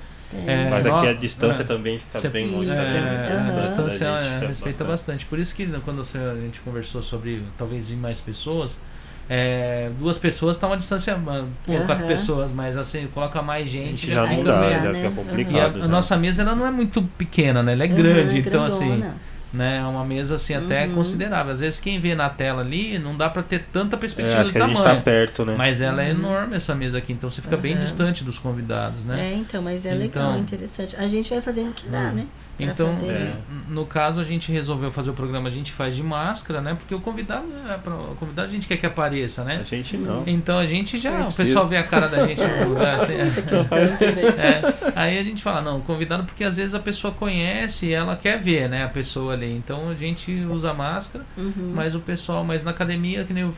[0.46, 0.52] É.
[0.52, 1.64] É, Mas aqui a distância é.
[1.64, 2.70] também fica bem longe.
[2.70, 3.28] É, né?
[3.32, 3.48] aham.
[3.48, 5.26] a Da distância gente é, respeita bastante.
[5.26, 8.78] Por isso que quando a gente conversou sobre talvez vir mais pessoas,
[9.28, 11.18] é, duas pessoas tá uma distância,
[11.64, 11.86] pô, Aham.
[11.86, 14.94] quatro pessoas, mas assim, coloca mais A gente, gente já já não dá, já né?
[14.94, 15.78] fica complicado.
[15.78, 17.72] E a, a nossa mesa ela não é muito pequena, né?
[17.72, 19.16] Ela é grande, então assim, grandona.
[19.56, 19.78] Né?
[19.78, 20.94] É uma mesa assim até Uhum.
[20.94, 21.52] considerável.
[21.52, 24.50] Às vezes quem vê na tela ali não dá pra ter tanta É, perspectiva acho
[24.50, 24.96] do que a gente tamanho.
[24.96, 25.54] tá perto, né?
[25.56, 26.18] Mas ela é Uhum.
[26.18, 27.80] enorme essa mesa aqui, então você fica bem Aham.
[27.80, 29.32] distante dos convidados, né?
[29.32, 30.94] É, então, mas é Então- legal, é interessante.
[30.96, 32.26] A gente vai fazendo o que dá, né?
[32.58, 32.88] Então.
[33.10, 33.32] É.
[33.68, 36.74] no caso, a gente resolveu fazer o programa, a gente faz de máscara, né?
[36.74, 39.64] Porque o convidado, é o convidado a gente quer que apareça, A né?
[39.68, 40.22] gente não.
[40.26, 43.14] Então a gente já, É, o pessoal vê a cara da gente no lugar, assim,
[43.98, 44.24] também.
[44.24, 44.60] é,
[44.94, 48.40] aí a gente fala, não, convidado porque às vezes a pessoa conhece e ela quer
[48.40, 49.52] ver, né, a pessoa ali.
[49.54, 51.72] Então a gente usa máscara, Uhum.
[51.74, 53.52] mas o pessoal, mas na academia, que nem eu-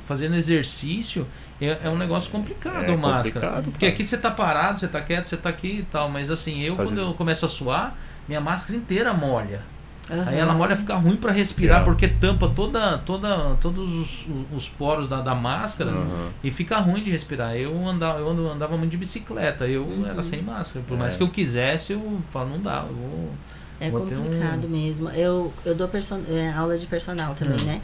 [0.00, 1.26] fazendo exercício,
[1.60, 3.46] é, é um negócio complicado É a máscara.
[3.46, 6.30] complicado, Porque aqui você tá parado, você tá quieto, você tá aqui e tal, mas
[6.30, 7.96] assim, eu quando eu começo a suar,
[8.28, 9.60] minha máscara inteira molha.
[10.26, 11.84] Aí ela molha fica ruim pra respirar É.
[11.84, 16.28] porque tampa toda, toda, todos os, os poros da, da máscara Aham.
[16.42, 17.56] e fica ruim de respirar.
[17.56, 20.84] Eu andava, eu andava muito de bicicleta, eu era sem máscara.
[20.86, 21.16] Por mais É.
[21.16, 23.30] que eu quisesse, eu falo, não dá, eu vou.
[23.80, 25.08] É Vou ter um- complicado mesmo.
[25.08, 27.64] Eu, eu dou perso é, aula de personal também, Hum.
[27.64, 27.80] né?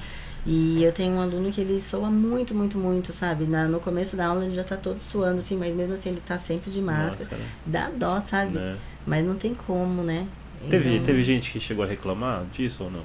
[0.46, 3.44] E eu tenho um aluno que ele soa muito, muito, muito, sabe?
[3.44, 6.22] Na, no começo da aula ele já tá todo suando, assim, mas mesmo assim ele
[6.26, 7.28] tá sempre de máscara.
[7.30, 8.58] Máscara, Dá dó, sabe?
[8.58, 8.76] né?
[9.06, 10.26] Mas não tem como, né?
[10.70, 13.02] Teve, Então, teve gente que chegou a reclamar disso ou não?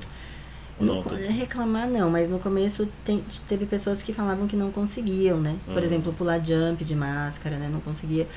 [0.79, 1.03] Ou no não?
[1.03, 5.57] co- reclamar não, mas no começo tem- teve pessoas que falavam que não conseguiam, né?
[5.65, 5.83] Por Uhum.
[5.83, 7.69] exemplo, pular jump de máscara, né?
[7.71, 8.27] Não conseguia.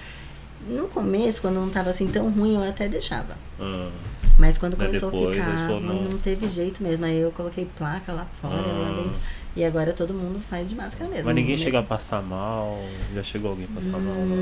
[0.66, 3.34] No começo, quando não tava assim tão ruim, eu até deixava.
[3.61, 3.90] Ah,
[4.38, 5.80] Mas quando Mas começou depois, a ficar não.
[6.02, 7.04] não teve jeito mesmo.
[7.04, 9.02] Aí eu coloquei placa lá fora, lá Ah.
[9.02, 9.18] dentro.
[9.56, 11.24] E agora todo mundo faz de máscara mesmo.
[11.26, 11.64] mas ninguém mesmo.
[11.64, 12.78] chega a passar mal.
[13.14, 14.14] Já chegou alguém a passar mal?
[14.14, 14.36] Não.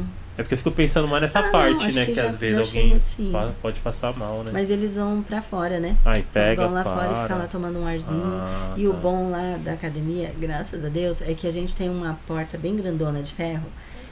[0.00, 0.06] Não.
[0.38, 2.04] É porque eu fico pensando mais nessa Ah, não, parte, acho né?
[2.04, 4.50] que Que, já- às vezes alguém pode passar mal, né?
[4.52, 5.96] Mas eles vão pra fora, né?
[6.04, 6.94] Aí pega, vão lá para.
[6.96, 8.20] fora e ficam lá tomando um arzinho.
[8.24, 8.98] Ah, E o tá.
[8.98, 12.74] bom lá da academia, graças a Deus, é que a gente tem uma porta bem
[12.76, 13.66] grandona de ferro.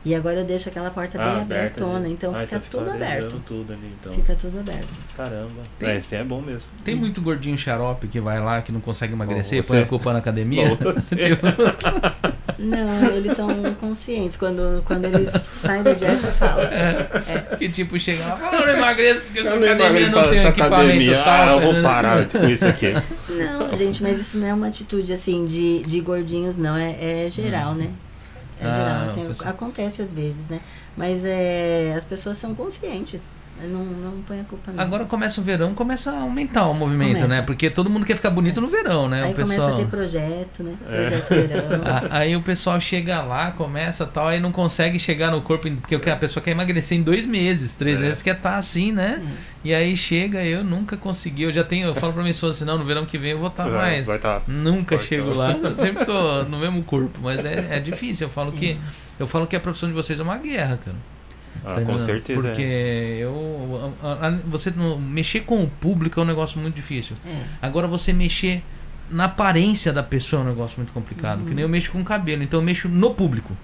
[0.05, 1.99] E agora eu deixo aquela porta Ah, bem aberta abertona.
[1.99, 2.13] ali.
[2.13, 3.43] Então Ah, fica tudo arejando aberto.
[3.47, 4.13] tudo ali, então.
[4.13, 4.89] Fica tudo aberto.
[5.17, 5.63] Caramba.
[5.79, 6.69] Tem- É, esse é bom mesmo.
[6.85, 10.19] Tem muito gordinho xarope que vai lá, que não consegue emagrecer, põe a culpa na
[10.19, 10.69] academia.
[10.77, 10.93] Bom.
[11.17, 11.47] Tipo,
[12.59, 13.49] Não, eles são
[13.81, 14.37] conscientes.
[14.37, 16.61] Quando, quando eles saem da dieta, falam.
[16.67, 20.21] é, que tipo, chega lá, "Ah, eu não emagreço porque Eu não academia emagreço não
[20.21, 21.23] essa equipamento academia.
[21.25, 21.49] tal.
[21.49, 22.93] Ah, eu vou parar com isso aqui.
[23.29, 26.77] Não, gente, mas isso não é uma atitude assim de, de gordinhos, não.
[26.77, 27.89] É, é geral, né?
[28.67, 30.61] Ah, geral, assim, acontece às vezes, né?
[30.97, 33.23] Mas é, as pessoas são conscientes.
[33.63, 34.83] Não, não põe a culpa não.
[34.83, 37.29] Agora começa o verão, começa a aumentar o movimento, Começa.
[37.29, 37.43] né?
[37.43, 39.23] Porque todo mundo quer ficar bonito no verão, né?
[39.25, 39.59] Aí o pessoal...
[39.59, 40.75] começa a ter projeto, né?
[40.91, 41.01] É.
[41.01, 41.81] Projeto verão.
[42.11, 46.11] A- Aí o pessoal chega lá, começa tal, aí não consegue chegar no corpo, porque
[46.11, 48.03] a pessoa quer emagrecer em dois meses, três É.
[48.03, 49.23] meses, quer estar assim, né?
[49.65, 52.77] E aí chega, eu nunca consegui, eu já tenho, eu falo pra minha assim, não,
[52.77, 54.07] no verão que vem eu vou estar Vai- mais.
[54.07, 54.43] Vai tá.
[54.47, 55.35] Nunca Vai chego tá.
[55.37, 58.27] lá, eu sempre tô no mesmo corpo, mas é, é difícil.
[58.27, 58.77] Eu falo que É.
[59.19, 61.14] eu falo que a profissão de vocês é uma guerra, cara.
[61.65, 62.41] Ah, Tá com certeza.
[62.41, 63.19] Porque é.
[63.21, 67.17] eu a- a- você não- mexer com o público é um negócio muito difícil.
[67.27, 67.43] É.
[67.63, 68.63] Agora você mexer
[69.11, 71.41] na aparência da pessoa é um negócio muito complicado.
[71.41, 71.47] Uhum.
[71.47, 73.57] Que nem eu mexo com o cabelo, então eu mexo no público.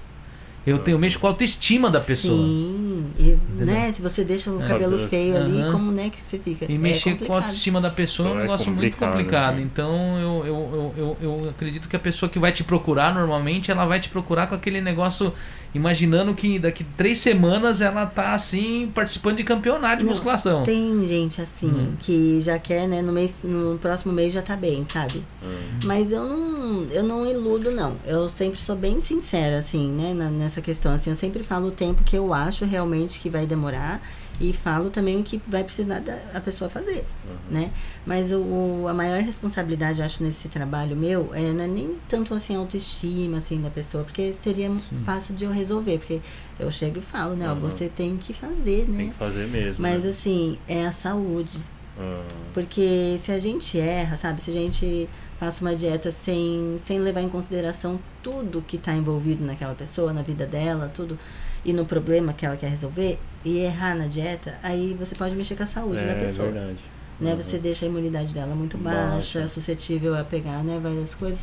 [0.66, 2.36] Eu tenho eu mexo com a autoestima da pessoa.
[2.36, 3.90] Sim, e, né?
[3.92, 4.66] Se você deixa o É.
[4.66, 5.72] cabelo feio ali, Aham.
[5.72, 6.66] como né que você fica?
[6.70, 9.10] E é mexer com a autoestima da pessoa é um É negócio muito complicado.
[9.12, 9.58] complicado.
[9.58, 9.62] É.
[9.62, 13.70] Então eu, eu, eu, eu, eu acredito que a pessoa que vai te procurar normalmente,
[13.70, 15.32] ela vai te procurar com aquele negócio,
[15.74, 20.62] imaginando que daqui três semanas ela tá assim, participando de campeonato de Não, musculação.
[20.62, 21.92] Tem gente assim Uhum.
[22.00, 25.22] que já quer, né, no mês, no próximo mês já tá bem, sabe?
[25.42, 25.78] Hum.
[25.84, 27.96] Mas eu não, eu não iludo não.
[28.04, 31.10] Eu sempre sou bem sincera assim, né, na- nessa questão assim.
[31.10, 34.02] Eu sempre falo o tempo que eu acho realmente que vai demorar
[34.40, 37.36] e falo também o que vai precisar da a pessoa fazer, Uhum.
[37.50, 37.70] né?
[38.06, 42.32] Mas o, a maior responsabilidade, eu acho, nesse trabalho meu, é, não é nem tanto
[42.34, 44.70] assim a autoestima assim da pessoa, porque seria
[45.04, 46.20] fácil de eu resolver, porque
[46.58, 47.60] eu chego e falo, né, ó, Uhum.
[47.60, 48.96] você tem que fazer, né?
[48.98, 49.76] Tem que fazer mesmo.
[49.78, 50.10] Mas né?
[50.10, 51.58] assim, é a saúde.
[51.98, 52.24] Ah,
[52.54, 54.40] Porque se a gente erra, sabe?
[54.42, 55.06] Se a gente
[55.40, 60.20] passa uma dieta sem, sem levar em consideração tudo que está envolvido naquela pessoa, na
[60.20, 61.18] vida dela, tudo,
[61.64, 65.56] e no problema que ela quer resolver, e errar na dieta, aí você pode mexer
[65.56, 66.50] com a saúde da é pessoa.
[66.50, 66.78] verdade.
[67.18, 67.30] Né?
[67.32, 67.36] Uhum.
[67.38, 69.48] Você deixa a imunidade dela muito baixa, Baixa.
[69.48, 71.42] suscetível a pegar né, várias coisas.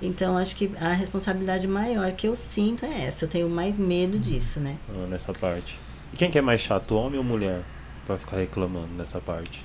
[0.00, 3.26] Então, acho que a responsabilidade maior que eu sinto é essa.
[3.26, 4.76] Eu tenho mais medo disso, né?
[4.88, 5.78] Ah, nessa parte.
[6.12, 7.62] E quem que é mais chato, homem ou mulher?
[8.06, 9.64] Pra ficar reclamando nessa parte.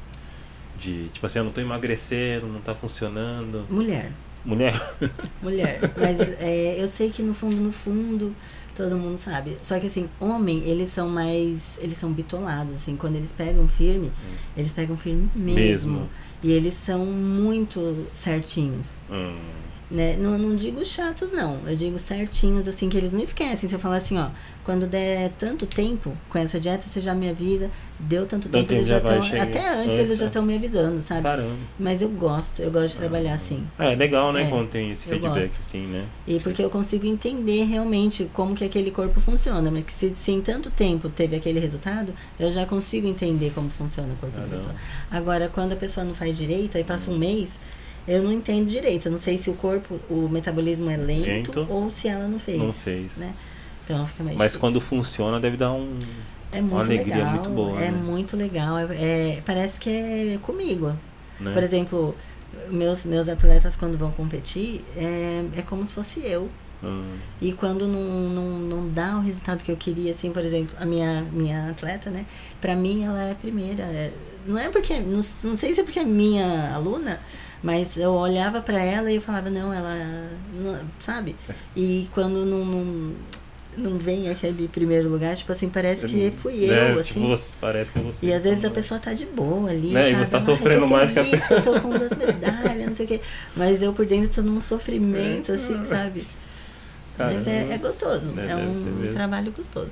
[0.79, 3.65] De, tipo assim, eu não tô emagrecendo, não tá funcionando.
[3.69, 4.11] Mulher.
[4.45, 4.95] Mulher?
[5.41, 5.79] Mulher.
[5.97, 8.33] Mas é, eu sei que no fundo, no fundo,
[8.73, 9.57] todo mundo sabe.
[9.61, 11.77] Só que assim, homem, eles são mais.
[11.81, 12.95] Eles são bitolados, assim.
[12.95, 14.11] Quando eles pegam firme,
[14.55, 15.55] eles pegam firme mesmo.
[15.55, 16.09] Mesmo.
[16.41, 18.87] E eles são muito certinhos.
[19.11, 19.35] Hum,
[19.91, 20.15] Né?
[20.19, 21.57] Não, não digo chatos, não.
[21.65, 23.67] Eu digo certinhos, assim, que eles não esquecem.
[23.67, 24.27] Se eu falar assim, ó,
[24.63, 27.71] quando der tanto tempo com essa dieta, você já me avisa.
[28.01, 29.17] Deu tanto Então, tempo, eles já estão.
[29.17, 31.23] Até antes Antes, eles já estão me avisando, sabe?
[31.23, 31.55] caramba.
[31.77, 33.65] Mas eu gosto, eu gosto de trabalhar assim.
[33.79, 34.43] É legal, né?
[34.43, 35.59] É, quando tem esse feedback gosto.
[35.67, 36.05] assim, né?
[36.27, 39.69] E porque eu consigo entender realmente como que aquele corpo funciona.
[39.71, 43.69] Mas que se, se em tanto tempo teve aquele resultado, eu já consigo entender como
[43.71, 44.75] funciona o corpo Ah, da pessoa.
[45.11, 47.59] Agora, quando a pessoa não faz direito, aí passa um mês,
[48.09, 49.05] eu não entendo direito.
[49.07, 51.67] Eu não sei se o corpo, o metabolismo é lento, Lento.
[51.69, 52.59] ou se ela não fez.
[52.59, 53.11] Não fez.
[53.17, 53.33] Né?
[53.85, 54.59] Então fica mais Mas difícil.
[54.59, 55.97] quando funciona, deve dar um.
[56.51, 58.01] é muito alegria legal, muito boa, É né?
[58.03, 58.77] muito legal.
[58.77, 58.83] É,
[59.37, 60.93] é- parece que é comigo.
[61.39, 61.51] Né?
[61.53, 62.15] Por exemplo,
[62.69, 66.47] meus, meus atletas quando vão competir, é, é como se fosse eu.
[66.83, 67.03] Hum,
[67.41, 70.85] E quando não, não, não dá o resultado que eu queria, assim, por exemplo, a
[70.85, 72.25] minha, minha atleta, né?
[72.61, 73.83] Pra mim, ela é a primeira.
[73.83, 74.11] é,
[74.47, 77.19] não é porque, não, não sei se é porque é minha aluna,
[77.63, 81.35] mas eu olhava pra ela e eu falava, não, ela, não- sabe?
[81.75, 83.13] E quando não, não,
[83.77, 87.13] não vem aquele primeiro lugar, tipo assim, parece que fui eu, É, assim.
[87.35, 88.25] tipo, parece que você.
[88.25, 90.25] E às vezes a pessoa tá de boa ali, Né, e sabe?
[90.25, 93.07] você tá sofrendo mais que a que eu tô com duas medalhas, não sei o
[93.09, 93.21] quê.
[93.55, 96.25] Mas eu por dentro tô num sofrimento, assim, sabe?
[97.17, 99.91] Mas é, é gostoso, Deve- é um trabalho gostoso.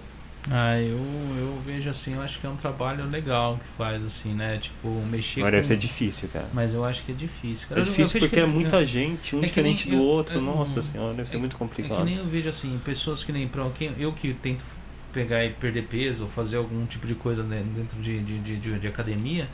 [0.50, 0.98] Ah, eu,
[1.38, 4.58] eu vejo assim, eu acho que é um trabalho legal que faz, assim, né?
[4.58, 5.64] Tipo, mexer deve com...
[5.68, 6.48] ser difícil, cara.
[6.54, 7.68] Mas eu acho que é difícil.
[7.68, 7.82] cara.
[7.82, 10.36] É difícil porque que- é muita gente, um é diferente do eu- outro.
[10.36, 12.04] eu- Nossa senhora, deve ser é- muito É que complicado.
[12.06, 14.64] nem eu vejo assim, pessoas que nem pra quem, eu que tento
[15.12, 18.56] pegar e perder peso ou fazer algum tipo de coisa né, dentro de, de, de,
[18.58, 19.48] de- de academia,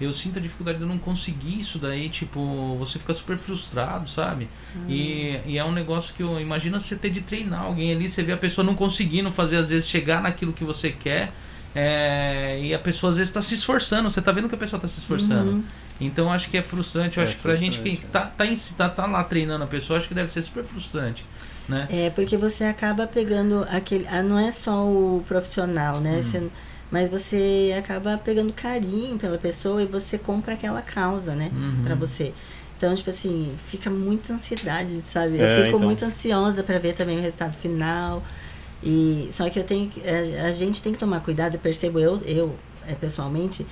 [0.00, 4.08] eu sinto a dificuldade de eu não conseguir isso daí, tipo, você fica super frustrado,
[4.08, 4.48] sabe?
[4.88, 8.22] E, e é um negócio que eu imagina você ter de treinar alguém ali, você
[8.22, 11.32] vê a pessoa não conseguindo fazer, às vezes, chegar naquilo que você quer.
[11.74, 14.78] é, e a pessoa às vezes está se esforçando, você tá vendo que a pessoa
[14.78, 15.50] está se esforçando.
[15.50, 15.64] Uhum.
[16.00, 17.18] Então acho que é frustrante.
[17.18, 19.22] Eu É acho que pra gente que frustrante, tá, tá, em si- tá, tá lá
[19.24, 21.24] treinando a pessoa, acho que deve ser super frustrante.
[21.68, 21.86] Né?
[21.90, 24.06] É, porque você acaba pegando aquele.
[24.08, 26.18] Ah, não é só o profissional, né?
[26.18, 26.22] Hum.
[26.22, 26.50] Você-
[26.90, 31.50] mas você acaba pegando carinho pela pessoa e você compra aquela causa, né?
[31.52, 31.84] Uhum.
[31.84, 32.32] Pra você.
[32.76, 35.38] Então, tipo assim, fica muita ansiedade, sabe?
[35.38, 35.80] É, eu fico então.
[35.80, 38.22] muito ansiosa pra ver também o resultado final.
[38.82, 42.54] E só que eu tenho a, a gente tem que tomar cuidado, percebo eu, eu
[42.86, 43.66] é, pessoalmente,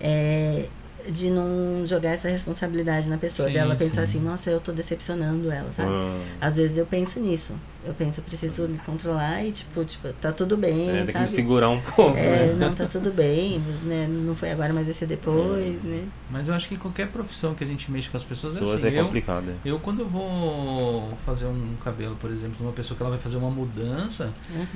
[0.00, 0.66] é,
[1.10, 4.18] de não jogar essa responsabilidade na pessoa, Sim, dela pensar sim.
[4.18, 5.90] assim, nossa, eu tô decepcionando ela, sabe?
[5.92, 7.52] Ah, Às vezes eu penso nisso.
[7.86, 11.12] Eu penso, eu preciso me controlar e, tipo, tipo tá tudo bem, é, tem que
[11.12, 11.28] me sabe?
[11.30, 12.16] segurar um pouco.
[12.16, 12.56] É, né?
[12.58, 14.06] não, tá tudo bem, né?
[14.08, 16.04] Não foi agora, mas vai ser depois, né?
[16.30, 18.82] Mas eu acho que qualquer profissão que a gente mexe com as pessoas é Pessoas
[18.82, 18.94] assim.
[18.96, 19.44] é Eu, complicado.
[19.50, 19.68] é.
[19.68, 23.20] eu quando eu vou fazer um cabelo, por exemplo, de uma pessoa que ela vai
[23.20, 24.66] fazer uma mudança, Uhum.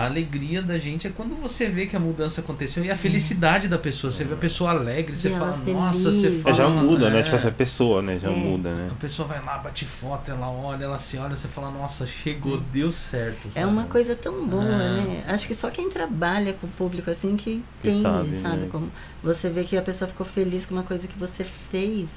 [0.00, 3.68] A alegria da gente é quando você vê que a mudança aconteceu e a felicidade
[3.68, 4.10] da pessoa.
[4.10, 5.74] Você vê a pessoa alegre, você E fala, feliz.
[5.74, 6.54] nossa, você É, fala.
[6.54, 7.20] É, já muda, né?
[7.20, 7.22] é.
[7.22, 8.18] Tipo, essa pessoa, né?
[8.22, 8.34] Já É.
[8.34, 8.88] muda, né?
[8.90, 12.58] A pessoa vai lá, bate foto, ela olha, ela se olha, você fala, nossa, chegou,
[12.72, 13.48] deu certo.
[13.48, 13.66] É sabe?
[13.66, 15.24] uma coisa tão boa, né?
[15.28, 18.56] Acho que só quem trabalha com o público assim que Que entende, sabe, sabe?
[18.62, 18.68] né?
[18.70, 18.90] Como
[19.22, 22.08] você vê que a pessoa ficou feliz com uma coisa que você fez.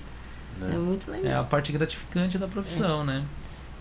[0.62, 0.78] É né?
[0.78, 1.46] muito É a legal.
[1.46, 3.24] parte gratificante da profissão, né?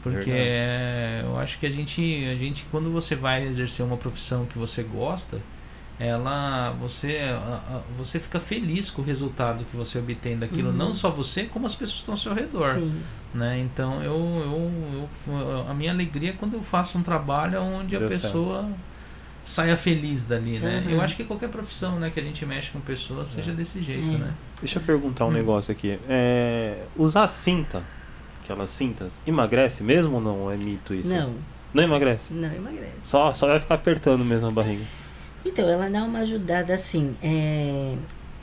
[0.02, 0.36] Porque Verdade.
[0.36, 4.58] é, eu acho que a gente, a gente, quando você vai exercer uma profissão que
[4.58, 5.38] você gosta,
[5.98, 7.20] ela, você,
[7.96, 10.76] você fica feliz com o resultado que você obtém daquilo, Uhum.
[10.76, 13.00] não só você, como as pessoas que estão ao seu redor, Sim.
[13.32, 13.60] né?
[13.60, 18.00] Então eu, eu, eu- a minha alegria é quando eu faço um trabalho onde a
[18.00, 18.10] certo.
[18.10, 18.68] pessoa
[19.44, 20.82] saia feliz dali, né?
[20.84, 20.92] Uhum.
[20.94, 24.00] Eu acho que qualquer profissão, né, que a gente mexe com pessoas, seja desse jeito,
[24.16, 24.18] É.
[24.18, 24.32] né?
[24.60, 25.32] Deixa eu perguntar um Hum.
[25.32, 25.98] negócio aqui.
[26.08, 27.82] É, usar cinta,
[28.42, 30.50] aquelas cintas, emagrece mesmo ou não?
[30.50, 31.08] É mito isso?
[31.08, 31.34] Não,
[31.72, 32.22] Não emagrece?
[32.30, 32.92] não emagrece.
[33.04, 34.82] Só, só vai ficar apertando mesmo a barriga.
[35.44, 37.14] Então, ela dá uma ajudada assim.
[37.22, 37.94] É,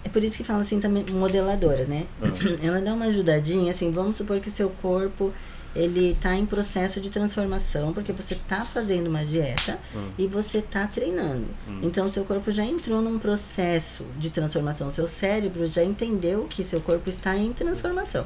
[0.04, 2.06] é por isso que fala assim também modeladora, né?
[2.22, 2.28] Ah.
[2.62, 5.32] Ela dá uma ajudadinha, assim, vamos supor que seu corpo
[5.76, 10.10] ele tá em processo de transformação, porque você tá fazendo uma dieta Hum.
[10.18, 11.46] e você tá treinando.
[11.68, 11.80] Hum.
[11.84, 14.90] Então, seu corpo já entrou num processo de transformação.
[14.90, 18.26] Seu cérebro já entendeu que seu corpo está em transformação.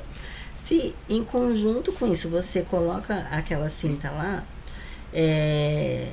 [0.55, 4.43] Se em conjunto com isso você coloca aquela cinta lá,
[5.13, 6.07] é,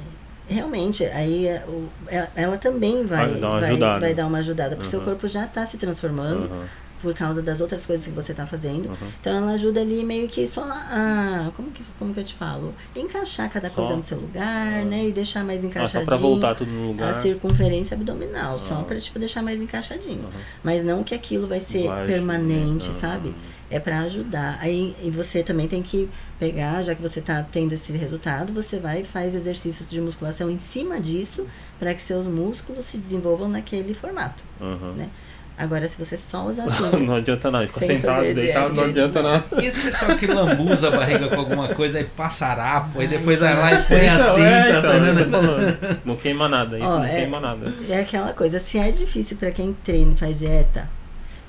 [0.49, 4.01] realmente aí é, o- ela, ela também vai, Vai dar uma vai, ajudada.
[4.01, 5.05] vai dar uma ajudada, porque seu Uhum.
[5.07, 6.65] corpo já está se transformando Aham,
[7.01, 8.89] por causa das outras coisas que você está fazendo.
[8.91, 9.09] aham.
[9.21, 11.51] Então ela ajuda ali meio que só a.
[11.57, 12.75] Como que, como que eu te falo?
[12.95, 14.85] Encaixar cada Só- coisa no seu lugar, Ah.
[14.85, 15.07] né?
[15.07, 16.01] E deixar mais Ah, encaixadinho.
[16.01, 17.11] só pra voltar tudo no lugar.
[17.13, 18.85] A circunferência abdominal, só Ah.
[18.85, 20.29] pra tipo, deixar mais encaixadinho.
[20.63, 23.35] Mas não que aquilo vai ser permanente, sabe?
[23.71, 24.59] É pra ajudar.
[24.61, 28.81] Aí e você também tem que pegar, já que você tá tendo esse resultado, você
[28.81, 31.47] vai e faz exercícios de musculação em cima disso,
[31.79, 34.43] para que seus músculos se desenvolvam naquele formato.
[34.61, 34.95] Aham.
[34.97, 35.09] Né?
[35.57, 37.05] Agora, se você só usar assim.
[37.05, 38.89] Não adianta nada, fica Sem sentado, deitado, não dieta.
[38.91, 39.45] adianta nada.
[39.63, 43.19] E esse pessoal que lambuza a barriga com alguma coisa e passa harapo, aí Ai,
[43.19, 46.01] depois vai lá e põe Então, cinta, é, tá então, falando.
[46.05, 47.75] Não queima nada, isso Ó, não é- queima nada.
[47.89, 50.89] É aquela coisa, se é difícil para quem treina e faz dieta,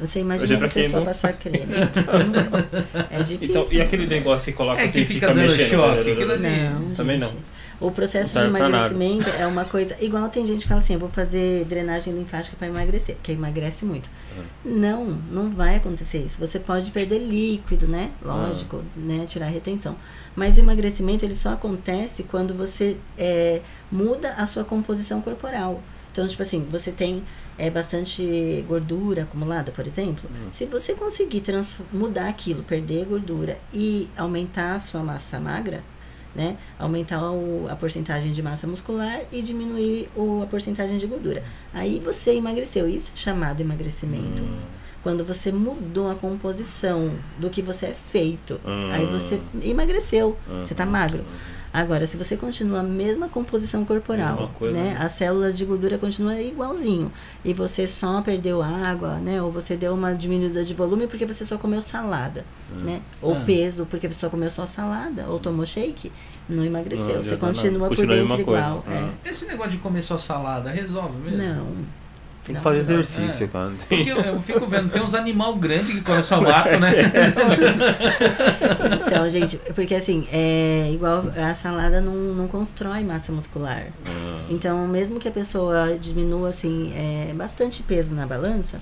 [0.02, 1.74] você imagina pra você só não- passar creme.
[3.10, 3.50] é difícil.
[3.50, 5.70] Então, e aquele negócio que coloca É assim que e fica fica, mexendo?
[5.70, 7.32] choque, aquilo ali- Não, Também não.
[7.80, 9.96] O processo de emagrecimento é uma coisa.
[10.00, 13.86] Igual tem gente que fala assim: eu vou fazer drenagem linfática para emagrecer, porque emagrece
[13.86, 14.08] muito.
[14.64, 16.38] Não, não vai acontecer isso.
[16.40, 18.12] Você pode perder líquido, né?
[18.24, 19.26] Lógico, né?
[19.26, 19.96] Tirar a retenção.
[20.36, 23.62] Mas o emagrecimento ele só acontece quando você é,
[23.92, 25.82] muda a sua composição corporal.
[26.12, 27.24] Então, tipo assim, você tem
[27.62, 30.28] é, bastante gordura acumulada, por exemplo.
[30.52, 31.44] Se você conseguir
[31.94, 35.84] mudar aquilo, perder gordura e aumentar a sua massa magra,
[36.36, 36.58] né?
[36.80, 41.44] Aumentar o, a porcentagem de massa muscular e diminuir o, a porcentagem de gordura.
[41.72, 42.90] Aí você emagreceu.
[42.90, 44.42] Isso é chamado emagrecimento.
[44.42, 44.60] Hum.
[45.04, 48.60] Quando você mudou a composição do que você é feito.
[48.66, 48.90] Hum.
[48.92, 50.36] Aí você emagreceu.
[50.50, 50.66] Hum.
[50.66, 51.24] Você tá magro.
[51.74, 54.90] Agora, se você continua a mesma composição corporal, coisa, né?
[54.94, 54.98] né?
[55.00, 57.10] As células de gordura continuam igualzinho.
[57.46, 59.42] E você só perdeu água, né?
[59.42, 62.44] Ou você deu uma diminuída de volume porque você só comeu salada,
[62.74, 62.82] Hum.
[62.84, 63.02] né?
[63.22, 63.40] Ou Ah.
[63.46, 66.12] peso porque você só comeu só salada, ou tomou shake,
[66.50, 67.06] não emagreceu.
[67.16, 67.48] Não você nada.
[67.48, 68.84] continua por Continua a dentro igual.
[68.88, 69.10] Ah.
[69.26, 69.30] é.
[69.30, 71.38] Esse negócio de comer só salada resolve mesmo?
[71.42, 72.01] Não.
[72.52, 73.48] Tem que fazer ó, exercício, é.
[73.48, 73.72] cara.
[73.88, 76.92] Porque eu, eu fico vendo, tem uns animal grandes que comem só mato, né?
[79.06, 83.88] Então, gente, porque assim, é igual a salada não, não constrói massa muscular.
[84.06, 84.40] Ah.
[84.50, 88.80] Então, mesmo que a pessoa diminua assim é, bastante peso na balança,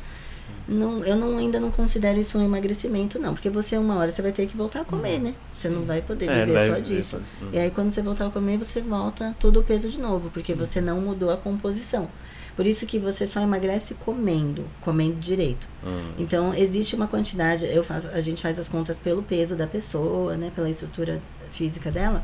[0.68, 3.34] não, eu não, ainda não considero isso um emagrecimento, não.
[3.34, 5.34] Porque você, uma hora, você vai ter que voltar a comer, né?
[5.54, 7.18] Você não vai poder É, viver só disso.
[7.42, 7.48] hum.
[7.52, 10.54] E aí, quando você voltar a comer, você volta todo o peso de novo, porque
[10.54, 12.08] você não mudou a composição.
[12.56, 15.68] Por isso que você só emagrece comendo, comendo direito.
[15.84, 16.12] Hum.
[16.18, 20.36] Então, existe uma quantidade, eu faço, a gente faz as contas pelo peso da pessoa,
[20.36, 21.22] né, pela estrutura
[21.52, 22.24] física dela,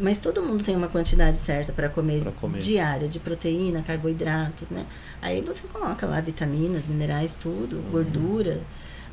[0.00, 2.58] mas todo mundo tem uma quantidade certa para comer, comer.
[2.58, 4.86] diária de proteína, carboidratos, né?
[5.20, 8.60] Aí você coloca lá vitaminas, minerais, tudo, gordura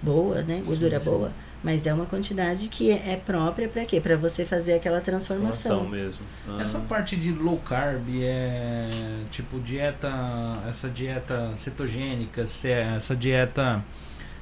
[0.01, 0.61] boa, né?
[0.65, 0.97] Gordura.
[0.97, 1.11] Sim, sim.
[1.11, 1.31] boa,
[1.63, 3.99] mas é uma quantidade que é, é própria para quê?
[3.99, 5.79] Para você fazer aquela transformação.
[5.79, 6.21] Formação mesmo.
[6.47, 6.61] Ah.
[6.61, 8.89] Essa parte de low carb é
[9.31, 10.09] tipo dieta,
[10.67, 13.83] essa dieta cetogênica, essa dieta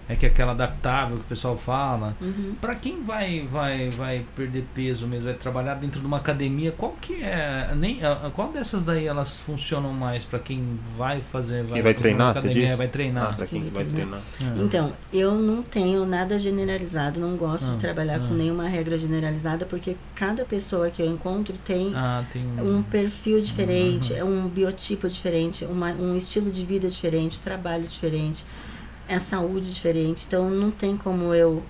[0.10, 2.18] é que é aquela adaptável que o pessoal fala.
[2.19, 2.56] Uhum.
[2.60, 6.94] Pra quem vai vai vai perder peso mesmo, vai trabalhar dentro de uma academia, qual
[6.99, 7.99] que é, nem
[8.34, 12.88] qual dessas daí elas funcionam mais pra quem vai fazer Quem vai treinar, academia, vai
[12.88, 13.36] Ah, treinar.
[13.38, 14.19] pra quem que vai treinar.
[14.41, 14.61] É.
[14.64, 18.27] Então, eu não tenho nada generalizado, não gosto Ah, de trabalhar ah.
[18.27, 23.40] com nenhuma regra generalizada, porque cada pessoa que eu encontro tem ah, tem um perfil
[23.41, 24.19] diferente, Uhum.
[24.19, 28.44] é um biotipo diferente, uma- um estilo de vida diferente, trabalho diferente,
[29.10, 30.26] é saúde diferente.
[30.27, 31.64] Então, não tem como eu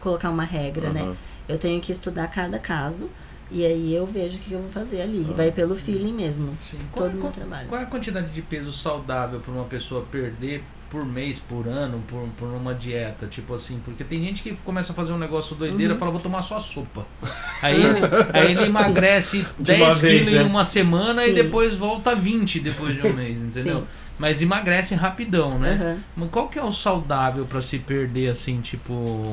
[0.00, 1.02] colocar uma regra, né?
[1.02, 1.16] Aham.
[1.48, 3.06] Eu tenho que estudar cada caso
[3.50, 5.26] e aí eu vejo o que eu vou fazer ali.
[5.30, 5.34] Ah.
[5.34, 6.56] Vai pelo feeling mesmo.
[6.70, 6.76] Sim.
[6.92, 7.68] Qual, Todo é- meu qual- trabalho.
[7.68, 12.02] qual é a quantidade de peso saudável para uma pessoa perder por mês, por ano,
[12.08, 13.26] por, por uma dieta?
[13.26, 15.98] Tipo assim, porque tem gente que começa a fazer um negócio doideira e Uhum.
[15.98, 17.06] fala, vou tomar só sopa.
[17.62, 18.00] Aí, ele-
[18.34, 20.42] aí ele emagrece uma 10 vez, quilos né?
[20.42, 21.34] em uma semana e Sim.
[21.42, 23.78] depois volta a 20 depois de um mês, entendeu?
[23.80, 23.86] Sim.
[24.18, 25.78] Mas emagrece rapidão, né?
[25.80, 25.98] Aham.
[26.16, 28.92] Mas qual que é o saudável para se perder assim, tipo.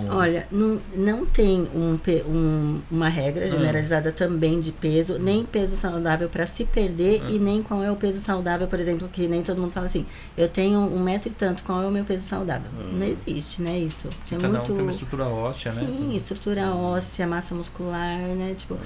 [0.09, 1.97] Olha, não, não tem um,
[2.27, 3.49] um- uma regra Ah.
[3.49, 7.31] generalizada também de peso, nem peso saudável para se perder Ah.
[7.31, 10.05] e nem qual é o peso saudável, por exemplo, que nem todo mundo fala assim,
[10.37, 12.69] eu tenho um metro e tanto, qual é o meu peso saudável?
[12.79, 12.83] Ah.
[12.93, 14.07] Não existe, né, isso.
[14.31, 14.71] É cada muito...
[14.71, 15.85] um tem uma estrutura óssea, né?
[15.85, 18.53] Sim, estrutura óssea, massa muscular, né?
[18.55, 18.77] Tipo,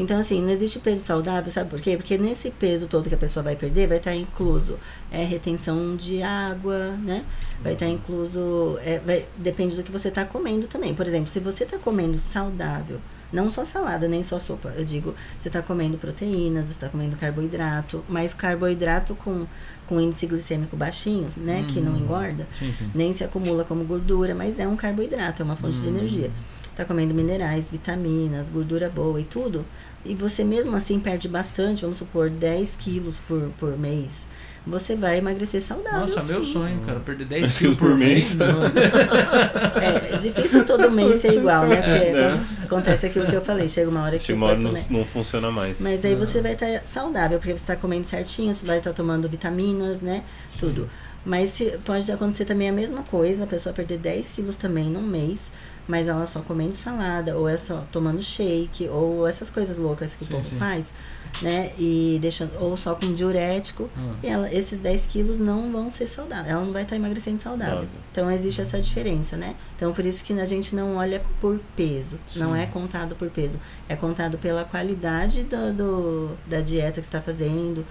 [0.00, 1.96] então assim, não existe peso saudável, sabe por quê?
[1.96, 4.78] Porque nesse peso todo que a pessoa vai perder, vai estar incluso
[5.10, 7.24] é, retenção de água, né?
[7.62, 10.94] Vai estar incluso, é, vai- depende do que você está comendo também.
[10.94, 13.00] Por exemplo, se você está comendo saudável,
[13.32, 17.14] não só salada, nem só sopa, eu digo, você está comendo proteínas, você está comendo
[17.16, 19.46] carboidrato, mas carboidrato com,
[19.86, 21.64] com índice glicêmico baixinho, né?
[21.68, 21.98] Que não Hum.
[21.98, 22.90] engorda Sim, sim.
[22.94, 25.96] nem se acumula como gordura, mas é um carboidrato, é uma fonte de Hum.
[25.96, 26.30] energia.
[26.74, 29.66] Tá comendo minerais, vitaminas, gordura boa e tudo,
[30.04, 34.26] e você mesmo assim perde bastante, vamos supor, 10 quilos por, por mês.
[34.66, 36.00] Você vai emagrecer saudável.
[36.00, 36.52] Nossa, meu sim.
[36.52, 38.34] sonho, cara, perder 10 10 quilos por mês.
[38.34, 38.60] não.
[40.12, 41.76] É difícil todo mês ser igual, né?
[41.76, 42.46] Porque É, né?
[42.64, 44.86] acontece aquilo que eu falei, chega uma hora que Chega uma hora corpo, não, né?
[44.90, 45.76] não funciona mais.
[45.80, 49.28] Mas aí você vai estar saudável, porque você está comendo certinho, você vai estar tomando
[49.28, 50.22] vitaminas, né?
[50.58, 50.88] Tudo.
[51.24, 55.02] Mas se, pode acontecer também a mesma coisa, a pessoa perder 10 quilos também num
[55.02, 55.50] mês,
[55.88, 60.24] mas ela só comendo salada, ou é só tomando shake, ou essas coisas loucas que
[60.24, 60.56] Sim, o povo sim.
[60.56, 60.92] faz,
[61.42, 61.72] né?
[61.78, 63.88] E deixando, ou só com diurético,
[64.22, 67.74] e ela, esses 10 quilos não vão ser saudáveis, ela não vai estar emagrecendo saudável.
[67.74, 68.00] Saudável.
[68.12, 69.54] Então existe essa diferença, né?
[69.76, 72.60] Então por isso que a gente não olha por peso, não Sim.
[72.60, 77.22] é contado por peso, é contado pela qualidade do, do- da dieta que você está
[77.22, 77.84] fazendo,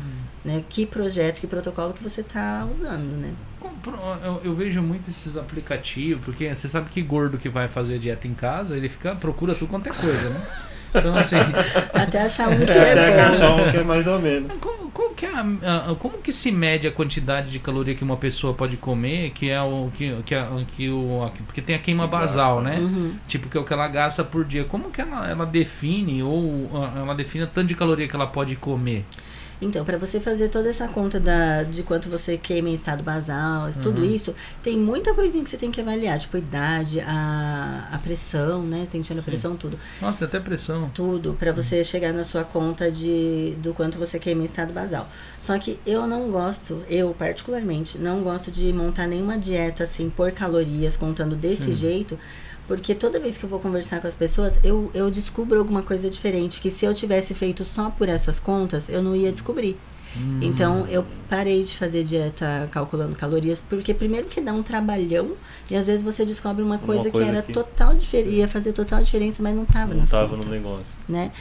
[0.43, 0.64] né?
[0.69, 3.34] Que projeto, que protocolo que você está usando, né?
[4.23, 8.27] Eu, eu vejo muito esses aplicativos, porque você sabe que gordo que vai fazer dieta
[8.27, 10.45] em casa, ele fica procura tudo quanto é coisa, né?
[10.98, 11.38] Então assim,
[11.94, 13.34] Até achar um que É, até é bom.
[13.36, 14.52] achar um que é mais ou menos.
[14.60, 18.18] como, como que é a- como que se mede a quantidade de caloria que uma
[18.18, 22.06] pessoa pode comer, que é o que que, a- que o porque tem a queima
[22.06, 22.78] Que gasta, basal, né?
[22.80, 23.14] Uhum.
[23.28, 24.64] Tipo que é o que ela gasta por dia.
[24.64, 28.56] Como que ela, ela define ou ela define o tanto de caloria que ela pode
[28.56, 29.06] comer?
[29.62, 33.70] Então, para você fazer toda essa conta da, de quanto você queima em estado basal,
[33.82, 34.06] tudo Uhum.
[34.06, 38.62] isso, tem muita coisinha que você tem que avaliar, tipo a idade, a, a pressão,
[38.64, 38.88] né?
[38.92, 39.30] Tem que tirar a Sim.
[39.32, 39.80] pressão, tudo.
[40.00, 40.92] Nossa, até pressão.
[40.94, 45.10] Tudo, para você chegar na sua conta de do quanto você queima em estado basal.
[45.40, 50.32] Só que eu não gosto, eu particularmente, não gosto de montar nenhuma dieta assim por
[50.32, 51.74] calorias, contando desse Sim.
[51.76, 52.20] jeito.
[52.68, 56.10] Porque toda vez que eu vou conversar com as pessoas, eu, eu descubro alguma coisa
[56.10, 56.60] diferente.
[56.60, 59.77] Que se eu tivesse feito só por essas contas, eu não ia descobrir.
[60.15, 60.39] Hum.
[60.41, 65.34] Então eu parei de fazer dieta calculando calorias, porque primeiro que dá um trabalhão
[65.69, 68.72] e às vezes você descobre uma coisa, que coisa era que- total diferente, ia fazer
[68.73, 70.85] total diferença, mas não estava Não nas tava contas, no negócio.
[71.07, 71.31] né?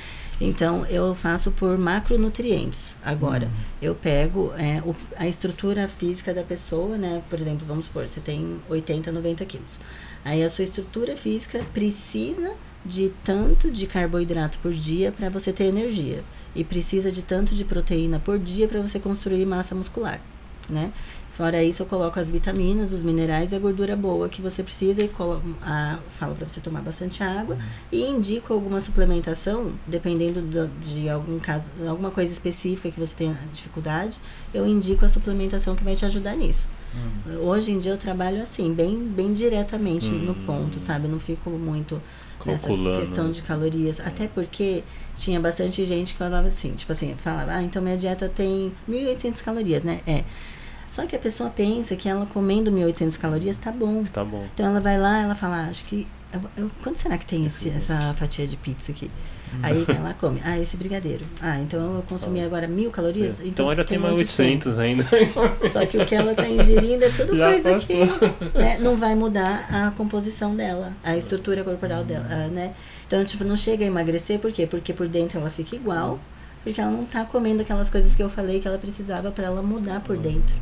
[0.40, 2.94] Então eu faço por macronutrientes.
[3.04, 3.50] Agora, Hum.
[3.80, 7.22] eu pego é, o- a estrutura física da pessoa, né?
[7.30, 9.78] Por exemplo, vamos supor, você tem 80, 90 quilos.
[10.26, 15.66] Aí a sua estrutura física precisa de tanto de carboidrato por dia para você ter
[15.66, 16.24] energia.
[16.52, 20.20] E precisa de tanto de proteína por dia para você construir massa muscular,
[20.68, 20.92] né?
[21.36, 25.04] Fora isso, eu coloco as vitaminas, os minerais e a gordura boa que você precisa
[25.04, 27.58] e colo- a, falo para você tomar bastante água
[27.92, 33.38] e indico alguma suplementação, dependendo do- de algum caso, alguma coisa específica que você tenha
[33.52, 34.16] dificuldade,
[34.54, 36.68] eu indico a suplementação que vai te ajudar nisso.
[36.94, 37.40] Hum.
[37.48, 40.36] Hoje em dia eu trabalho assim, bem, bem diretamente no Hum.
[40.46, 41.04] ponto, sabe?
[41.04, 42.00] Eu não fico muito
[42.46, 44.00] nessa questão de calorias.
[44.00, 44.82] Até porque
[45.14, 49.42] tinha bastante gente que falava assim, tipo assim, falava, ah, então minha dieta tem 1.800
[49.42, 50.00] calorias, né?
[50.06, 50.24] É.
[50.96, 54.02] Só que a pessoa pensa que ela comendo 1.800 calorias tá bom.
[54.04, 54.46] Tá bom.
[54.54, 56.06] Então ela vai lá, ela fala, ah, acho que.
[56.32, 59.10] eu- eu- quanto será que tem esse- essa fatia de pizza aqui?
[59.62, 60.40] Aí vai lá, come.
[60.42, 61.24] Ah, esse brigadeiro.
[61.40, 63.40] Ah, então eu consumi agora mil calorias?
[63.44, 64.76] Então ainda tem mais 800.
[64.76, 65.68] 800 ainda.
[65.68, 67.86] Só que o que ela está ingerindo é tudo Já coisa passou.
[67.86, 72.72] que né, não vai mudar a composição dela, a estrutura corporal dela, ah, né?
[73.06, 74.66] Então, tipo, não chega a emagrecer, por quê?
[74.66, 76.18] Porque por dentro ela fica igual,
[76.64, 79.62] porque ela não tá comendo aquelas coisas que eu falei que ela precisava para ela
[79.62, 80.56] mudar por dentro.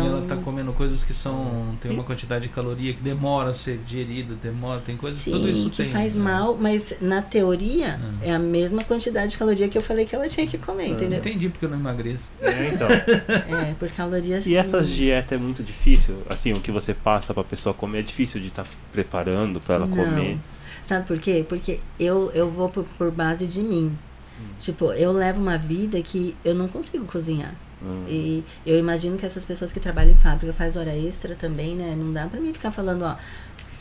[0.00, 1.76] Então, e ela tá comendo coisas que são.
[1.80, 5.22] tem uma quantidade de caloria que demora a ser digerida, demora, tem coisas.
[5.24, 5.86] tudo isso sim, que tem.
[5.86, 6.22] faz né?
[6.22, 8.12] mal, mas na teoria Ah.
[8.22, 11.18] é a mesma quantidade de caloria que eu falei que ela tinha que comer, entendeu?
[11.20, 12.30] Entendi porque eu não emagreço.
[12.40, 12.88] É, então.
[12.88, 14.46] É, por calorias.
[14.46, 14.94] E essas sim.
[14.94, 16.16] dietas é muito difícil?
[16.28, 19.86] Assim, o que você passa pra pessoa comer é difícil de estar preparando pra ela
[19.86, 19.96] Não.
[19.96, 20.38] comer.
[20.82, 21.44] Sabe por quê?
[21.48, 23.96] Porque eu, eu vou por, por base de mim.
[24.60, 27.54] Tipo, eu levo uma vida que eu não consigo cozinhar.
[27.84, 28.04] Hum.
[28.08, 31.94] E eu imagino que essas pessoas que trabalham em fábrica faz hora extra também, né?
[31.96, 33.14] Não dá pra mim ficar falando, ó.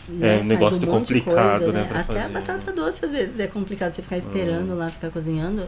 [0.09, 2.33] né, um faz negócio um monte de complicado, coisa, né, pra Até a fazer.
[2.33, 4.77] batata doce às vezes é complicado você ficar esperando Hum.
[4.77, 5.65] lá, ficar cozinhando.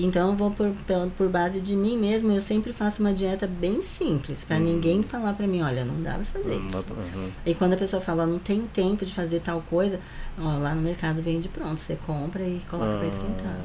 [0.00, 0.72] Então eu vou por,
[1.16, 4.60] por base de mim mesmo, eu sempre faço uma dieta bem simples, pra Hum.
[4.60, 6.82] ninguém falar pra mim, olha, não dá pra fazer Hum, isso.
[6.84, 7.28] pra- uhum.
[7.44, 10.00] E quando a pessoa fala, não tenho tempo de fazer tal coisa,
[10.40, 13.56] ó, lá no mercado vende pronto, você compra e coloca pra esquentar.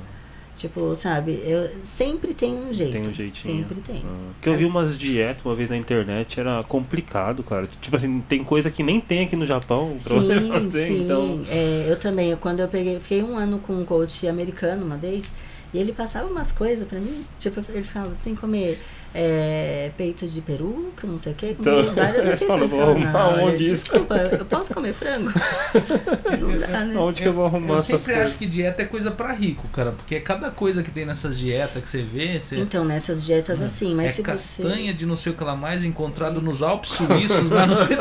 [0.56, 2.94] Tipo, sabe, eu sempre tem um jeito.
[2.94, 3.58] Tem um jeitinho.
[3.58, 4.04] Sempre tem.
[4.06, 7.68] Ah, Porque eu vi umas dietas uma vez na internet, era complicado, cara.
[7.82, 11.04] Tipo assim, tem coisa que nem tem aqui no Japão Sim, fazer, sim.
[11.04, 11.42] então.
[11.50, 15.26] É, eu também, quando eu peguei, fiquei um ano com um coach americano uma vez,
[15.74, 18.78] e ele passava umas coisas pra mim, tipo, ele falava, você tem que comer
[19.14, 22.72] é, peito de peru, que não sei o que, Então, várias refeições.
[22.72, 25.32] "Vamos não, olha, aonde isso?" desculpa, eu posso comer frango?
[26.40, 26.98] não dá, né?
[26.98, 29.92] Onde que eu vou arrumar Eu sempre acho que dieta é coisa pra rico, cara.
[29.92, 32.58] Porque cada coisa que tem nessas dietas que você vê, você.
[32.58, 34.94] Então, nessas dietas assim, mas é se castanha você...
[34.98, 37.98] de não sei o que lá mais, encontrado nos Alpes Suíços, lá não sei.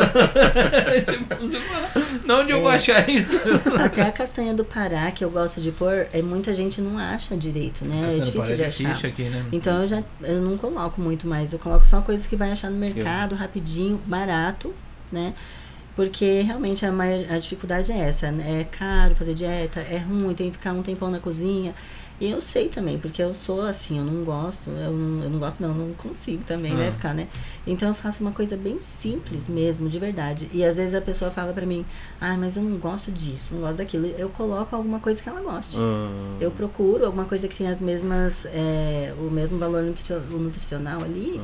[2.25, 2.77] Não, onde eu vou É.
[2.77, 3.37] achar isso?
[3.85, 7.37] Até a castanha do Pará, que eu gosto de pôr, é, muita gente não acha
[7.37, 7.97] direito, né?
[8.01, 8.85] Castanha é do difícil de é achar.
[8.85, 9.45] difícil aqui, né?
[9.53, 12.71] Então eu já eu não coloco muito mais, eu coloco só coisas que vai achar
[12.71, 14.73] no mercado, rapidinho, barato,
[15.11, 15.35] né?
[15.95, 18.63] Porque realmente a, maior, a dificuldade é essa, né?
[18.63, 21.75] é caro fazer dieta, é ruim, tem que ficar um tempão na cozinha.
[22.23, 25.39] E eu sei também, porque eu sou assim, eu não gosto, eu não, eu não
[25.41, 26.93] gosto não, eu não consigo também, né, Ah.
[26.93, 27.27] ficar, né?
[27.67, 30.49] Então eu faço uma coisa bem simples mesmo, de verdade.
[30.53, 31.85] E às vezes a pessoa fala pra mim,
[32.21, 34.07] ah, mas eu não gosto disso, não gosto daquilo.
[34.07, 35.77] Eu coloco alguma coisa que ela goste.
[35.77, 41.03] Ah, Eu procuro alguma coisa que tenha as mesmas, é, o mesmo valor nutri- nutricional
[41.03, 41.43] ali, uhum.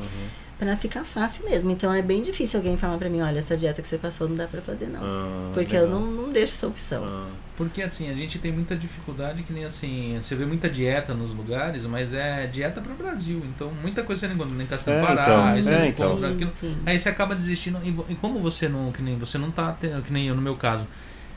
[0.59, 1.71] Pra ficar fácil mesmo.
[1.71, 4.35] Então é bem difícil alguém falar pra mim, olha, essa dieta que você passou não
[4.35, 4.99] dá pra fazer não.
[5.01, 5.99] Ah, Porque eu legal.
[5.99, 7.03] não, não deixo essa opção.
[7.05, 11.13] Ah, Porque assim, a gente tem muita dificuldade, que nem assim, você vê muita dieta
[11.13, 13.41] nos lugares, mas é dieta para o Brasil.
[13.45, 15.85] Então muita coisa você não encontra nem castanha É, Pará, então, aí você é, não
[15.87, 16.19] então.
[16.19, 16.77] Sim, sim.
[16.85, 17.79] Aí você acaba desistindo.
[17.83, 20.41] E, e como você não, que nem você não tá tendo, que nem eu no
[20.41, 20.85] meu caso,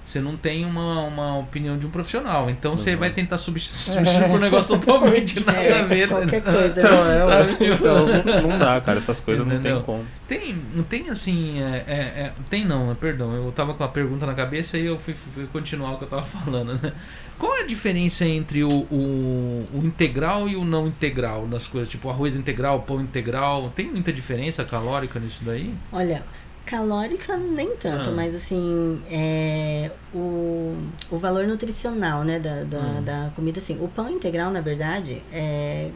[0.04, 2.50] você não tem uma, uma opinião de um profissional.
[2.50, 2.98] Então você Uhum.
[2.98, 6.08] vai tentar substituir, substituir por um negócio totalmente nada a É, ver.
[6.08, 6.52] qualquer né?
[6.52, 6.80] coisa.
[6.80, 7.18] Então, né?
[7.60, 8.06] é, então
[8.42, 8.98] não, não dá, cara.
[8.98, 9.76] Essas coisas não Entendeu?
[9.76, 10.04] tem como.
[10.28, 11.92] Tem, não tem assim, é, é-
[12.26, 15.46] é- tem não, perdão, eu tava com a pergunta na cabeça e eu fui, fui
[15.52, 16.92] continuar o que eu tava falando, né?
[17.38, 21.88] Qual é a diferença entre o, o, o integral e o não integral nas coisas,
[21.88, 23.70] tipo arroz integral, pão integral?
[23.74, 25.74] Tem muita diferença calórica nisso daí?
[25.92, 26.22] Olha,
[26.64, 28.12] calórica nem tanto, Ah.
[28.12, 30.76] mas assim, é, o,
[31.10, 33.02] o valor nutricional, né, da, da, Hum.
[33.02, 35.90] da comida, assim, o pão integral, na verdade, é,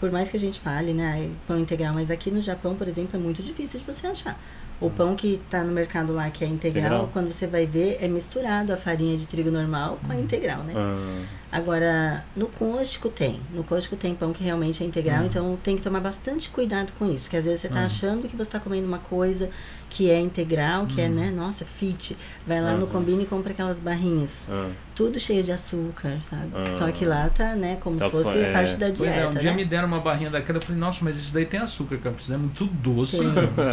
[0.00, 3.18] por mais que a gente fale, né, pão integral, mas aqui no Japão, por exemplo,
[3.18, 4.38] é muito difícil de você achar.
[4.80, 7.10] O pão que tá no mercado lá, que é integral, Integral.
[7.12, 10.72] quando você vai ver, é misturado a farinha de trigo normal com a integral, né?
[10.74, 11.22] Ah,
[11.52, 13.38] Agora, no Cosco tem.
[13.54, 15.26] No Cosco tem pão que realmente é integral, Uhum.
[15.26, 17.28] então tem que tomar bastante cuidado com isso.
[17.28, 17.84] Que às vezes você tá Uhum.
[17.84, 19.50] achando que você tá comendo uma coisa
[19.90, 21.14] que é integral, que é, Uhum.
[21.14, 22.16] né, nossa, fit.
[22.46, 22.90] Vai lá no Uhum.
[22.92, 24.40] Combine e compra aquelas barrinhas.
[24.50, 24.70] ah.
[24.94, 26.50] Tudo cheio de açúcar, sabe?
[26.54, 26.72] Ah.
[26.78, 28.50] Só que lá tá, né, como Tá se fosse é.
[28.52, 29.56] parte da Pois é, dieta, um dia né?
[29.56, 32.28] me deram uma barrinha daquela, eu falei, nossa, mas isso daí tem açúcar, cara, isso
[32.30, 33.18] daí é muito doce.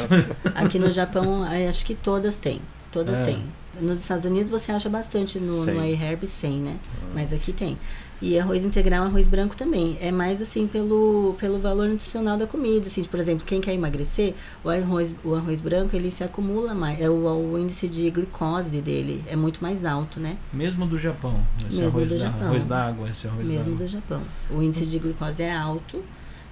[0.56, 2.62] Aqui no Japão, acho que todas têm.
[2.92, 3.24] Todas É.
[3.24, 3.44] têm.
[3.80, 5.92] Nos Estados Unidos você acha bastante no, no Sim.
[5.92, 6.78] iHerb sem, né?
[7.14, 7.78] Mas aqui tem.
[8.22, 9.98] E arroz integral, arroz branco também.
[10.02, 12.88] É mais assim pelo, pelo valor nutricional da comida.
[12.88, 17.00] Assim, por exemplo, quem quer emagrecer, o arroz, o arroz branco ele se acumula mais.
[17.00, 17.14] É o,
[17.54, 20.36] o índice de glicose dele é muito mais alto, né?
[20.52, 22.48] Mesmo do Japão, esse Mesmo arroz, do da, Japão.
[22.48, 24.22] arroz d'água, esse arroz mesmo do Japão.
[24.52, 26.04] O índice de glicose é alto,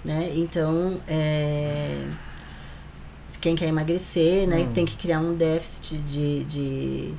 [0.06, 0.32] né?
[0.36, 2.08] Então, é,
[3.42, 4.72] quem quer emagrecer, né, Hum.
[4.74, 7.14] tem que criar um déficit de, de,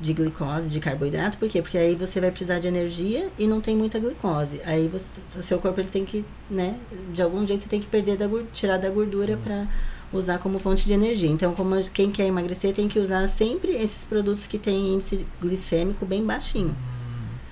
[0.00, 1.38] de glicose, de carboidrato.
[1.38, 1.62] Por quê?
[1.62, 4.60] Porque aí você vai precisar de energia e não tem muita glicose.
[4.64, 5.06] Aí você,
[5.38, 6.76] o seu corpo ele tem que, né,
[7.12, 9.40] de algum jeito você tem que perder da, tirar da gordura Hum.
[9.42, 9.66] para
[10.12, 11.28] usar como fonte de energia.
[11.28, 16.06] Então, como quem quer emagrecer tem que usar sempre esses produtos que têm índice glicêmico
[16.06, 16.74] bem baixinho.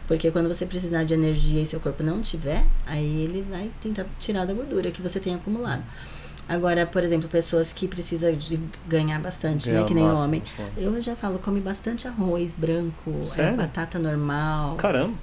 [0.08, 4.06] Porque quando você precisar de energia e seu corpo não tiver, aí ele vai tentar
[4.20, 5.82] tirar da gordura que você tem acumulado.
[6.48, 9.74] Agora, por exemplo, pessoas que precisam de ganhar bastante, né?
[9.74, 10.42] Ganhar Que nem massa, homem.
[10.76, 14.76] Eu já falo, come bastante arroz branco, é, batata normal.
[14.76, 15.14] Caramba.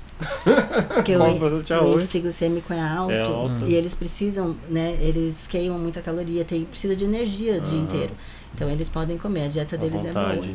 [0.94, 3.66] Porque o, o índice glicêmico é alto, É alto.
[3.66, 4.98] E eles precisam, né?
[5.00, 7.84] Eles queimam muita caloria, tem, precisa de energia o dia Aham.
[7.84, 8.14] inteiro.
[8.54, 10.48] Então eles podem comer, a dieta deles é boa.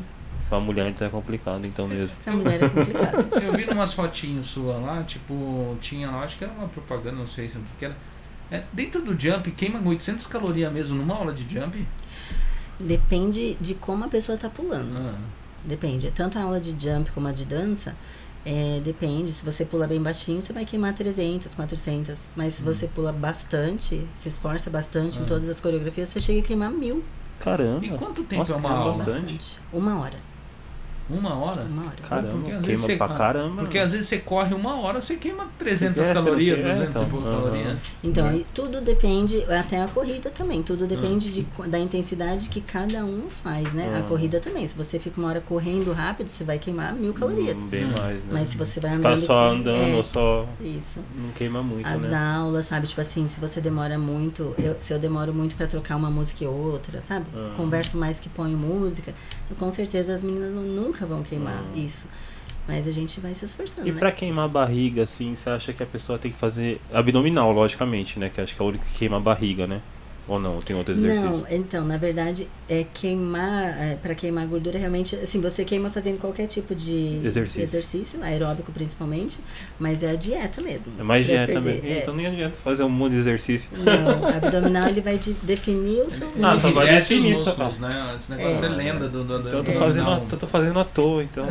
[0.49, 2.17] Pra mulher então é complicado, então mesmo.
[2.25, 3.29] Pra mulher é complicado.
[3.43, 7.27] Eu vi umas fotinhas sua lá, tipo, tinha lá, acho que era uma propaganda, não
[7.27, 7.97] sei se o que que era.
[8.51, 11.87] É, dentro do jump, queima 800 calorias mesmo numa aula de jump?
[12.81, 14.97] Depende de como a pessoa tá pulando.
[14.97, 15.19] Ah,
[15.65, 16.11] Depende.
[16.13, 17.95] Tanto a aula de jump como a de dança,
[18.47, 19.33] é, depende.
[19.33, 22.33] Se você pula bem baixinho, você vai queimar 300, 400.
[22.37, 22.67] Mas se Hum.
[22.67, 25.23] você pula bastante, se esforça bastante Ah.
[25.23, 27.03] em todas as coreografias, você chega a queimar mil.
[27.41, 27.85] Caramba.
[27.85, 29.05] E quanto tempo Nossa, é uma aula?
[29.05, 29.59] Bastante.
[29.73, 30.17] Uma hora.
[31.11, 31.63] Uma hora?
[31.63, 31.95] Uma hora.
[32.09, 33.63] Caramba, Porque às vezes queima você- pra caramba.
[33.63, 36.67] Porque às vezes você corre uma hora, você queima 300 É, você não calorias, quer-
[36.67, 37.43] é, 200 então, e pouco aham.
[37.43, 37.79] calorias.
[38.05, 38.37] Então, Né?
[38.37, 40.87] e tudo depende, até a corrida também, tudo Ah.
[40.87, 43.95] depende de, qu- da intensidade que cada um faz, né?
[43.97, 44.03] A Ah.
[44.03, 44.67] corrida também.
[44.67, 47.57] Se você fica uma hora correndo rápido, você vai queimar mil calorias.
[47.59, 48.23] Hum, Bem mais, né?
[48.31, 49.19] Mas se você vai andando.
[49.21, 50.47] só com- andando ou é, só.
[50.61, 51.01] Isso.
[51.17, 52.17] Não queima muito, As né?
[52.17, 52.87] aulas, sabe?
[52.87, 56.45] Tipo assim, se você demora muito, eu- se eu demoro muito pra trocar uma música
[56.45, 57.25] e outra, sabe?
[57.57, 59.15] Converso mais que ponho música,
[59.59, 61.79] com certeza as meninas nu- nunca vão queimar Ah.
[61.79, 62.07] isso.
[62.67, 63.99] Mas a gente vai se esforçando, E né?
[63.99, 68.19] pra queimar a barriga, assim, você acha que a pessoa tem que fazer abdominal, logicamente,
[68.19, 68.29] né?
[68.29, 69.81] Que acho que é o único que queima a barriga, né?
[70.29, 70.59] Ou não?
[70.61, 71.23] Tem outro exercício?
[71.31, 73.51] Não, então, na verdade, é queimar,
[73.81, 77.63] é, para queimar gordura, realmente, assim, você queima fazendo qualquer tipo de Exercício.
[77.63, 79.39] exercício, aeróbico principalmente,
[79.81, 80.93] mas é a dieta mesmo.
[80.99, 81.93] É mais dieta perder, também.
[81.93, 81.99] é.
[82.03, 83.71] Então nem adianta fazer um monte de exercício.
[83.77, 87.79] Não, abdominal ele vai de- definir o seu Ah, só vai os definir, só músculos,
[87.79, 88.13] né?
[88.15, 88.71] Esse negócio é, É.
[88.71, 91.47] lenda do, do, do Então eu tô do- fazendo, eu tô fazendo à toa, então.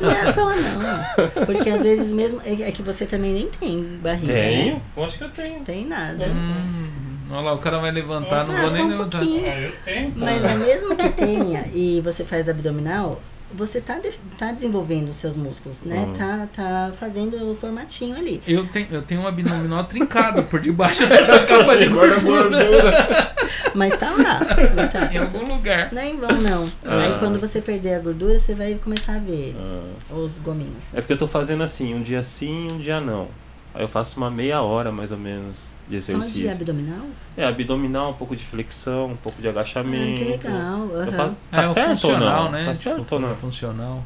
[0.00, 1.44] Não é à toa, não.
[1.46, 2.40] Porque às vezes mesmo.
[2.44, 4.74] É é que você também nem tem barriga, Tenho?
[4.76, 4.82] né?
[4.96, 5.60] Eu acho que eu tenho.
[5.60, 6.26] Tem nada.
[6.26, 9.20] Hum, olha lá, o cara vai levantar, não Ah, vou nem um levantar.
[9.20, 10.12] tenho.
[10.16, 13.20] Mas é mesmo que tenha e você faz abdominal,
[13.56, 15.98] você tá, de- tá desenvolvendo os seus músculos, né?
[16.06, 16.12] Uhum.
[16.12, 18.42] Tá, tá fazendo o formatinho ali.
[18.48, 23.32] Eu tenho, eu tenho um abdominal trincado por debaixo dessa capa de gordura
[23.74, 24.40] Mas tá lá.
[24.88, 25.12] tá?
[25.12, 25.92] em algum lugar.
[25.92, 26.72] Não é em vão, não.
[26.84, 26.98] Ah.
[27.00, 29.64] Aí quando você perder a gordura, você vai começar a ver eles.
[30.10, 30.14] Ah.
[30.14, 30.86] Os gominhos.
[30.92, 33.28] É porque eu tô fazendo assim, um dia sim, um dia não.
[33.72, 35.56] Aí eu faço uma meia hora mais ou menos
[35.88, 36.40] de Só exercício.
[36.42, 37.06] de abdominal?
[37.36, 40.18] É, abdominal, um pouco de flexão, um pouco de Ah, agachamento.
[40.18, 40.88] que legal.
[40.88, 42.52] Faço, É, tá o certo ou funcional, não?
[42.52, 42.64] né?
[42.64, 43.36] Tá Tipo, certo ou não?
[43.36, 44.04] Funcional.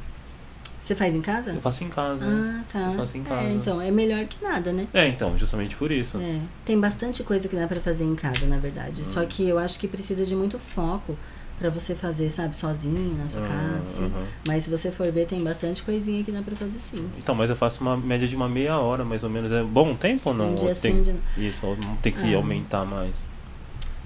[0.81, 1.51] Você faz em casa?
[1.51, 2.25] Eu faço em casa.
[2.25, 2.79] Ah, tá.
[2.79, 3.43] Eu faço em casa.
[3.43, 4.87] É, então, é melhor que nada, né?
[4.95, 6.17] É, então, justamente por isso.
[6.19, 9.03] É, tem bastante coisa que dá pra fazer em casa, na verdade.
[9.03, 9.05] Hum.
[9.05, 11.15] Só que eu acho que precisa de muito foco
[11.59, 14.05] pra você fazer, sabe, sozinho na sua Ah, casa, assim.
[14.07, 14.25] aham.
[14.47, 17.09] Mas se você for ver, tem bastante coisinha que dá pra fazer sim.
[17.19, 19.51] Então, mas eu faço uma média de uma meia hora, mais ou menos.
[19.51, 20.53] É bom tempo ou não?
[20.53, 20.97] um dia Ou sim, tem...
[20.99, 22.37] um dia Isso, ou tem que Ah.
[22.37, 23.13] aumentar mais.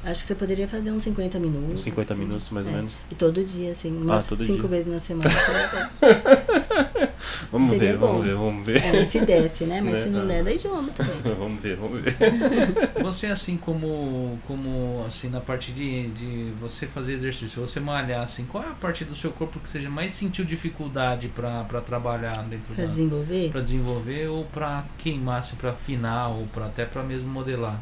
[0.05, 1.75] Acho que você poderia fazer uns 50 minutos.
[1.75, 2.23] Uns 50 assim.
[2.23, 2.75] minutos, mais ou É.
[2.77, 2.95] menos.
[3.11, 4.69] E todo dia, assim, umas todo cinco dia.
[4.71, 5.31] vezes na semana.
[7.51, 8.07] Vamos Seria ver, bom.
[8.07, 8.77] vamos ver, vamos ver.
[8.85, 9.81] É, se desce, né?
[9.81, 10.03] Mas Né?
[10.05, 11.13] se não der, daí idioma também.
[11.39, 12.17] vamos ver, vamos ver.
[13.03, 18.45] Você assim como como assim na parte de, de você fazer exercício, você malhar assim,
[18.45, 22.37] qual é a parte do seu corpo que você mais sentiu dificuldade pra pra trabalhar
[22.45, 23.51] dentro Pra da desenvolver.
[23.51, 27.81] para desenvolver ou pra queimar, assim, para afinar ou para até pra mesmo modelar?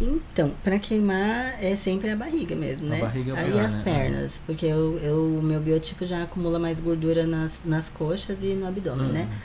[0.00, 3.00] Então, pra queimar é sempre a barriga mesmo, A né?
[3.00, 3.82] barriga é Aí pior, as né?
[3.82, 8.48] pernas, porque eu, eu, o meu biotipo já acumula mais gordura nas, nas coxas e
[8.54, 9.28] no abdômen, né?
[9.30, 9.36] Hum.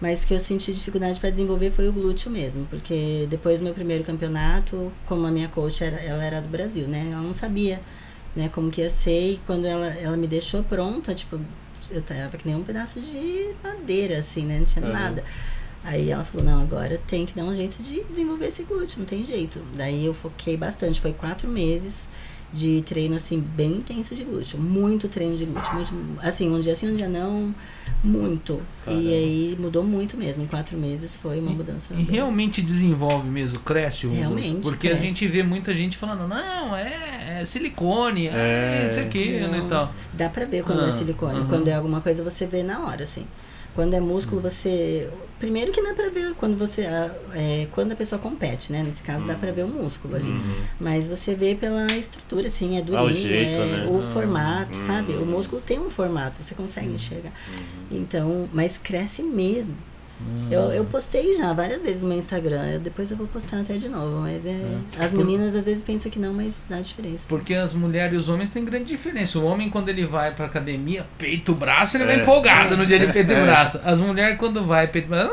[0.00, 3.72] Mas que eu senti dificuldade para desenvolver foi o glúteo mesmo, porque depois do meu
[3.72, 7.08] primeiro campeonato, como a minha coach era, ela era do Brasil, né?
[7.10, 7.80] Ela não sabia,
[8.36, 11.40] né, como que ia ser e quando ela, ela me deixou pronta, tipo,
[11.90, 14.58] eu tava que nem um pedaço de madeira assim, né?
[14.58, 14.92] Não tinha Uhum.
[14.92, 15.24] nada.
[15.84, 19.06] Aí ela falou, não, agora tem que dar um jeito de desenvolver esse glúteo, não
[19.06, 19.60] tem jeito.
[19.76, 22.08] Daí eu foquei bastante, foi quatro meses
[22.52, 24.58] de treino, assim, bem intenso de glúteo.
[24.58, 25.92] Muito treino de glúteo, muito,
[26.22, 27.52] assim, um dia sim, um dia não,
[28.02, 28.62] muito.
[28.84, 29.02] Caramba.
[29.02, 31.92] E aí mudou muito mesmo, em quatro meses foi uma mudança.
[31.92, 34.62] E bem- realmente desenvolve mesmo, cresce o Realmente.
[34.62, 35.06] Porque a cresce.
[35.08, 38.88] gente vê muita gente falando, não, é, é silicone, é, É.
[38.90, 39.66] isso aqui, né, Não.
[39.66, 39.92] e tal.
[40.12, 41.38] Dá pra ver quando Ah, é silicone.
[41.40, 41.48] aham.
[41.48, 43.26] Quando é alguma coisa, você vê na hora, assim.
[43.74, 45.10] Quando é músculo, você.
[45.40, 46.82] Primeiro que dá pra ver quando você.
[47.34, 48.82] É, quando a pessoa compete, né?
[48.84, 50.30] Nesse caso, dá pra ver o músculo ali.
[50.30, 50.54] Uhum.
[50.78, 53.88] Mas você vê pela estrutura, assim, é durinho, Ah, o jeito, é né?
[53.90, 54.86] o formato, Hum.
[54.86, 55.12] sabe?
[55.14, 56.94] O músculo tem um formato, você consegue Hum.
[56.94, 57.32] enxergar.
[57.90, 57.98] Uhum.
[57.98, 59.74] Então, mas cresce mesmo.
[60.20, 60.48] Hum.
[60.50, 63.74] Eu, eu postei já várias vezes no meu Instagram, eu- depois eu vou postar até
[63.74, 64.56] de novo, mas é.
[64.98, 67.24] As Por- meninas às vezes pensam que não, mas dá diferença.
[67.28, 69.38] Porque as mulheres e os homens têm grande diferença.
[69.38, 72.20] O homem, quando ele vai pra academia, peito, braço, ele vai É.
[72.20, 73.42] empolgado no dia de peito e É.
[73.44, 73.80] braço.
[73.84, 75.30] As mulheres, quando vai peito, braço,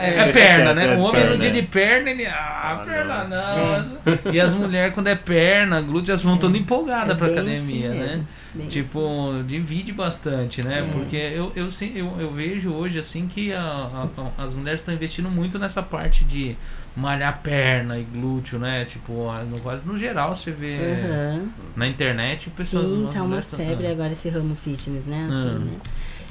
[0.00, 0.94] é, é É, perna, é, né?
[0.94, 1.52] é O homem no dia é.
[1.52, 2.24] de perna, ele.
[2.26, 3.82] Ah, Ah, perna não.
[4.24, 4.32] não.
[4.32, 7.98] E as mulheres, quando é perna, glúteo, elas vão todas empolgadas É pra academia, assim
[7.98, 8.06] né?
[8.06, 8.28] mesmo,
[8.58, 10.80] bem Tipo, divide bastante, né?
[10.80, 10.92] É.
[10.92, 15.30] Porque eu, eu, eu, eu vejo hoje assim que a- a- as mulheres estão investindo
[15.30, 16.56] muito nessa parte de
[16.96, 18.84] malhar perna e glúteo, né?
[18.84, 19.12] Tipo,
[19.48, 21.48] no, no geral você vê Aham.
[21.76, 22.82] na internet o pessoal.
[22.84, 25.26] Sim, tá uma febre agora esse ramo fitness, né?
[25.28, 25.58] Assim, Ah.
[25.60, 25.72] né?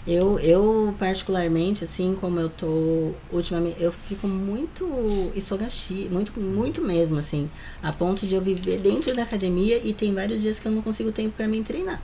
[0.05, 7.19] Eu, eu, particularmente, assim, como eu tô ultimamente, eu fico muito isogashi, muito, muito mesmo,
[7.19, 7.49] assim,
[7.83, 10.81] a ponto de eu viver dentro da academia e tem vários dias que eu não
[10.81, 12.01] consigo tempo pra mim treinar.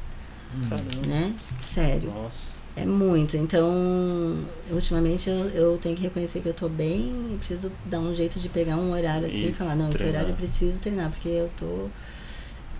[0.70, 1.08] Caramba.
[1.08, 1.34] né?
[1.62, 2.10] Sério.
[2.14, 2.54] Nossa.
[2.76, 3.38] É muito.
[3.38, 4.36] Então,
[4.72, 8.40] ultimamente eu, eu tenho que reconhecer que eu tô bem e preciso dar um jeito
[8.40, 10.16] de pegar um horário assim E e, falar, não, esse treinar.
[10.22, 11.88] horário eu preciso treinar, porque eu tô.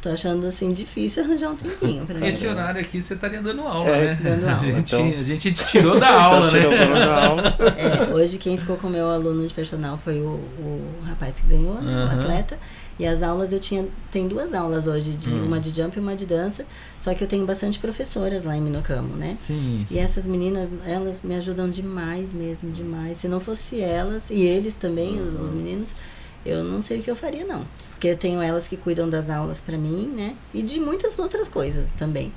[0.02, 3.88] Tô achando assim difícil arranjar um tempinho pra Esse horário aqui você estaria dando aula,
[3.90, 4.20] É, né?
[4.22, 4.62] dando aula.
[4.62, 6.86] A gente, Então- a gente te tirou da aula, Então, tirou né?
[6.86, 7.58] o da aula.
[7.78, 10.26] É, hoje quem ficou com o meu aluno de personal foi o,
[10.60, 12.58] o rapaz que ganhou, né, o atleta.
[13.00, 13.88] E as aulas eu tinha.
[14.12, 15.48] Tem duas aulas hoje, de Hum.
[15.48, 16.66] uma de jump e uma de dança.
[17.00, 19.36] Só que eu tenho bastante professoras lá em Minocamo, né?
[19.40, 19.86] Sim.
[19.90, 23.18] E essas meninas, elas me ajudam demais mesmo, demais.
[23.18, 25.46] Se não fosse elas, e eles também, os, Uhum.
[25.46, 25.94] os meninos,
[26.46, 27.66] eu não sei o que eu faria, não.
[27.90, 30.36] Porque eu tenho elas que cuidam das aulas pra mim, né?
[30.54, 32.32] E de muitas outras coisas também.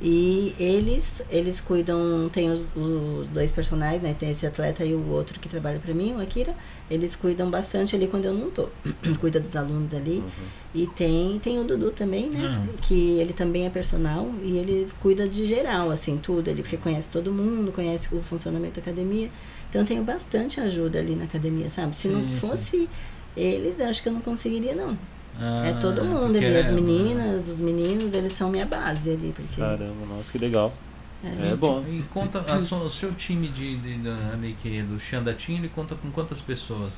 [0.00, 4.14] E eles, eles cuidam, tem os, os dois personagens, né?
[4.16, 6.54] Tem esse atleta e o outro que trabalha pra mim, o Akira.
[6.88, 8.68] Eles cuidam bastante ali quando eu não tô.
[9.18, 10.22] Cuida dos alunos ali.
[10.72, 12.48] E tem, tem o Dudu também, né?
[12.48, 12.74] Hum.
[12.80, 16.48] Que ele também é personal e ele cuida de geral, assim, tudo.
[16.48, 19.28] Ele porque conhece todo mundo, conhece o funcionamento da academia.
[19.68, 21.94] Então eu tenho bastante ajuda ali na academia, sabe?
[21.96, 22.36] Se Sim, não sim.
[22.36, 22.88] fosse
[23.36, 24.96] eles, eu acho que eu não conseguiria, não.
[25.40, 29.32] É Ah, todo mundo ali, as é- meninas, os meninos, eles são minha base ali,
[29.34, 29.60] porque.
[29.60, 30.72] Caramba, nossa, que legal.
[31.22, 31.84] é, É bom.
[31.88, 36.10] E conta, a o seu time de, de, da- é do Xandatim, ele conta com
[36.10, 36.94] quantas pessoas?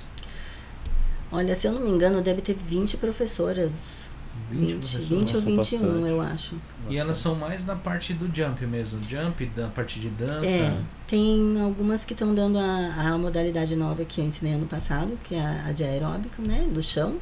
[1.33, 4.09] Olha, se eu não me engano, deve ter 20 professoras.
[4.51, 5.09] 20, professores?
[5.09, 6.09] 20 ou Nossa, 21, bastante.
[6.09, 6.55] eu acho.
[6.89, 10.47] E elas são mais da parte do jump mesmo, jump, da parte de dança.
[10.47, 10.77] É,
[11.07, 15.35] tem algumas que estão dando a, a modalidade nova que eu ensinei ano passado, que
[15.37, 16.67] é a, a de aeróbico, né?
[16.73, 17.19] Do chão.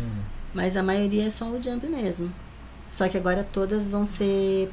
[0.00, 0.20] Hum.
[0.54, 2.30] Mas a maioria é só o jump mesmo.
[2.90, 4.68] Só que agora todas vão ser.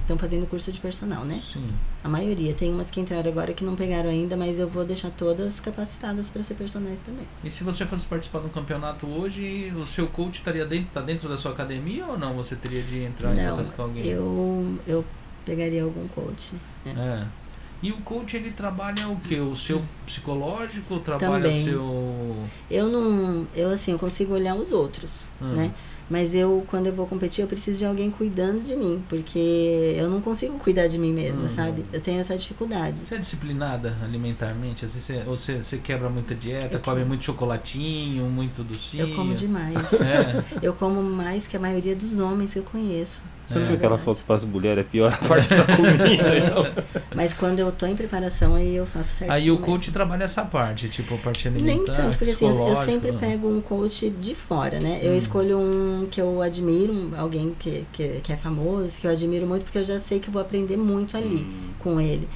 [0.00, 1.40] Estão fazendo curso de personal, né?
[1.52, 1.64] Sim.
[2.02, 2.52] A maioria.
[2.52, 6.28] Tem umas que entraram agora que não pegaram ainda, mas eu vou deixar todas capacitadas
[6.28, 7.24] para ser personagens também.
[7.44, 11.00] E se você fosse participar de um campeonato hoje, o seu coach estaria dentro, tá
[11.00, 12.34] dentro da sua academia ou não?
[12.34, 14.04] Você teria de entrar em não, contato com alguém?
[14.04, 15.04] eu, eu
[15.44, 16.54] pegaria algum coach.
[16.84, 17.26] né?
[17.26, 17.49] É.
[17.82, 19.36] E o coach ele trabalha o que?
[19.40, 20.98] O seu psicológico?
[21.00, 21.60] Trabalha Também.
[21.62, 22.36] o seu.
[22.70, 23.46] Eu não.
[23.54, 25.54] Eu assim, eu consigo olhar os outros, Hum.
[25.54, 25.72] né?
[26.10, 30.10] Mas eu, quando eu vou competir, eu preciso de alguém cuidando de mim, porque eu
[30.10, 31.48] não consigo cuidar de mim mesma, Hum.
[31.48, 31.84] sabe?
[31.92, 33.00] Eu tenho essa dificuldade.
[33.06, 34.84] Você é disciplinada alimentarmente?
[34.84, 39.06] Às vezes você, ou você, você quebra muita dieta, Eu come muito chocolatinho, muito docinho.
[39.08, 39.76] Eu como demais.
[40.02, 40.42] É.
[40.60, 43.22] Eu como mais que a maioria dos homens que eu conheço.
[43.50, 43.68] Você não É.
[43.68, 46.84] viu que ela falou que para as mulheres é pior a parte da comida?
[47.14, 49.32] Mas quando eu tô em preparação, aí eu faço certinho.
[49.36, 49.66] Aí o mesmo.
[49.66, 53.48] coach trabalha essa parte, tipo, a parte Nem alimentar, tanto, porque assim, eu- sempre pego
[53.48, 55.00] um coach de fora, né?
[55.02, 55.16] Eu Hum.
[55.16, 59.46] escolho um que eu admiro, um- alguém que, que, que é famoso, que eu admiro
[59.46, 61.70] muito, porque eu já sei que eu vou aprender muito ali Hum.
[61.78, 62.28] com ele.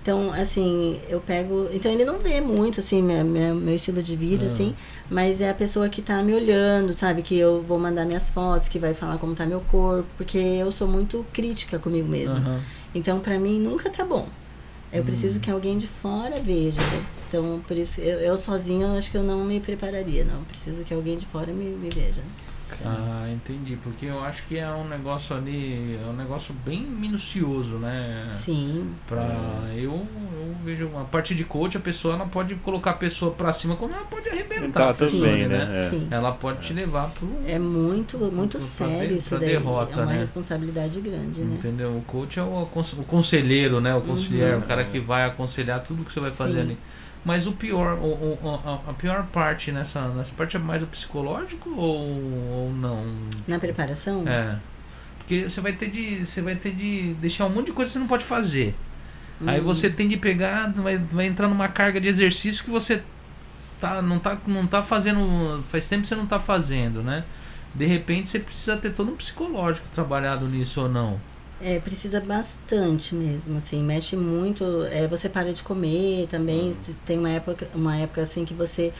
[0.00, 1.68] Então, assim, eu pego.
[1.72, 4.46] Então, ele não vê muito, assim, minha, minha- meu estilo de vida, Ah.
[4.46, 4.74] assim,
[5.10, 7.22] mas é a pessoa que tá me olhando, sabe?
[7.22, 10.70] Que eu vou mandar minhas fotos, que vai falar como tá meu corpo, porque eu
[10.70, 12.38] sou muito crítica comigo mesma.
[12.40, 12.60] Aham.
[12.94, 14.26] Então, pra mim, nunca tá bom.
[14.92, 15.04] Eu Hum.
[15.06, 16.80] preciso que alguém de fora veja.
[16.80, 17.04] né?
[17.28, 20.36] Então, por isso, eu, eu sozinha, eu acho que eu não me prepararia, não.
[20.36, 22.22] Eu preciso que alguém de fora me, me veja.
[22.84, 23.76] Ah, entendi.
[23.82, 28.28] Porque eu acho que é um negócio ali, é um negócio bem minucioso, né?
[28.32, 29.22] Sim, Pra,
[29.74, 33.52] eu, eu vejo a parte de coach, a pessoa ela pode colocar a pessoa pra
[33.52, 34.82] cima como ela pode arrebentar.
[34.82, 35.74] Tá a pessoa, também, né?
[35.86, 35.90] É.
[35.90, 36.08] sim.
[36.10, 37.28] Ela pode te levar pro.
[37.46, 39.48] É muito, muito Pra sério de- isso pra daí.
[39.50, 40.18] derrota, é uma né?
[40.18, 41.56] responsabilidade grande, né?
[41.58, 41.96] Entendeu?
[41.96, 43.94] O coach é o, o conselheiro, né?
[43.94, 44.62] O conselheiro, Uhum.
[44.62, 46.60] o cara que vai aconselhar tudo que você vai fazer Sim.
[46.60, 46.78] ali.
[47.24, 50.86] Mas o pior, o, o- a, a pior parte nessa, nessa parte é mais o
[50.86, 51.96] psicológico ou,
[52.66, 53.04] ou não?
[53.46, 54.56] Na preparação, É.
[55.18, 56.24] Porque você vai ter de.
[56.24, 58.74] Você vai ter de deixar um monte de coisa que você não pode fazer.
[59.46, 63.02] Aí hum, você tem de pegar, vai, vai entrar numa carga de exercício que você
[63.78, 65.62] tá, não, tá, não tá fazendo.
[65.68, 67.24] Faz tempo que você não tá fazendo, né?
[67.74, 71.20] De repente você precisa ter todo um psicológico trabalhado nisso ou não.
[71.60, 74.64] É, precisa bastante mesmo, assim, mexe muito.
[74.92, 76.70] É, você para de comer também.
[76.70, 76.94] Hum.
[77.04, 78.92] Tem uma época, uma época assim que você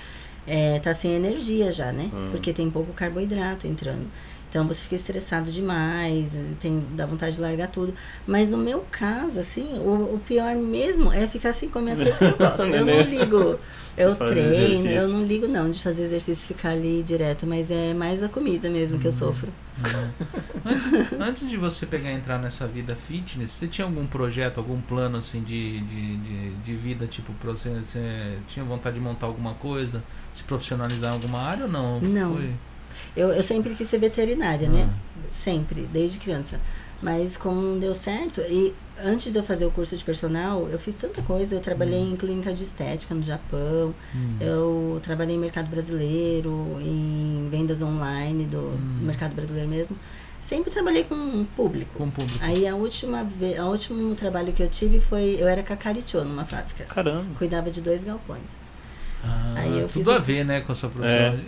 [0.47, 2.11] é, tá sem energia já, né?
[2.13, 2.29] Hum.
[2.31, 4.07] Porque tem pouco carboidrato entrando.
[4.49, 7.93] Então você fica estressado demais, tem, dá vontade de largar tudo.
[8.27, 12.19] Mas no meu caso, assim, o, o pior mesmo é ficar sem comer as coisas
[12.19, 12.63] que eu gosto.
[12.63, 13.59] Eu não ligo.
[13.97, 14.91] Eu treino, exercício.
[14.91, 18.29] eu não ligo não de fazer exercício e ficar ali direto, mas é mais a
[18.29, 19.13] comida mesmo que eu Hum.
[19.13, 19.53] sofro.
[20.65, 24.81] antes, antes de você pegar e entrar nessa vida fitness, você tinha algum projeto, algum
[24.81, 29.27] plano assim de, de, de, de vida, tipo, pra você, você tinha vontade de montar
[29.27, 30.03] alguma coisa,
[30.33, 32.01] se profissionalizar em alguma área ou não?
[32.01, 32.35] Não.
[32.35, 32.51] Foi?
[33.19, 34.89] Eu, eu sempre quis ser veterinária, né?
[34.91, 35.09] Ah.
[35.31, 36.61] Sempre, desde criança.
[37.01, 38.75] Mas como não deu certo, e
[39.05, 41.55] antes de eu fazer o curso de personal, eu fiz tanta coisa.
[41.55, 44.37] Eu trabalhei em clínica de estética no Japão, Hum.
[44.41, 48.99] eu trabalhei em mercado brasileiro, em vendas online do Hum.
[49.03, 49.97] mercado brasileiro mesmo.
[50.41, 51.91] Sempre trabalhei com público.
[51.99, 52.39] Com público.
[52.43, 56.45] Aí a última vez, o último trabalho que eu tive foi, eu era cacarichô numa
[56.45, 56.85] fábrica.
[56.85, 57.27] Caramba.
[57.37, 58.43] Cuidava de dois galpões.
[59.25, 61.41] Ah, Aí eu tudo fiz a o- ver, né, com a sua profissão.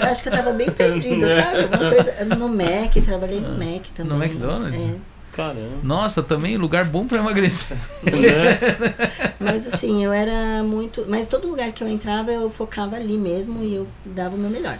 [0.00, 1.62] Eu acho que eu tava bem perdida, sabe?
[1.62, 2.24] Alguma coisa.
[2.36, 4.16] No Mac, trabalhei no Mac também.
[4.18, 4.80] No McDonald's?
[4.80, 4.94] É.
[5.32, 5.68] Caramba.
[5.82, 7.76] Nossa, também lugar bom pra emagrecer.
[8.02, 8.94] Né?
[9.38, 11.04] Mas assim, eu era muito.
[11.06, 14.48] Mas todo lugar que eu entrava, eu focava ali mesmo e eu dava o meu
[14.48, 14.78] melhor.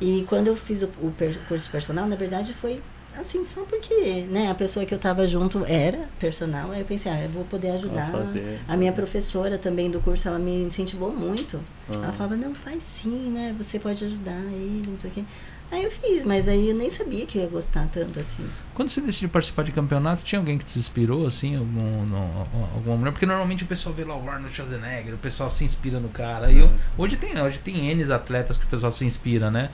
[0.00, 1.12] E quando eu fiz o, o
[1.48, 2.80] curso de personal, na verdade foi
[3.20, 6.70] assim, só porque né, a pessoa que eu tava junto era personal.
[6.70, 8.10] Aí eu pensei, ah, eu vou poder ajudar.
[8.10, 8.58] Fazer.
[8.68, 11.60] A minha professora também do curso, ela me incentivou muito.
[11.88, 12.12] Ela Ah.
[12.12, 13.54] falava, não, faz sim, né?
[13.58, 15.24] Você pode ajudar ele, não sei o quê.
[15.70, 18.42] Aí eu fiz, mas aí eu nem sabia que eu ia gostar tanto assim.
[18.74, 22.96] Quando você decidiu participar de campeonato, tinha alguém que te inspirou, assim, algum, no- alguma
[22.96, 23.10] mulher?
[23.12, 26.50] Porque normalmente o pessoal vê lá o Arnold Schwarzenegger, o pessoal se inspira no cara.
[26.50, 29.68] E eu, hoje tem, hoje tem N atletas que o pessoal se inspira, né?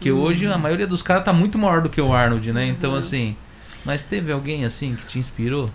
[0.00, 0.22] Porque Uhum.
[0.22, 2.64] hoje a maioria dos caras tá muito maior do que o Arnold, né?
[2.66, 2.96] Então, Uhum.
[2.96, 3.36] assim.
[3.84, 5.68] Mas teve alguém assim que te inspirou?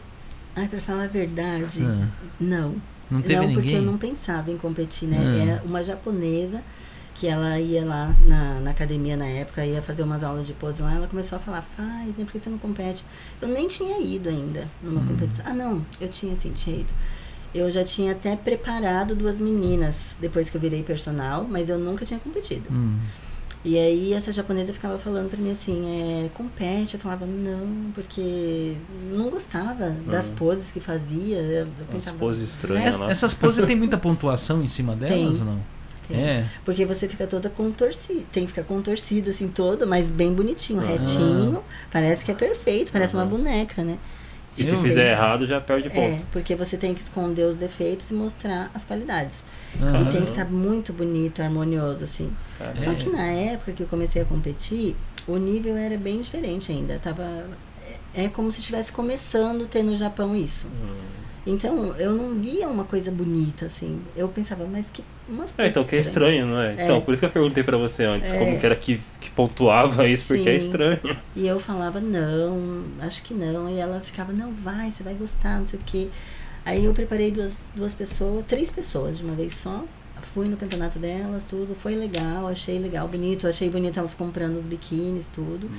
[0.56, 2.08] Ai, pra falar a verdade, Ah,
[2.40, 2.76] não.
[3.12, 3.54] não teve não, ninguém?
[3.54, 5.22] porque eu não pensava em competir, né?
[5.24, 5.62] Ah.
[5.62, 6.64] É uma japonesa
[7.14, 10.82] que ela ia lá na, na academia na época, ia fazer umas aulas de pose
[10.82, 12.26] lá, ela começou a falar, faz, né?
[12.26, 13.06] Por que você não compete?
[13.40, 15.06] Eu nem tinha ido ainda numa Hum.
[15.06, 15.46] competição.
[15.48, 16.92] Ah, não, eu tinha sim, tinha ido.
[17.54, 22.04] Eu já tinha até preparado duas meninas depois que eu virei personal, mas eu nunca
[22.06, 22.70] tinha competido.
[22.74, 22.98] Hum.
[23.68, 26.94] E aí essa japonesa ficava falando pra mim assim, é, compete.
[26.94, 28.76] Eu falava, não, porque
[29.12, 30.36] não gostava das Uhum.
[30.36, 31.38] poses que fazia.
[31.38, 32.16] Eu, pensava.
[32.18, 32.48] poses né?
[32.54, 33.10] estranhas lá.
[33.10, 35.26] Essas poses tem muita pontuação em cima delas Tem.
[35.40, 35.60] ou não?
[36.08, 36.18] Tem.
[36.24, 36.46] É.
[36.64, 40.86] Porque você fica toda contorcida, tem que ficar contorcida assim toda, mas bem bonitinho, Ah.
[40.86, 41.64] retinho.
[41.92, 43.30] Parece que é perfeito, parece uma Uhum.
[43.30, 43.98] boneca, né?
[44.56, 46.26] E se Eu- fizer errado, já perde É, ponto.
[46.32, 49.36] porque você tem que esconder os defeitos e mostrar as qualidades.
[49.82, 50.02] Aham.
[50.02, 52.32] E tem que estar muito bonito, harmonioso, assim.
[52.78, 52.96] Só É.
[52.96, 54.96] que na época que eu comecei a competir,
[55.28, 56.98] o nível era bem diferente ainda.
[57.00, 57.24] Tava,
[58.14, 60.68] é, é como se estivesse começando a ter no Japão isso.
[60.68, 60.96] Hum.
[61.48, 64.02] Então, eu não via uma coisa bonita, assim.
[64.16, 66.70] Eu pensava, mas que umas É, coisas então que é estranho, não é?
[66.76, 66.84] É.
[66.84, 68.38] Então, por isso que eu perguntei pra você antes, É.
[68.40, 70.66] como que era que, que pontuava isso, porque é Sim.
[70.66, 71.00] estranho.
[71.36, 73.70] E eu falava, não, acho que não.
[73.70, 76.08] E ela ficava, não, vai, você vai gostar, não sei o quê.
[76.66, 79.84] Aí eu preparei duas, duas pessoas, três pessoas de uma vez só.
[80.22, 81.76] Fui no campeonato delas, tudo.
[81.76, 83.48] Foi legal, achei legal, bonito.
[83.48, 85.70] Achei bonito elas comprando os biquínis, tudo.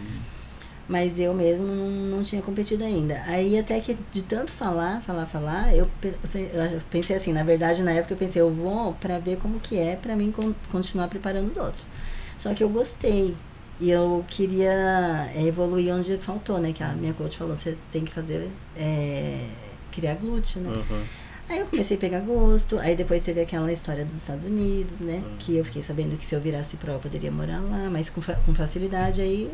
[0.89, 1.89] Mas eu mesmo não,
[2.19, 3.21] não tinha competido ainda.
[3.27, 5.91] Aí até que de tanto falar, falar, falar, eu,
[6.33, 9.77] eu pensei assim, na verdade na época eu pensei, eu vou pra ver como que
[9.77, 11.89] é pra mim con- continuar preparando os outros.
[12.39, 13.35] Só que eu gostei.
[13.81, 16.73] E eu queria é, evoluir onde faltou, né?
[16.73, 19.41] Que a minha coach falou, você tem que fazer, é,
[19.97, 20.71] criar glúteo, né?
[20.71, 21.03] Uhum.
[21.49, 25.23] Aí eu comecei a pegar gosto, aí depois teve aquela história dos Estados Unidos, né?
[25.25, 25.37] Hum.
[25.39, 28.21] Que eu fiquei sabendo que se eu virasse pró eu poderia morar lá, mas com,
[28.21, 29.21] com facilidade.
[29.21, 29.51] Aí,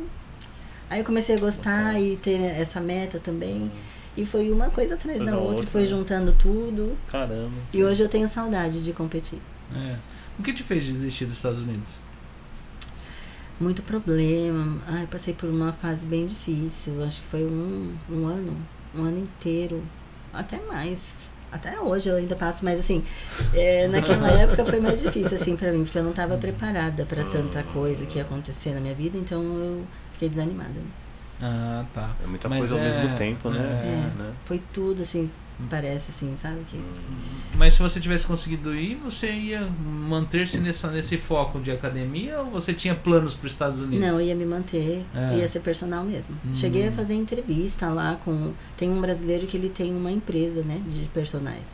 [0.88, 3.70] aí eu comecei a gostar e ter essa meta também.
[4.16, 5.86] E foi uma coisa atrás da da outra, outra, foi né?
[5.86, 6.96] juntando tudo.
[7.08, 7.52] Caramba.
[7.72, 9.38] E hoje eu tenho saudade de competir.
[9.74, 9.96] É.
[10.38, 11.98] O que te fez desistir dos Estados Unidos?
[13.60, 14.78] Muito problema.
[14.86, 17.04] Ai, passei por uma fase bem difícil.
[17.04, 18.56] Acho que foi um, um ano,
[18.94, 19.82] um ano inteiro.
[20.32, 21.30] Até mais.
[21.50, 23.04] Até hoje eu ainda passo, mas assim,
[23.52, 27.24] é, naquela época foi mais difícil assim para mim, porque eu não estava preparada para
[27.24, 29.84] tanta coisa que ia acontecer na minha vida, então eu
[30.14, 30.80] fiquei desanimada.
[31.42, 32.10] Ah, tá.
[32.24, 33.58] É muita Mas coisa ao é- mesmo tempo, né?
[33.84, 34.18] é.
[34.22, 34.32] né?
[34.46, 35.30] Foi tudo assim,
[35.68, 36.80] parece assim, sabe que
[37.56, 42.50] Mas se você tivesse conseguido ir, você ia manter-se nessa, nesse foco de academia ou
[42.50, 44.06] você tinha planos para os Estados Unidos?
[44.06, 45.36] Não, ia me manter, É.
[45.38, 46.34] ia ser personal mesmo.
[46.44, 46.54] Hum.
[46.54, 48.52] Cheguei a fazer entrevista lá com.
[48.76, 51.66] Tem um brasileiro que ele tem uma empresa, né, de personagens.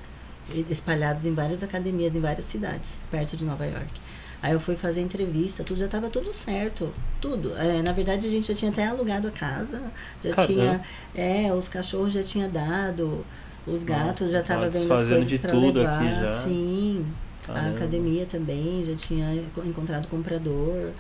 [0.70, 3.92] Espalhados em várias academias, em várias cidades, perto de Nova York.
[4.40, 6.90] Aí eu fui fazer entrevista, tudo já estava tudo certo.
[7.20, 7.54] Tudo.
[7.56, 9.82] É, na verdade, a gente já tinha até alugado a casa,
[10.22, 10.46] já Caramba.
[10.46, 10.80] tinha.
[11.14, 13.26] É, os cachorros já tinha dado,
[13.66, 15.98] os gatos já tava vendo as coisas de para tudo levar.
[16.02, 16.42] aqui já.
[16.42, 17.06] Sim.
[17.48, 17.76] A Caramba.
[17.76, 20.90] academia também, já tinha enco- encontrado comprador.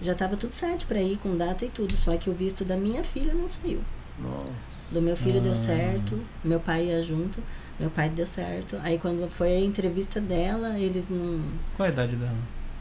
[0.00, 1.96] Já estava tudo certo para ir, com data e tudo.
[1.96, 3.80] Só que o visto da minha filha não saiu.
[4.20, 4.52] Nossa.
[4.90, 5.42] Do meu filho Ah.
[5.42, 7.42] deu certo, meu pai ia junto,
[7.80, 8.76] meu pai deu certo.
[8.82, 11.40] Aí quando foi a entrevista dela, eles não.
[11.76, 12.36] Qual a idade dela?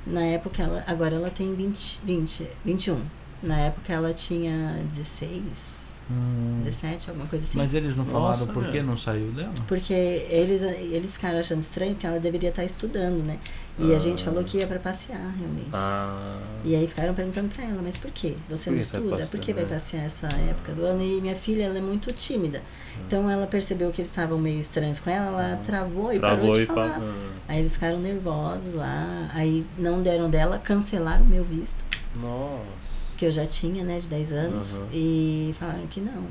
[0.06, 0.84] Na época ela.
[0.85, 2.99] Agora ela tem 20, 20, 21.
[3.41, 5.74] Na época ela tinha 16,
[6.10, 7.57] Hum, 17, alguma coisa assim.
[7.57, 9.52] Mas eles não falaram Nossa, por que não saiu dela?
[9.68, 13.40] Porque eles, eles ficaram achando estranho porque ela deveria estar estudando, né?
[13.80, 14.26] E a gente Ah.
[14.26, 15.69] falou que ia para passear, realmente.
[15.73, 16.19] Ah.
[16.64, 18.36] E aí ficaram perguntando pra ela, mas por quê?
[18.49, 19.10] Você Por não que vai estuda?
[19.10, 21.02] passear, Por que vai passear essa época do ano?
[21.03, 22.60] E minha filha, ela é muito tímida.
[22.60, 23.02] Hum.
[23.07, 26.56] Então ela percebeu que eles estavam meio estranhos com ela, ela travou e Travou parou
[26.56, 26.88] de e falar.
[26.90, 27.32] pa- ah.
[27.48, 31.84] Aí eles ficaram nervosos lá, aí não deram dela, cancelaram o meu visto,
[32.15, 32.95] Nossa.
[33.16, 34.88] Que eu já tinha, né, de 10 anos, Aham.
[34.92, 36.28] e falaram que não.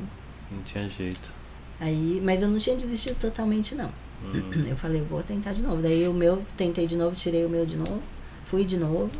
[0.50, 1.32] Não tinha jeito.
[1.80, 3.90] Aí, mas eu não tinha desistido totalmente, não.
[4.24, 4.62] Hum.
[4.66, 5.82] Eu falei, eu vou tentar de novo.
[5.82, 8.00] Daí o meu, tentei de novo, tirei o meu de novo,
[8.44, 9.10] fui de novo,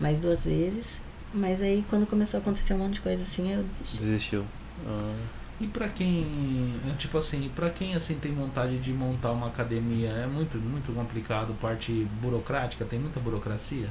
[0.00, 1.00] mais duas vezes.
[1.32, 4.00] Mas aí quando começou a acontecer um monte de coisa assim, aí eu desisti.
[4.00, 4.44] Desistiu.
[4.86, 5.14] Ah.
[5.60, 10.10] E pra quem, é, tipo assim, para quem assim tem vontade de montar uma academia,
[10.10, 13.88] é muito muito complicado, parte burocrática, tem muita burocracia.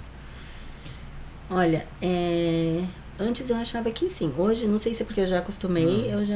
[1.49, 2.83] Olha, é,
[3.19, 4.33] antes eu achava que sim.
[4.37, 6.05] Hoje, não sei se é porque eu já acostumei, Hum.
[6.19, 6.35] eu já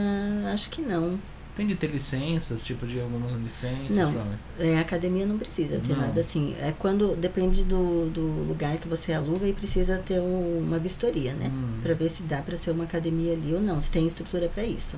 [0.53, 1.19] acho que não.
[1.55, 3.93] Tem de ter licenças, tipo de algumas licenças?
[3.95, 4.25] Não.
[4.57, 5.99] É, a academia não precisa ter Não.
[5.99, 6.55] nada assim.
[6.61, 11.33] É quando depende do, do lugar que você aluga e precisa ter um- uma vistoria,
[11.33, 11.51] né?
[11.53, 11.79] Hum.
[11.83, 14.63] Pra ver se dá pra ser uma academia ali ou não, se tem estrutura pra
[14.63, 14.95] isso.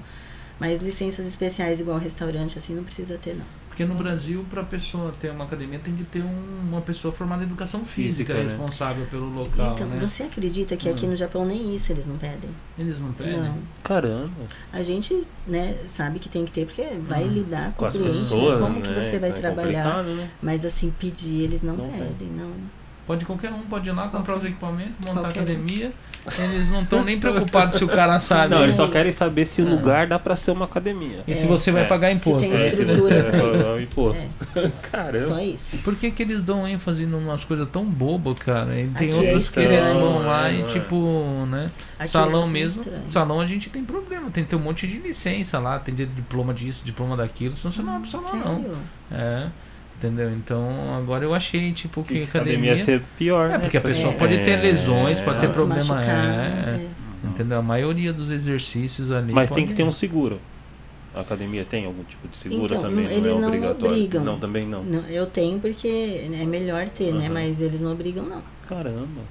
[0.60, 3.46] Mas licenças especiais igual restaurante assim não precisa ter não.
[3.68, 7.42] Porque no Brasil, pra pessoa ter uma academia, tem de ter um- uma pessoa formada
[7.42, 8.42] em educação física, Física, né?
[8.44, 9.98] responsável pelo local, então, né?
[10.00, 11.10] você acredita que aqui Hum.
[11.10, 12.52] no Japão nem isso eles não pedem?
[12.78, 13.40] Eles não pedem?
[13.42, 13.58] Não.
[13.84, 14.30] Caramba.
[14.72, 17.30] A gente, né, sabe que tem que ter porque vai Hum.
[17.30, 18.68] lidar com, Com o cliente, pessoas, né?
[18.68, 19.02] Como que né?
[19.02, 20.04] você vai É trabalhar?
[20.04, 20.30] né?
[20.40, 22.52] Mas assim, pedir eles não, Não pedem, não.
[23.08, 25.44] Pode qualquer um, pode ir lá comprar os equipamentos, montar a Qualquer um.
[26.40, 28.56] Eles não estão nem preocupados se o cara sabe.
[28.56, 28.90] Não, eles só É.
[28.90, 29.72] querem saber se o Ah.
[29.72, 31.20] lugar dá pra ser uma academia.
[31.28, 31.48] E se É.
[31.48, 31.86] você vai É.
[31.86, 32.40] pagar Se imposto.
[32.40, 32.68] tem né?
[32.68, 33.66] estrutura é, pra é, isso.
[33.66, 34.24] é imposto.
[34.56, 35.26] É, Caramba.
[35.26, 35.78] só isso.
[35.80, 38.74] Por que, que eles dão ênfase em umas coisas tão bobas, cara?
[38.80, 40.64] E tem Aqui é outros que eles vão lá né, e é?
[40.66, 41.66] tipo, né?
[42.00, 42.82] Aqui salão é mesmo.
[42.84, 43.04] estranho.
[43.10, 46.54] Salão a gente tem problema, tem que ter um monte de licença lá, tem diploma
[46.54, 48.72] disso, diploma daquilo, senão você não abre salão não.
[49.18, 49.48] É.
[49.98, 50.30] Entendeu?
[50.32, 52.76] Então agora eu achei, tipo, que Que academia academia.
[52.76, 53.60] ia ser pior, É, né?
[53.60, 54.18] porque a pessoa É.
[54.18, 55.96] pode ter lesões, pode ter Pode se problema.
[55.96, 56.88] machucar, É, é.
[57.26, 57.58] Entendeu?
[57.60, 59.32] A maioria dos exercícios ali.
[59.32, 60.40] Mas tem que ter um seguro.
[61.16, 63.06] A academia tem algum tipo de seguro Então, também?
[63.06, 63.96] não- Não, eles é não obrigatório?
[63.96, 64.24] obrigam.
[64.26, 64.84] Não, também não.
[64.84, 67.26] Não, eu tenho porque é melhor ter, né?
[67.26, 67.34] Aham.
[67.36, 68.42] Mas eles não obrigam, não.
[68.68, 69.22] Caramba.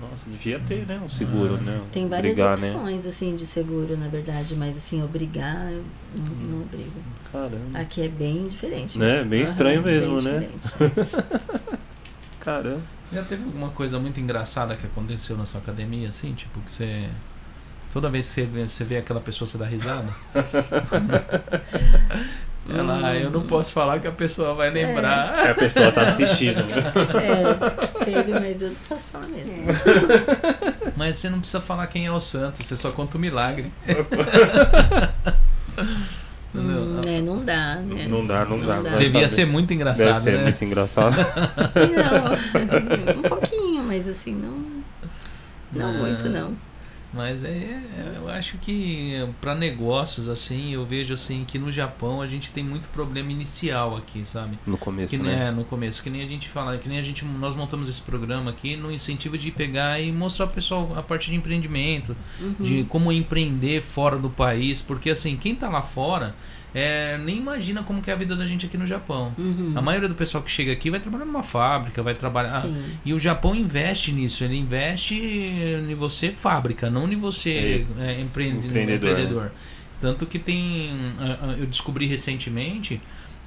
[0.00, 1.00] Nossa, devia ter, né?
[1.04, 1.64] Um seguro, Ah.
[1.64, 1.80] né?
[1.92, 2.70] Tem várias Obrigar, né?
[2.72, 4.56] opções, assim, de seguro, na verdade.
[4.56, 5.84] Mas, assim, obrigar, eu
[6.16, 6.90] não, não obrigo.
[7.32, 7.78] Caramba.
[7.78, 8.98] Aqui é bem diferente.
[8.98, 9.14] Né?
[9.16, 9.30] mesmo.
[9.30, 10.48] Bem estranho mesmo, bem né?
[12.40, 12.80] Caramba.
[13.12, 16.32] Já teve alguma coisa muito engraçada que aconteceu na sua academia, assim?
[16.34, 17.08] Tipo, que você.
[17.92, 20.08] Toda vez que você vê, você vê aquela pessoa, você dá risada?
[22.70, 23.04] Ela, Hum.
[23.04, 25.50] "Ah, eu não posso falar que a pessoa vai lembrar.
[25.50, 26.62] A pessoa tá assistindo.
[26.64, 26.92] né?
[28.02, 29.56] É, teve, mas eu não posso falar mesmo.
[30.96, 33.70] Mas você não precisa falar quem é o santo, você só conta o milagre.
[36.54, 38.06] Hum, é, não dá, né?
[38.08, 38.80] Não dá, não dá.
[38.80, 40.42] Vai Devia ser muito Deve engraçado, ser né?
[40.42, 41.16] muito engraçado.
[41.74, 44.82] Não, um pouquinho, mas assim, não,
[45.72, 46.52] não muito, não.
[47.12, 52.22] Mas é, é- eu acho que para negócios assim, eu vejo assim que no Japão
[52.22, 54.58] a gente tem muito problema inicial aqui, sabe?
[54.66, 55.48] No começo, Que nem né?
[55.48, 58.00] é no começo, que nem a gente fala, que nem a gente nós montamos esse
[58.00, 62.54] programa aqui no incentivo de pegar e mostrar pro pessoal a parte de empreendimento, Uhum.
[62.60, 66.34] de como empreender fora do país, porque assim, quem tá lá fora
[66.74, 69.32] é, nem imagina como que é a vida da gente aqui no Japão.
[69.38, 69.72] Uhum.
[69.74, 72.62] A maioria do pessoal que chega aqui vai trabalhar numa fábrica, vai trabalhar.
[72.62, 72.82] Sim.
[73.04, 78.66] E o Japão investe nisso, ele investe em você fábrica, não em você é, empreende-
[78.68, 79.52] Empreendedor, empreendedor.
[80.00, 80.90] Tanto que tem.
[81.20, 83.00] ah, ah, Eu descobri recentemente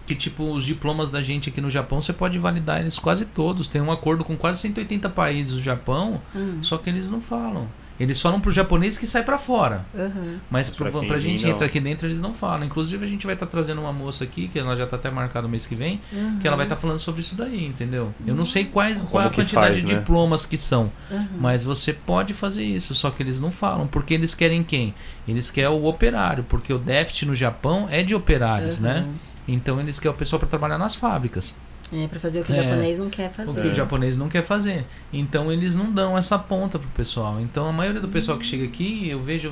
[0.05, 3.67] que, tipo, os diplomas da gente aqui no Japão, você pode validar eles quase todos.
[3.67, 7.67] Tem um acordo com quase 180 países do Japão, Ah, só que eles não falam.
[7.99, 9.85] Eles falam pro japonês que sai pra fora.
[9.97, 10.37] aham.
[10.49, 12.65] Mas Pra quem pra gente entrar aqui dentro, eles não falam.
[12.65, 15.43] Inclusive, a gente vai estar trazendo uma moça aqui, que ela já tá até marcada
[15.43, 16.01] no mês que vem,
[16.41, 18.13] que ela vai estar falando sobre isso daí, entendeu?
[18.27, 19.99] Eu não sei quais, qual é a que quantidade faz, de né?
[19.99, 21.27] diplomas que são, Aham.
[21.39, 24.93] mas você pode fazer isso, só que eles não falam, porque eles querem quem?
[25.27, 29.07] Eles querem o operário, porque o déficit no Japão é de operários, né?
[29.47, 31.55] Então eles querem o pessoal para trabalhar nas fábricas,
[31.93, 32.63] É, pra fazer o que o É.
[32.63, 33.49] japonês não quer fazer.
[33.51, 34.85] o que o japonês não quer fazer.
[35.13, 37.39] Então eles não dão essa ponta pro pessoal.
[37.39, 39.51] Então a maioria do pessoal que chega aqui, eu vejo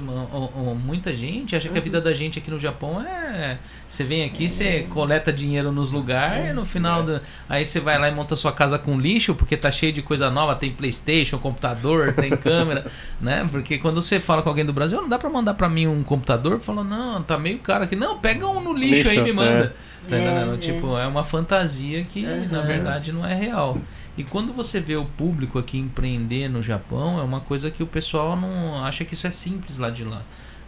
[0.84, 4.50] muita gente acha que a vida da gente aqui no Japão é você vem aqui,
[4.50, 8.36] você coleta dinheiro nos lugares, e no final da- aí você vai lá e monta
[8.36, 12.88] sua casa com lixo porque tá cheio de coisa nova, tem PlayStation, computador, tem câmera,
[13.22, 13.48] né?
[13.52, 16.02] Porque quando você fala com alguém do Brasil, não dá pra mandar pra mim um
[16.02, 17.96] computador, fala não, tá meio caro aqui.
[17.96, 19.76] Não, pega um no lixo, aí Lixo, me manda.
[20.08, 20.54] Tá É, entendendo?
[20.56, 20.58] é.
[20.58, 22.68] Tipo, é uma fantasia que na Aham.
[22.68, 23.78] verdade não é real.
[24.18, 27.88] E quando você vê o público aqui empreender no Japão, é uma coisa que o
[27.88, 30.22] pessoal não acha que isso é simples lá de lá,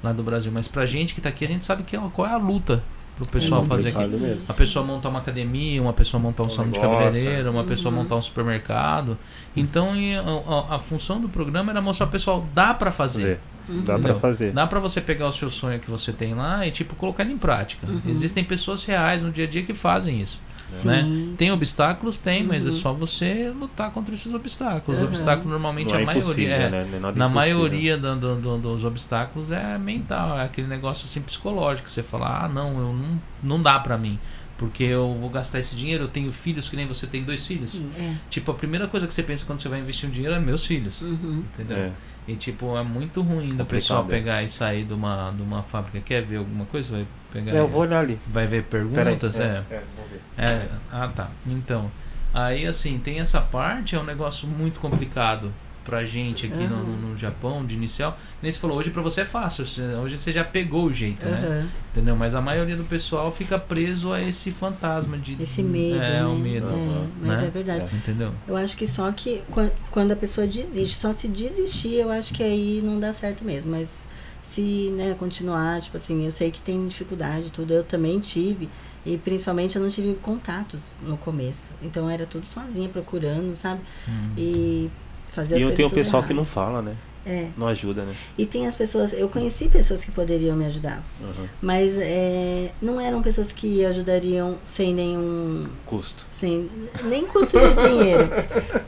[0.03, 0.52] lá do Brasil.
[0.53, 2.82] Mas pra gente que tá aqui, a gente sabe que é, qual é a luta
[3.18, 4.07] pro pessoal É fazer aqui.
[4.07, 4.41] mesmo.
[4.48, 7.94] A pessoa montar uma academia, uma pessoa montar um Um salão de cabeleireiro, uma pessoa
[7.94, 8.02] Uhum.
[8.02, 9.18] montar um supermercado.
[9.56, 13.22] Então a, a- a função do programa era mostrar ao pessoal, dá pra fazer.
[13.22, 13.40] Fazer.
[13.68, 13.80] Uhum.
[13.80, 14.20] Dá pra Entendeu?
[14.20, 14.52] fazer.
[14.52, 17.34] Dá pra você pegar o seu sonho que você tem lá e tipo colocar ele
[17.34, 17.88] em prática.
[17.88, 18.02] Uhum.
[18.08, 20.40] Existem pessoas reais no dia a dia que fazem isso.
[20.68, 20.88] Sim.
[20.88, 21.06] né?
[21.38, 22.18] Tem obstáculos?
[22.18, 22.74] Tem, mas é Uhum.
[22.74, 25.00] só você lutar contra esses obstáculos.
[25.00, 25.10] Os Uhum.
[25.12, 26.88] obstáculos normalmente Não é a maioria é, né?
[26.96, 31.88] É na maioria do- do- do- dos obstáculos é mental, é aquele negócio assim psicológico.
[31.88, 34.18] Você fala, ah, não, eu não, não dá pra mim.
[34.58, 37.70] Porque eu vou gastar esse dinheiro, eu tenho filhos que nem você tem dois filhos.
[37.72, 38.14] Sim, é.
[38.30, 40.66] Tipo, a primeira coisa que você pensa quando você vai investir um dinheiro é meus
[40.66, 41.02] filhos.
[41.04, 41.44] Uhum.
[41.54, 41.78] Entendeu?
[41.78, 41.92] É.
[42.28, 44.08] E tipo, é muito ruim do Complicado, pessoal é.
[44.08, 46.00] pegar e sair de uma, de uma fábrica.
[46.00, 46.92] Quer ver alguma coisa?
[46.92, 47.52] Vai pegar.
[47.52, 47.72] É, eu aí?
[47.72, 48.20] vou olhar ali.
[48.28, 49.40] Vai ver perguntas?
[49.40, 49.76] É, é.
[49.76, 50.22] é, vamos ver.
[50.38, 51.30] É, ah tá.
[51.46, 51.92] Então,
[52.34, 55.54] aí assim, tem essa parte, é um negócio muito complicado
[55.86, 58.20] pra gente aqui no, no, no Japão, de inicial.
[58.41, 59.64] Nem você falou, hoje pra você é fácil,
[60.03, 61.38] hoje você já pegou o jeito, né?
[61.45, 61.70] Aham.
[61.91, 62.16] Entendeu?
[62.18, 65.41] Mas a maioria do pessoal fica preso a esse fantasma de.
[65.41, 66.26] Esse medo, É, né?
[66.26, 66.68] o medo.
[66.68, 67.48] É, mas né?
[67.48, 67.86] é verdade.
[67.95, 68.34] Entendeu?
[68.48, 72.34] Eu acho que só que quan- quando a pessoa desiste, só se desistir, eu acho
[72.34, 73.72] que aí não dá certo mesmo.
[73.72, 74.06] Mas
[74.44, 78.68] se né, continuar, tipo assim, eu sei que tem dificuldade, tudo, eu também tive.
[79.06, 81.72] E principalmente eu não tive contatos no começo.
[81.82, 83.80] Então era tudo sozinha, procurando, sabe?
[84.10, 84.32] Hum.
[84.36, 84.90] E
[85.36, 86.38] fazer as E eu coisas tenho o tudo pessoal que errado.
[86.38, 86.95] não fala, né?
[87.28, 87.48] É.
[87.57, 88.14] Não ajuda, né?
[88.38, 91.03] E tem as pessoas, eu conheci pessoas que poderiam me ajudar.
[91.20, 91.48] Uhum.
[91.60, 96.24] Mas é, não eram pessoas que ajudariam sem nenhum Custo.
[96.30, 96.70] sem
[97.06, 98.30] nem custo de dinheiro.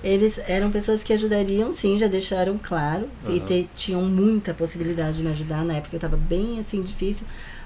[0.04, 3.08] Eles eram pessoas que ajudariam, sim, já deixaram claro.
[3.28, 3.40] E Aham.
[3.40, 5.66] te- tinham muita possibilidade de me ajudar.
[5.66, 7.26] Na época eu estava bem assim difícil.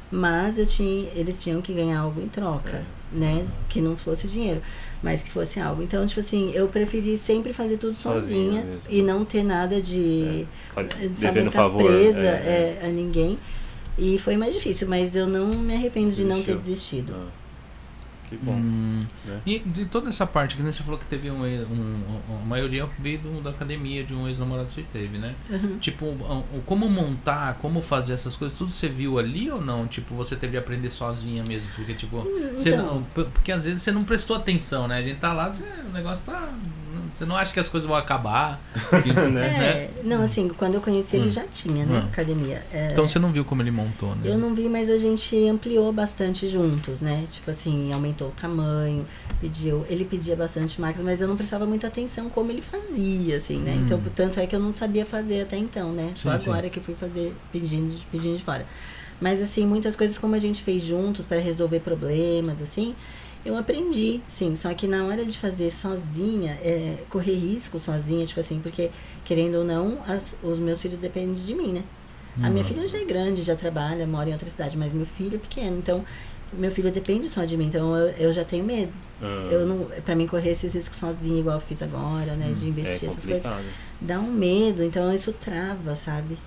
[0.09, 2.83] Mas eu tinha, eles tinham que ganhar algo em troca, É.
[3.13, 3.45] né?
[3.69, 4.61] Que não fosse dinheiro,
[5.01, 5.81] mas que fosse algo.
[5.81, 10.45] Então, tipo assim, eu preferi sempre fazer tudo Sozinha sozinha, e não ter nada de
[10.75, 11.85] Devendo sabe, ficar favor.
[11.85, 12.79] presa é, é.
[12.83, 13.37] é, a ninguém.
[13.97, 17.01] E foi mais difícil, mas eu não me arrependo de não ter Desistiu.
[17.01, 17.13] desistido.
[17.15, 17.27] Ah,
[18.31, 18.53] que bom.
[18.53, 18.99] Hum.
[19.25, 19.39] né?
[19.45, 22.01] E de toda essa parte, que você falou que teve um, um,
[22.41, 25.31] a maioria veio do- da academia de um ex-namorado que você teve, né?
[25.49, 25.77] Uhum.
[25.79, 29.85] Tipo, o- como montar, como fazer essas coisas, tudo você viu ali ou não?
[29.85, 31.67] Tipo, você teve de aprender sozinha mesmo?
[31.75, 32.25] Porque, tipo,
[32.55, 32.85] você Então.
[32.95, 34.97] não, porque às vezes você não prestou atenção, né?
[34.97, 36.49] A gente tá lá, você- o negócio tá.
[37.13, 38.59] Você não acha que as coisas vão acabar?
[39.03, 39.89] Que- É, né?
[40.03, 41.31] não, assim, quando eu conheci ele Hum.
[41.31, 42.07] já tinha, né, Hum.
[42.07, 42.63] academia.
[42.71, 44.21] É, Então você não viu como ele montou, né?
[44.25, 47.25] Eu não vi, mas a gente ampliou bastante juntos, né?
[47.29, 49.05] Tipo assim, aumentou o tamanho,
[49.39, 53.59] pediu, ele pedia bastante máquinas, mas eu não prestava muita atenção como ele fazia, assim,
[53.59, 53.73] né?
[53.73, 53.81] Hum.
[53.85, 56.11] Então, tanto é que eu não sabia fazer até então, né?
[56.15, 56.49] Só Sim, sim.
[56.49, 58.65] agora que eu fui fazer pedindo, pedindo de fora.
[59.19, 62.95] Mas assim, muitas coisas como a gente fez juntos para resolver problemas, assim,
[63.45, 64.55] eu aprendi, sim.
[64.55, 68.89] Só que na hora de fazer sozinha, é, correr risco sozinha, tipo assim, porque
[69.25, 71.83] querendo ou não, as- os meus filhos dependem de mim, né?
[72.41, 72.63] A minha Uhum.
[72.63, 75.77] filha já é grande, já trabalha, mora em outra cidade, mas meu filho é pequeno,
[75.77, 76.03] então
[76.53, 78.91] meu filho depende só de mim, então eu, eu já tenho medo.
[79.21, 82.65] Ah, Eu não, para mim correr esses riscos sozinho, igual eu fiz agora, né, de
[82.65, 83.53] é investir essas coisas,
[83.99, 86.37] dá um medo, então isso trava, sabe?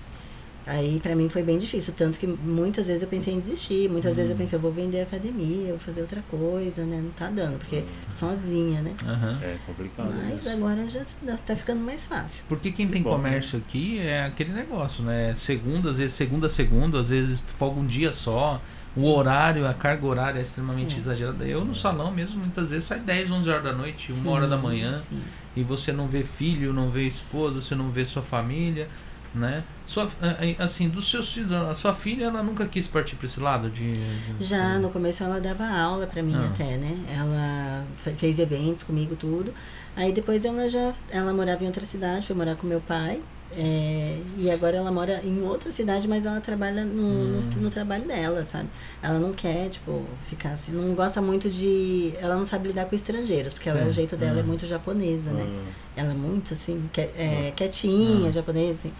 [0.67, 4.15] Aí pra mim foi bem difícil, tanto que muitas vezes eu pensei em desistir, muitas
[4.17, 7.01] vezes eu pensei, eu vou vender academia, eu vou fazer outra coisa, né?
[7.03, 8.95] Não tá dando, porque sozinha, né?
[9.05, 9.39] Aham.
[9.43, 10.11] É complicado.
[10.15, 10.49] Mas isso.
[10.49, 12.43] agora já tá- tá ficando mais fácil.
[12.49, 13.11] Porque quem tem bom.
[13.11, 15.35] comércio aqui é aquele negócio, né?
[15.35, 18.59] Segunda, às vezes segunda a segunda, às vezes folga um dia só.
[18.95, 20.99] O horário, a carga horária é extremamente É.
[20.99, 21.43] exagerada.
[21.45, 24.47] Eu no salão mesmo, muitas vezes sai 10, 11 horas da noite, uma Sim, hora
[24.47, 24.95] da manhã.
[24.95, 25.21] sim.
[25.57, 28.89] e você não vê filho, não vê esposa, você não vê sua família,
[29.33, 29.63] né?
[29.87, 30.09] Sua,
[30.59, 34.45] assim, seus filhos, a sua filha, ela nunca quis partir para esse lado de, de-
[34.45, 36.49] Já no começo ela dava aula pra mim Ah.
[36.53, 36.97] até, né?
[37.09, 39.53] Ela fe- fez eventos comigo, tudo.
[39.95, 43.21] Aí depois ela já ela morava em outra cidade, foi morar com meu pai.
[43.57, 47.49] É, e agora ela mora em outra cidade, mas ela trabalha no, no, Hum.
[47.57, 48.67] no trabalho dela, sabe?
[49.01, 52.13] Ela não quer, tipo, ficar assim, não gosta muito de.
[52.19, 54.47] Ela não sabe lidar com estrangeiros, porque ela, o jeito dela é Hum.
[54.47, 55.45] muito japonesa, né?
[55.47, 55.71] Ah,
[56.01, 58.31] Ela é muito assim, que- é, quietinha, Hum.
[58.31, 58.91] japonesa, assim.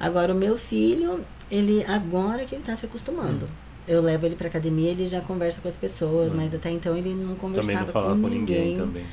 [0.00, 3.48] Agora o meu filho, ele agora que ele tá se acostumando.
[3.86, 6.36] Eu levo ele pra academia, ele já conversa com as pessoas, Hum.
[6.36, 8.70] mas até então ele não conversava não com com ninguém.
[8.70, 9.04] ninguém também.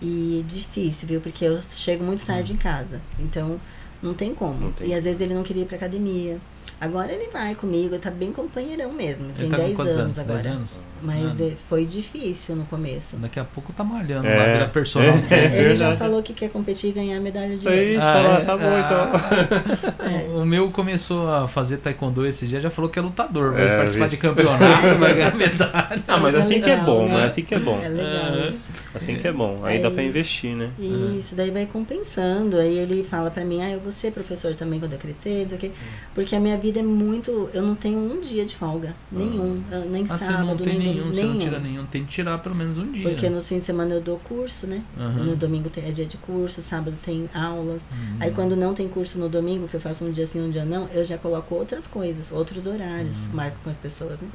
[0.00, 1.20] E difícil, viu?
[1.20, 3.00] Porque eu chego muito tarde em casa.
[3.18, 3.60] Então
[4.02, 4.58] não tem como.
[4.58, 5.12] Não tem e às como.
[5.12, 6.38] vezes ele não queria ir pra academia.
[6.80, 9.26] Agora ele vai comigo, tá bem companheirão mesmo.
[9.36, 10.18] Tem Ele tá com 10 quantos anos, anos?
[10.18, 10.42] agora.
[10.42, 10.70] 10 anos?
[11.00, 13.16] Mas Ah, é, foi difícil no começo.
[13.16, 14.36] Daqui a pouco tá malhando É.
[14.36, 15.08] lá, vira personal.
[15.14, 15.20] É.
[15.22, 15.52] trainer.
[15.54, 15.96] ele já verdade.
[15.98, 18.02] falou que quer competir e ganhar medalha de Aí, ouro.
[18.04, 18.44] Ah, é?
[18.44, 19.98] tá bom então.
[20.08, 20.38] É.
[20.38, 23.76] O meu começou a fazer taekwondo esse dia, já falou que é lutador, vai É,
[23.76, 24.58] participar de campeonato,
[24.98, 26.02] vai ganhar medalha.
[26.08, 27.12] Ah, mas Mas é assim que é legal, bom, né?
[27.14, 27.80] mas assim que é bom.
[27.82, 28.48] É legal Ah.
[28.48, 28.70] isso.
[28.94, 29.60] Assim que é bom.
[29.64, 30.70] Aí dá pra Aí- investir, né?
[31.18, 32.56] Isso, daí vai compensando.
[32.58, 35.48] Aí ele fala pra mim, ah, eu vou ser professor também quando eu crescer, não
[35.50, 35.70] sei o quê.
[36.14, 37.48] Porque a minha vida é muito.
[37.54, 38.94] Eu não tenho um dia de folga.
[39.10, 39.62] Nenhum.
[39.70, 41.14] Eu- Nem Ah, sábado, nem nenhum, domingo.
[41.14, 41.86] você não tira nenhum.
[41.86, 43.08] Tem que tirar pelo menos um dia.
[43.08, 44.82] Porque no fim de semana eu dou curso, né?
[44.98, 45.24] Aham.
[45.24, 47.86] No domingo é dia de curso, sábado tem aulas.
[47.90, 48.16] Hum.
[48.20, 50.64] Aí quando não tem curso no domingo, que eu faço um dia sim, um dia
[50.64, 53.30] não, eu já coloco outras coisas, outros horários, Hum.
[53.34, 54.28] marco com as pessoas, né?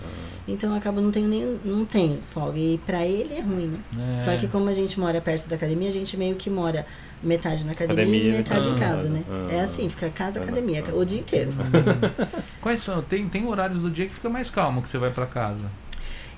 [0.48, 2.58] Então eu acabo não tenho nem não tenho folga.
[2.58, 3.80] E pra ele é ruim, né?
[4.16, 4.20] É.
[4.20, 6.86] Só que como a gente mora perto da academia, a gente meio que mora
[7.24, 9.24] metade na academia, Academia, e metade em casa, em né?
[9.30, 9.48] Ah.
[9.54, 10.94] É assim, fica casa, Ah, academia, ah.
[10.96, 11.52] o dia inteiro.
[11.52, 12.42] Hum.
[12.62, 13.02] Quais são?
[13.02, 15.64] Tem, tem horários do dia que fica mais calmo que você vai pra casa.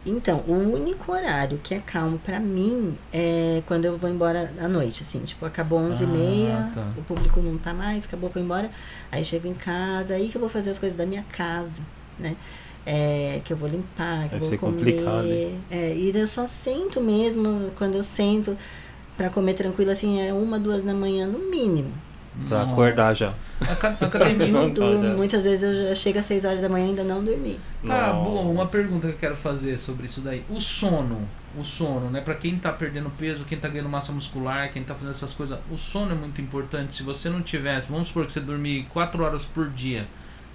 [0.07, 4.67] Então, o único horário que é calmo pra mim é quando eu vou embora à
[4.67, 6.87] noite, assim, tipo, acabou 11h30, Ah, tá.
[6.95, 8.69] o público não tá mais, acabou, foi embora,
[9.11, 11.81] aí chego em casa, aí que eu vou fazer as coisas da minha casa,
[12.19, 12.35] né?
[12.85, 15.43] É, que eu vou limpar, que Deve eu ser vou complicado, comer.
[15.47, 15.59] hein?
[15.71, 18.55] É, e eu só sento mesmo, quando eu sento
[19.17, 21.91] pra comer tranquilo, assim, é uma, duas da manhã no mínimo.
[22.49, 22.73] Pra Não.
[22.73, 23.33] acordar já.
[23.61, 24.47] Academia.
[24.47, 25.01] Não durmo.
[25.03, 25.13] tá, já.
[25.15, 27.57] Muitas vezes eu já chego às 6 horas da manhã e ainda não dormi.
[27.87, 28.23] Ah, Não.
[28.25, 30.43] bom, uma pergunta que eu quero fazer sobre isso daí.
[30.49, 31.21] O sono,
[31.57, 32.19] o sono, né?
[32.19, 35.57] Pra quem tá perdendo peso, quem tá ganhando massa muscular, quem tá fazendo essas coisas,
[35.71, 36.97] o sono é muito importante.
[36.97, 40.05] Se você não tivesse, vamos supor que você dormir 4 horas por dia,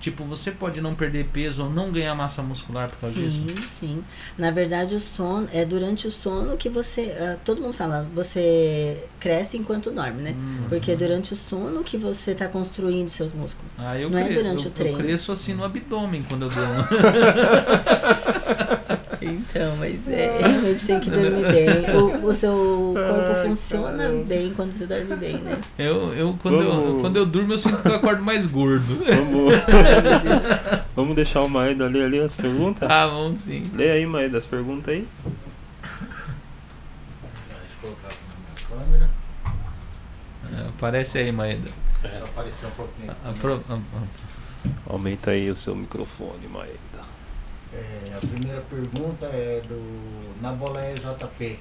[0.01, 3.44] tipo, você pode não perder peso ou não ganhar massa muscular por causa disso?
[3.47, 4.05] Sim, sim.
[4.36, 7.14] Na verdade, o sono é durante o sono que você.
[7.20, 10.35] ah, todo mundo fala, você cresce enquanto dorme, né?
[10.36, 10.64] Hum.
[10.68, 13.74] Porque é durante o sono que você está construindo seus músculos.
[13.78, 14.98] Ah, eu Não é durante eu, o treino.
[14.98, 16.74] Eu cresço assim no abdômen quando eu durmo.
[19.22, 21.68] Então, mas é, realmente tem que dormir bem.
[21.97, 24.24] O, o seu corpo Ai, funciona caramba.
[24.24, 25.60] bem quando você dorme bem, né?
[25.78, 28.97] Eu, eu, quando, eu, quando eu durmo, eu sinto que eu acordo mais gordo.
[29.05, 29.55] Vamos,
[30.97, 32.88] vamos deixar o Maeda ler ali as perguntas?
[32.90, 33.70] Ah, vamos sim.
[33.74, 35.06] Lê aí, Maeda, as perguntas aí.
[35.82, 38.18] Deixa eu colocar aqui
[38.70, 39.10] na minha câmera.
[40.64, 41.70] É, aparece aí, Maeda.
[42.02, 43.10] Só aparecer um pouquinho.
[43.10, 44.30] A- a pro- a- a-
[44.92, 46.78] Aumenta aí o seu microfone, Maeda.
[47.72, 51.59] É, a primeira pergunta é do Nabolé JP.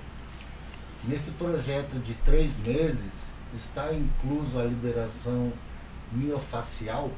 [1.08, 5.52] Nesse projeto de três meses, está incluso a liberação
[6.12, 7.12] miofacial?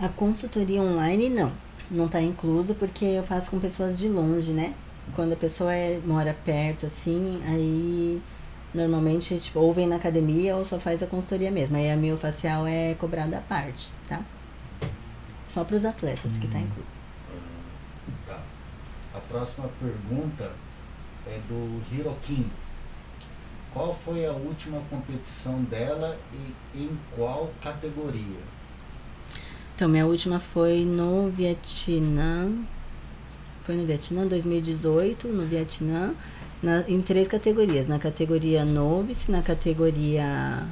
[0.00, 1.52] A consultoria online, não.
[1.90, 4.74] Não está incluso porque eu faço com pessoas de longe, né?
[5.14, 8.22] Quando a pessoa é, mora perto, assim, aí
[8.72, 11.76] Normalmente, tipo, ou vem na academia ou só faz a consultoria mesmo.
[11.76, 14.22] Aí a miofacial é cobrada à parte, tá?
[15.46, 16.97] Só para os atletas que tá incluso.
[19.18, 20.52] A próxima pergunta
[21.26, 22.46] é do Hirokin.
[23.74, 28.38] Qual foi a última competição dela e em qual categoria?
[29.74, 32.48] Então, minha última foi no Vietnã.
[33.64, 36.14] Foi no Vietnã, 2018, no Vietnã,
[36.62, 37.88] na- em três categorias.
[37.88, 40.64] Na categoria Novice, na categoria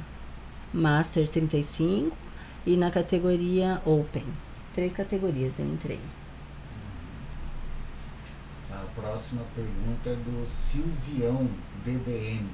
[0.73, 2.15] Master 35
[2.65, 4.23] e na categoria Open.
[4.73, 5.99] Três categorias eu entrei.
[8.97, 11.47] A próxima pergunta é do Silvião
[11.85, 12.47] DDM.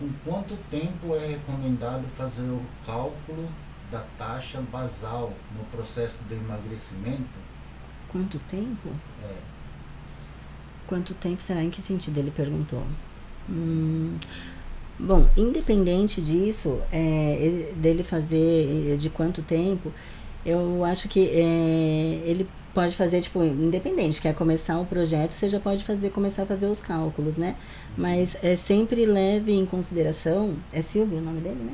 [0.00, 3.48] Com quanto tempo é recomendado fazer o cálculo
[3.92, 7.28] da taxa basal no processo de emagrecimento?
[8.10, 8.88] Quanto tempo?
[9.22, 9.34] É,
[10.86, 11.62] Quanto tempo será?
[11.62, 12.82] Em que sentido ele perguntou?
[13.50, 14.16] Hum,
[14.98, 19.92] bom, independente disso, é, ele- dele fazer de quanto tempo,
[20.46, 25.58] eu acho que é, ele pode fazer, tipo, independente, quer começar o projeto, você já
[25.58, 27.56] pode fazer, começar a fazer os cálculos, né?
[27.96, 31.72] Mas é sempre leve em consideração, é Silvio o nome dele, né?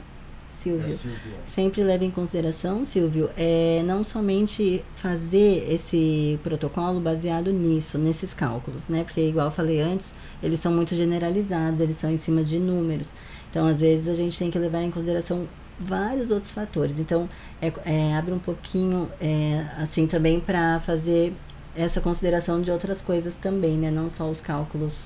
[0.64, 1.38] Silvio é Silvião.
[1.44, 8.88] sempre leve em consideração, Silvio, é não somente fazer esse protocolo baseado nisso, nesses cálculos,
[8.88, 9.04] né?
[9.04, 10.10] Porque, igual eu falei antes,
[10.42, 13.08] eles são muito generalizados, eles são em cima de números.
[13.50, 15.46] Então, às vezes, a gente tem que levar em consideração
[15.78, 16.98] vários outros fatores.
[16.98, 17.28] Então,
[17.60, 21.34] é, é, abre um pouquinho, é, assim, também para fazer
[21.76, 23.90] essa consideração de outras coisas também, né?
[23.90, 25.04] Não só os cálculos,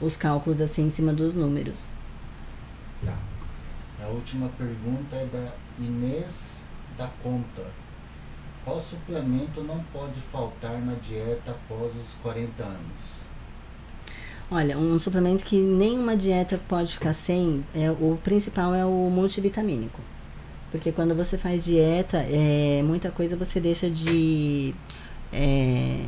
[0.00, 1.90] os cálculos, assim, em cima dos números.
[3.04, 3.16] Tá.
[4.02, 6.62] A última pergunta é da Inês
[6.96, 7.66] da Conta.
[8.64, 13.17] Qual suplemento não pode faltar na dieta após os 40 anos?
[14.50, 20.00] Olha, um suplemento que nenhuma dieta pode ficar sem, é, o principal é o multivitamínico.
[20.70, 24.74] Porque quando você faz dieta, é, muita coisa você deixa de.
[25.32, 26.00] é,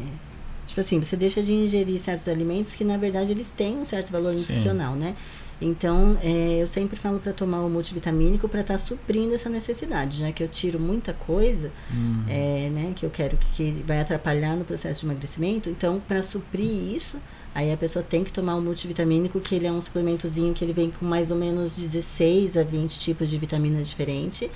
[0.66, 4.10] tipo assim, você deixa de ingerir certos alimentos que na verdade eles têm um certo
[4.10, 4.40] valor Sim.
[4.40, 5.14] nutricional, né?
[5.60, 10.32] Então, é, eu sempre falo para tomar o multivitamínico para estar suprindo essa necessidade, já
[10.32, 12.24] que eu tiro muita coisa, Hum.
[12.28, 15.68] é, né, que eu quero que, que vai atrapalhar no processo de emagrecimento.
[15.68, 17.18] Então, para suprir isso,
[17.54, 20.72] aí a pessoa tem que tomar o multivitamínico, que ele é um suplementozinho que ele
[20.72, 24.48] vem com mais ou menos 16 a 20 tipos de vitaminas diferentes,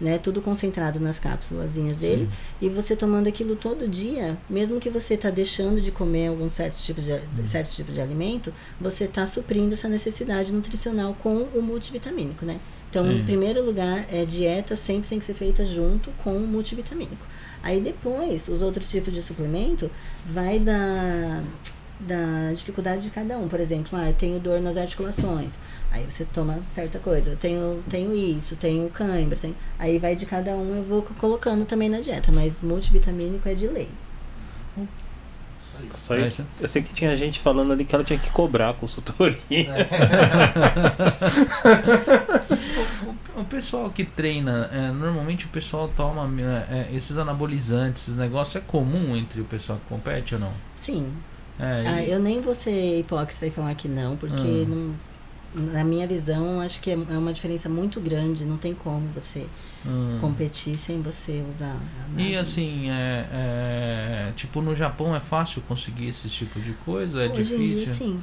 [0.00, 2.28] né, tudo concentrado nas cápsulazinhas dele.
[2.60, 6.84] E você tomando aquilo todo dia, mesmo que você está deixando de comer alguns certos
[6.84, 12.44] tipos de, certos tipos de alimento, você está suprindo essa necessidade nutricional com o multivitamínico,
[12.44, 12.60] né?
[12.88, 13.18] Então, Sim.
[13.18, 17.26] em primeiro lugar, é dieta sempre tem que ser feita junto com o multivitamínico.
[17.62, 19.90] Aí depois, os outros tipos de suplemento
[20.24, 21.42] vai da,
[21.98, 23.48] da dificuldade de cada um.
[23.48, 25.54] Por exemplo, ah, eu tenho dor nas articulações.
[25.96, 27.30] Aí você toma certa coisa.
[27.30, 29.36] Eu tenho, tenho isso, tenho cãibra.
[29.40, 29.54] Tenho...
[29.78, 32.30] Aí vai de cada um, eu vou co- colocando também na dieta.
[32.34, 33.88] Mas multivitamínico é de lei.
[36.06, 36.44] Só É isso.
[36.60, 39.36] Eu sei que tinha gente falando ali que ela tinha que cobrar a consultoria.
[43.36, 46.28] O, o pessoal que treina, é, normalmente o pessoal toma
[46.70, 50.52] é, é, esses anabolizantes, esses negócios, é comum entre o pessoal que compete ou não?
[50.74, 51.12] Sim.
[51.58, 54.68] É, Ah, e- eu nem vou ser hipócrita e falar que não, porque Ah.
[54.68, 54.94] não-
[55.56, 58.44] na minha visão, acho que é é uma diferença muito grande.
[58.44, 59.46] Não tem como você
[59.86, 60.18] hum.
[60.20, 62.22] competir sem você usar nada.
[62.22, 67.22] E assim, é, é, tipo no Japão é fácil conseguir esse tipo de coisa?
[67.24, 67.60] É Hoje difícil?
[67.64, 68.20] em dia, sim.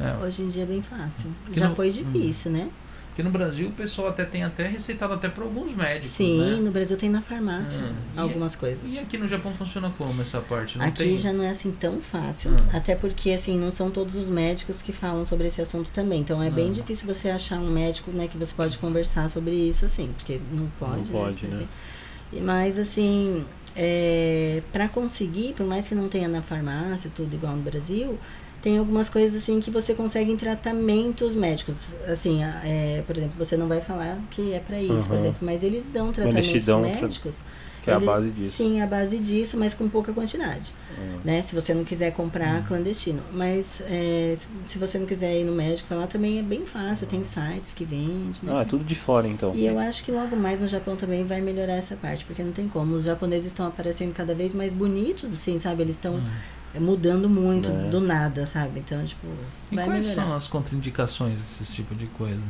[0.00, 1.30] É, Hoje em dia é bem fácil.
[1.44, 2.68] Porque Já não- foi difícil, né?
[3.14, 6.56] Porque no Brasil o pessoal até tem até receitado até para alguns médicos, Sim, né?
[6.56, 7.92] no Brasil tem na farmácia Hum.
[8.16, 8.92] E- algumas coisas.
[8.92, 10.76] E aqui no Japão funciona como essa parte?
[10.76, 11.16] Não Aqui tem?
[11.16, 12.78] já não é assim tão fácil, Ah.
[12.78, 16.18] até porque assim não são todos os médicos que falam sobre esse assunto também.
[16.22, 16.72] Então é bem Ah.
[16.72, 20.66] difícil você achar um médico, né, que você pode conversar sobre isso assim, porque não
[20.80, 21.08] pode.
[21.10, 21.64] pode, né?
[22.32, 23.44] E- Mas assim,
[23.76, 28.18] é, para conseguir, por mais que não tenha na farmácia tudo igual no Brasil,
[28.64, 31.94] tem algumas coisas assim que você consegue em tratamentos médicos.
[32.08, 35.20] Assim, é, por exemplo, você não vai falar que é para isso, por Uhum.
[35.20, 36.64] exemplo, mas eles dão Eles tratamentos tra-
[37.84, 38.52] Que é a ele- base disso.
[38.52, 40.72] Sim, a base disso, mas com pouca quantidade.
[40.98, 41.18] Hum.
[41.24, 41.42] Né?
[41.42, 42.64] Se você não quiser comprar Hum.
[42.66, 43.22] clandestino.
[43.32, 47.06] Mas é, se, se você não quiser ir no médico falar, também é bem fácil.
[47.06, 48.32] Tem sites que vendem.
[48.42, 48.52] Né?
[48.52, 49.54] Ah, é tudo de fora então.
[49.54, 52.52] E eu acho que logo mais no Japão também vai melhorar essa parte, porque não
[52.52, 52.94] tem como.
[52.94, 55.82] Os japoneses estão aparecendo cada vez mais bonitos, assim, sabe?
[55.82, 56.26] Eles estão Hum.
[56.74, 57.88] é, mudando muito É.
[57.90, 58.80] do nada, sabe?
[58.80, 59.26] Então, tipo,
[59.70, 60.26] E vai quais melhorar.
[60.26, 62.40] são as contraindicações desse tipo de coisa?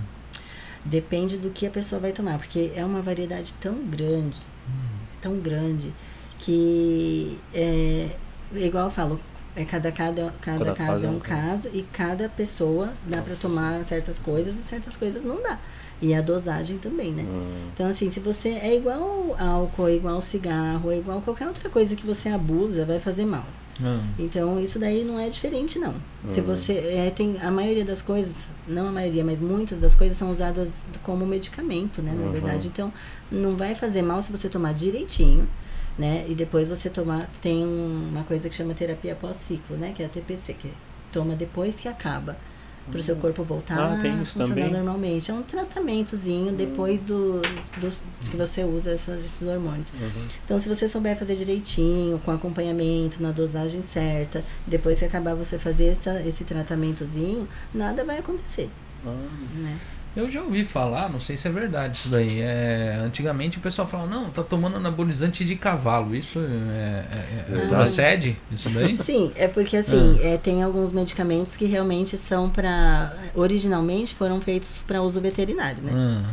[0.85, 4.39] Depende do que a pessoa vai tomar, porque é uma variedade tão grande,
[4.69, 5.04] Hum.
[5.25, 5.93] Tão grande,
[6.39, 8.09] que é
[8.55, 9.19] igual eu falo,
[9.57, 11.69] É cada, cada, cada, Cada caso é é um caso.
[11.69, 15.59] caso e cada pessoa dá para tomar certas coisas e certas coisas não dá.
[16.03, 17.23] E a dosagem também, né?
[17.23, 21.71] Hum, Então, assim, se você é igual álcool, é igual cigarro, é igual qualquer outra
[21.71, 23.47] coisa que você abusa, vai fazer mal.
[23.83, 25.95] Ah, Então, isso daí não é diferente, não.
[26.29, 26.45] Se Hum.
[26.45, 26.73] você.
[26.75, 30.81] É, tem a maioria das coisas, não a maioria, mas muitas das coisas são usadas
[31.03, 32.13] como medicamento, né?
[32.13, 32.31] Na Uhum.
[32.31, 32.69] verdade.
[32.69, 32.93] Então,
[33.33, 35.49] não vai fazer mal se você tomar direitinho,
[35.99, 36.25] né?
[36.29, 37.29] E depois você tomar.
[37.41, 39.93] Tem um- uma coisa que chama terapia pós-ciclo, né?
[39.95, 40.71] Que é a TPC, que
[41.13, 42.37] toma depois que acaba.
[42.91, 44.71] Para o seu corpo voltar Ah, a funcionar também?
[44.71, 45.31] normalmente.
[45.31, 47.41] É um tratamentozinho depois do,
[47.81, 49.89] dos- que você usa essa- esses hormônios.
[50.01, 50.11] uhum.
[50.45, 55.59] Então, se você souber fazer direitinho, com acompanhamento, na dosagem certa, depois que acabar você
[55.59, 58.69] fazer essa, esse tratamentozinho, nada vai acontecer,
[59.07, 59.11] Ah,
[59.59, 59.79] né?
[60.17, 62.41] Eu já ouvi falar, não sei se é verdade isso daí.
[62.41, 66.15] É, antigamente o pessoal falava, não, tá tomando anabolizante de cavalo.
[66.15, 67.69] Isso é, é- é- Verdade.
[67.69, 68.37] procede?
[68.53, 68.97] Isso daí?
[68.99, 74.85] Sim, é porque assim, é, tem alguns medicamentos que realmente são para originalmente foram feitos
[74.87, 75.93] para uso veterinário, né?
[75.95, 76.31] Ah,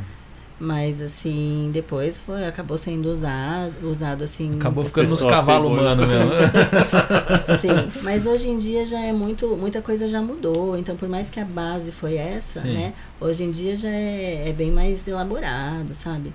[0.64, 6.08] Mas assim, depois foi acabou sendo usado, usado assim, acabou ficando nos pessoal cavalos humanos
[6.08, 6.30] mesmo.
[7.60, 10.78] Sim, mas hoje em dia já é muito, muita coisa já mudou.
[10.78, 12.74] Então, por mais que a base foi essa, Sim.
[12.74, 12.94] né?
[13.20, 16.32] Hoje em dia já é, é bem mais elaborado, sabe?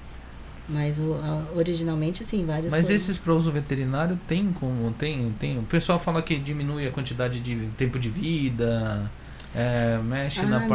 [0.69, 3.03] Mas o, a- originalmente, assim, várias Mas coisas.
[3.03, 7.39] esses para uso veterinário tem como tem tem o pessoal fala que diminui a quantidade
[7.39, 9.09] de tempo de vida,
[9.55, 10.69] é, mexe Ah, na não.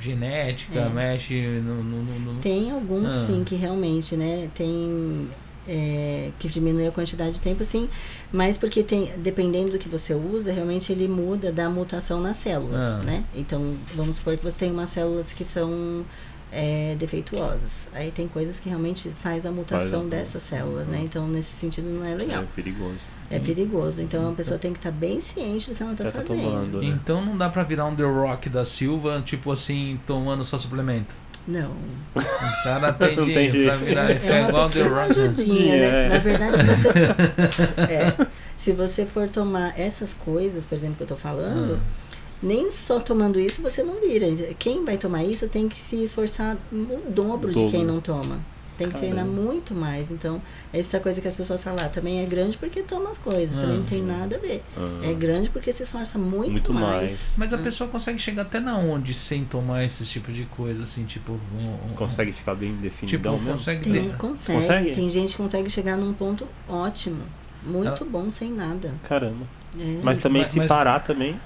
[0.00, 0.88] Genética, É.
[0.88, 3.26] mexe no, no- no- no- Tem alguns, Ah.
[3.26, 4.48] sim, que realmente, né?
[4.54, 5.28] Tem.
[5.70, 7.90] é, que diminui a quantidade de tempo, sim,
[8.32, 12.82] mas porque tem, dependendo do que você usa, realmente ele muda da mutação nas células,
[12.82, 13.02] Ah.
[13.04, 13.22] né?
[13.34, 16.06] Então, vamos supor que você tem umas células que são
[16.50, 17.86] é, defeituosas.
[17.92, 21.02] Aí tem coisas que realmente faz a mutação a- dessas células, né?
[21.04, 22.42] Então, nesse sentido, não é legal.
[22.44, 23.00] É perigoso.
[23.30, 24.00] É perigoso.
[24.00, 26.42] Então, a pessoa tem que estar bem ciente do que ela está tá fazendo.
[26.42, 26.86] tomando, né?
[26.88, 31.14] Então não dá pra virar um The Rock da Silva, tipo assim, tomando só suplemento.
[31.46, 31.70] Não.
[32.14, 32.20] O
[32.64, 33.66] cara tem Não de tem jeito.
[33.66, 34.96] pra virar É uma igual The Rock.
[35.18, 35.24] né?
[35.24, 36.06] ajudinha, né?
[36.06, 36.08] É.
[36.08, 36.88] Na verdade, se você,
[37.92, 38.26] é,
[38.56, 41.84] se você for tomar essas coisas, por exemplo, que eu tô falando, Ah.
[42.42, 44.26] nem só tomando isso você não vira.
[44.58, 47.70] Quem vai tomar isso tem que se esforçar o dobro, de Dobro.
[47.70, 48.38] quem não toma.
[48.78, 49.12] Tem que Caramba.
[49.14, 50.10] treinar muito mais.
[50.10, 50.40] Então,
[50.72, 53.58] essa coisa que as pessoas falam, ah, também é grande porque toma as coisas.
[53.58, 53.60] Ah.
[53.62, 54.62] Também não tem nada a ver.
[54.76, 56.96] Ah, É grande porque se esforça muito, Muito mais.
[57.02, 57.20] mais.
[57.36, 57.58] Mas a Ah.
[57.58, 61.32] pessoa consegue chegar até na onde sem tomar esse tipo de coisa, assim, tipo.
[61.32, 63.52] um- um- Consegue ficar bem Tipo, definidão mesmo?
[63.58, 63.82] consegue.
[63.90, 64.60] Tem, ter- consegue.
[64.60, 64.90] Consegue?
[64.92, 67.22] Tem gente que consegue chegar num ponto ótimo.
[67.66, 68.92] Muito Ela- bom sem nada.
[69.08, 69.44] Caramba.
[69.78, 69.98] É.
[70.02, 71.38] Mas também Mas- se mas- parar também.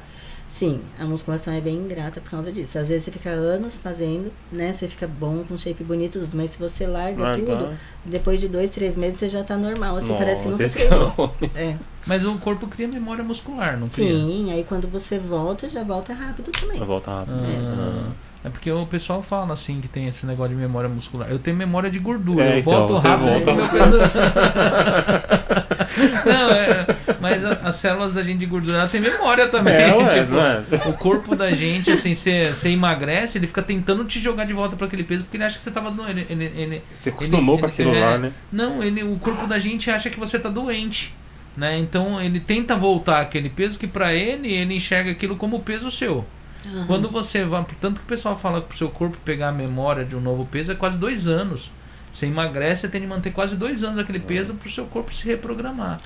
[0.52, 2.78] Sim, a musculação é bem ingrata por causa disso.
[2.78, 4.70] Às vezes você fica anos fazendo, né?
[4.70, 6.36] Você fica bom, com shape bonito e tudo.
[6.36, 9.96] Mas se você larga tudo, depois de dois, três meses você já tá normal.
[9.96, 11.12] Assim, parece que nunca é treinou.
[11.16, 11.76] o- É.
[12.06, 14.14] Mas o corpo cria memória muscular, não cria?
[14.14, 16.78] Sim, aí quando você volta, já volta rápido também.
[16.84, 17.32] Volta rápido.
[17.34, 17.46] Ah,
[18.10, 21.30] é porque o pessoal fala assim que tem esse negócio de memória muscular.
[21.30, 23.98] Eu tenho memória de gordura, É, eu então, volto rápido volta- meu peso.
[26.24, 26.86] Não, é,
[27.20, 29.74] mas as células da gente de gordura tem memória também.
[29.74, 30.88] É, ué, tipo, é?
[30.88, 34.86] O corpo da gente, assim, você emagrece, ele fica tentando te jogar de volta para
[34.86, 36.26] aquele peso porque ele acha que você tava doente.
[36.30, 38.32] Ele, ele- Você acostumou com aquilo é, lá, né?
[38.50, 41.14] Não, ele, o corpo da gente acha que você tá doente.
[41.56, 41.76] Né?
[41.78, 46.24] Então ele tenta voltar aquele peso que pra ele, ele enxerga aquilo como peso seu.
[46.66, 46.86] Aham.
[46.86, 47.64] Quando você vai.
[47.80, 50.46] Tanto que o pessoal fala que pro seu corpo pegar a memória de um novo
[50.46, 51.70] peso é quase dois anos.
[52.12, 55.24] Você emagrece, você tem que manter quase dois anos aquele peso pro seu corpo se
[55.26, 55.98] reprogramar.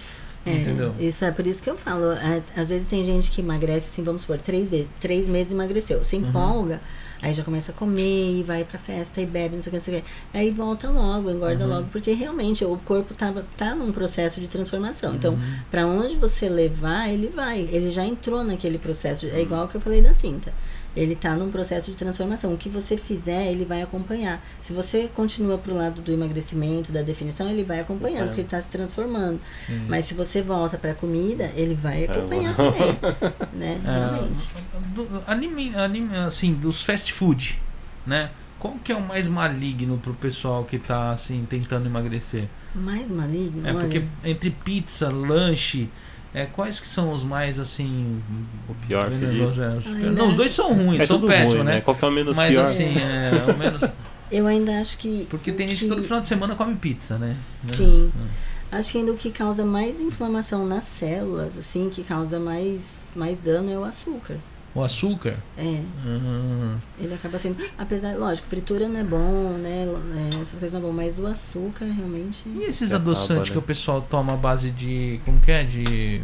[0.46, 0.94] É, Entendeu?
[1.00, 2.12] Isso é por isso que eu falo.
[2.12, 4.86] é, Às vezes tem gente que emagrece, assim, vamos supor, três vezes.
[5.00, 6.04] Três meses emagreceu.
[6.04, 6.78] Se Uhum.
[7.26, 9.76] Aí já começa a comer, e vai pra festa, e bebe, não sei o que,
[9.76, 10.08] não sei o que.
[10.38, 11.70] Aí volta logo, engorda Uhum.
[11.70, 15.14] logo, porque realmente o corpo tava, tá num processo de transformação.
[15.14, 15.40] Então, Uhum.
[15.70, 17.60] pra onde você levar, ele vai.
[17.60, 19.26] Ele já entrou naquele processo.
[19.26, 20.52] É igual que eu falei da cinta.
[20.96, 22.54] Ele tá num processo de transformação.
[22.54, 24.42] O que você fizer, ele vai acompanhar.
[24.60, 28.26] Se você continua pro lado do emagrecimento, da definição, ele vai acompanhando, É.
[28.28, 29.38] porque ele tá se transformando.
[29.66, 29.84] Sim.
[29.88, 32.96] Mas se você volta pra comida, ele vai É, acompanhar vou- também.
[33.52, 33.80] Né?
[33.84, 34.50] Realmente.
[34.94, 37.58] do- anime, anime, assim, dos fast food,
[38.06, 38.30] né?
[38.58, 42.44] Qual que é o mais maligno pro pessoal que tá assim tentando emagrecer?
[42.74, 43.66] Mais maligno?
[43.66, 45.88] É olha, porque entre pizza, lanche,
[46.36, 48.20] é, quais que são os mais assim.
[48.68, 49.58] O pior, venenosos?
[49.58, 51.80] É, os pior- Não, os dois são ruins, É são péssimos, ruim, né?
[51.80, 52.62] Qual que é o menos Mas pior?
[52.64, 53.82] assim, é, o menos.
[54.30, 55.26] Eu ainda acho que.
[55.30, 57.32] Porque tem gente que- todo final de semana come pizza, né?
[57.34, 58.10] Sim.
[58.14, 58.26] Hum.
[58.72, 63.38] Acho que ainda o que causa mais inflamação nas células, assim, que causa mais, mais
[63.38, 64.36] dano é o açúcar.
[64.76, 65.34] O açúcar.
[65.56, 67.56] É, Hum, ele acaba sendo.
[67.78, 69.86] Apesar, lógico, fritura não é bom, né?
[70.16, 72.42] é, essas coisas não é bom, mas o açúcar realmente.
[72.46, 73.52] E esses Acaba, adoçantes né?
[73.52, 75.18] que o pessoal toma à base de.
[75.24, 75.64] Como que é?
[75.64, 76.20] De.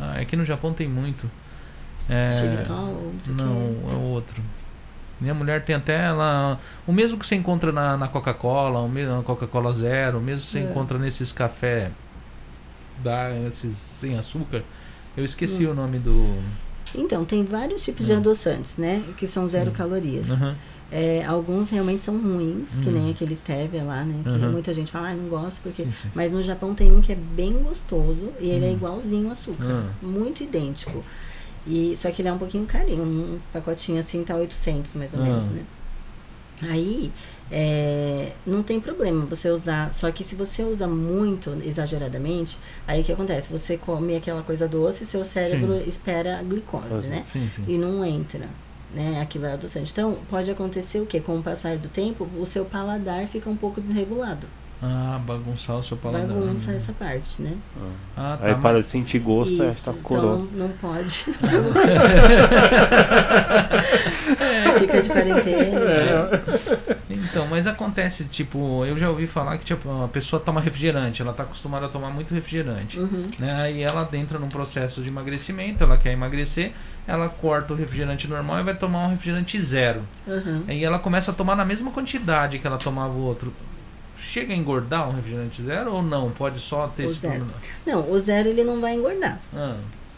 [0.00, 1.30] Ah, aqui no Japão tem muito.
[2.08, 4.42] É, Xilitol, não não, é outro.
[5.20, 6.58] Minha mulher tem até ela.
[6.84, 10.44] O mesmo que você encontra na, na Coca-Cola, o mesmo na Coca-Cola Zero, o mesmo
[10.46, 10.62] que você É.
[10.62, 11.92] encontra nesses café
[13.04, 14.62] da, esses sem açúcar.
[15.16, 15.70] Eu esqueci Hum.
[15.70, 16.42] o nome do.
[16.94, 18.18] Então, tem vários tipos de Hum.
[18.18, 19.02] adoçantes, né?
[19.16, 19.74] Que são zero Hum.
[19.74, 20.30] calorias.
[20.30, 20.54] Aham.
[20.94, 22.92] É, alguns realmente são ruins, que Hum.
[22.92, 24.22] nem aquele stevia lá, né?
[24.24, 24.50] Que Uhum.
[24.52, 25.84] muita gente fala, ah, não gosto porque...
[25.84, 26.08] Sim, sim.
[26.14, 28.72] Mas no Japão tem um que é bem gostoso e ele é Hum.
[28.74, 29.66] igualzinho ao açúcar.
[29.70, 29.90] Ah.
[30.02, 31.02] Muito idêntico.
[31.66, 33.04] E, só que ele é um pouquinho carinho.
[33.04, 35.22] Um pacotinho assim tá 800 mais ou Ah.
[35.22, 35.64] menos, né?
[36.68, 37.10] Aí,
[37.50, 39.92] é, não tem problema você usar.
[39.92, 43.50] Só que se você usa muito, exageradamente, aí o que acontece?
[43.50, 45.88] Você come aquela coisa doce, seu cérebro Sim.
[45.88, 47.24] espera a glicose, né?
[47.32, 47.64] Sim, sim.
[47.68, 48.48] E não entra.
[48.94, 49.90] Né, aquilo é adoçante.
[49.90, 51.18] Então, pode acontecer o quê?
[51.18, 54.46] Com o passar do tempo, o seu paladar fica um pouco desregulado.
[54.84, 56.26] Ah, bagunçar o seu paladar.
[56.26, 57.56] Bagunça essa parte, né?
[58.16, 58.46] Ah, tá.
[58.46, 60.44] Aí mas- para de sentir gosto, é, Isso, tá então coroa.
[60.52, 61.26] não pode.
[64.78, 65.80] Fica de quarentena.
[65.80, 66.40] É.
[67.10, 71.32] Então, mas acontece, tipo, eu já ouvi falar que tipo, a pessoa toma refrigerante, ela
[71.32, 72.98] tá acostumada a tomar muito refrigerante.
[72.98, 73.28] Uhum.
[73.38, 73.52] Né?
[73.62, 76.72] Aí ela entra num processo de emagrecimento, ela quer emagrecer,
[77.06, 80.02] ela corta o refrigerante normal e vai tomar um refrigerante zero.
[80.26, 80.64] Uhum.
[80.66, 83.52] Aí ela começa a tomar na mesma quantidade que ela tomava o outro.
[84.30, 86.30] Chega a engordar um refrigerante zero ou não?
[86.30, 87.44] Pode só ter O esse zero.
[87.44, 87.60] problema?
[87.86, 89.40] Não, o zero ele não vai engordar.
[89.54, 89.76] Ah,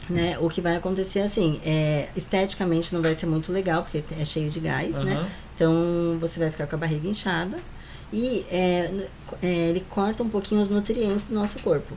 [0.08, 0.38] Né?
[0.38, 4.50] O que vai acontecer assim, é, esteticamente não vai ser muito legal, porque é cheio
[4.50, 5.14] de gás, né?
[5.14, 5.26] aham.
[5.54, 7.58] Então você vai ficar com a barriga inchada.
[8.12, 9.08] E é,
[9.42, 11.94] é, ele corta um pouquinho os nutrientes do nosso corpo.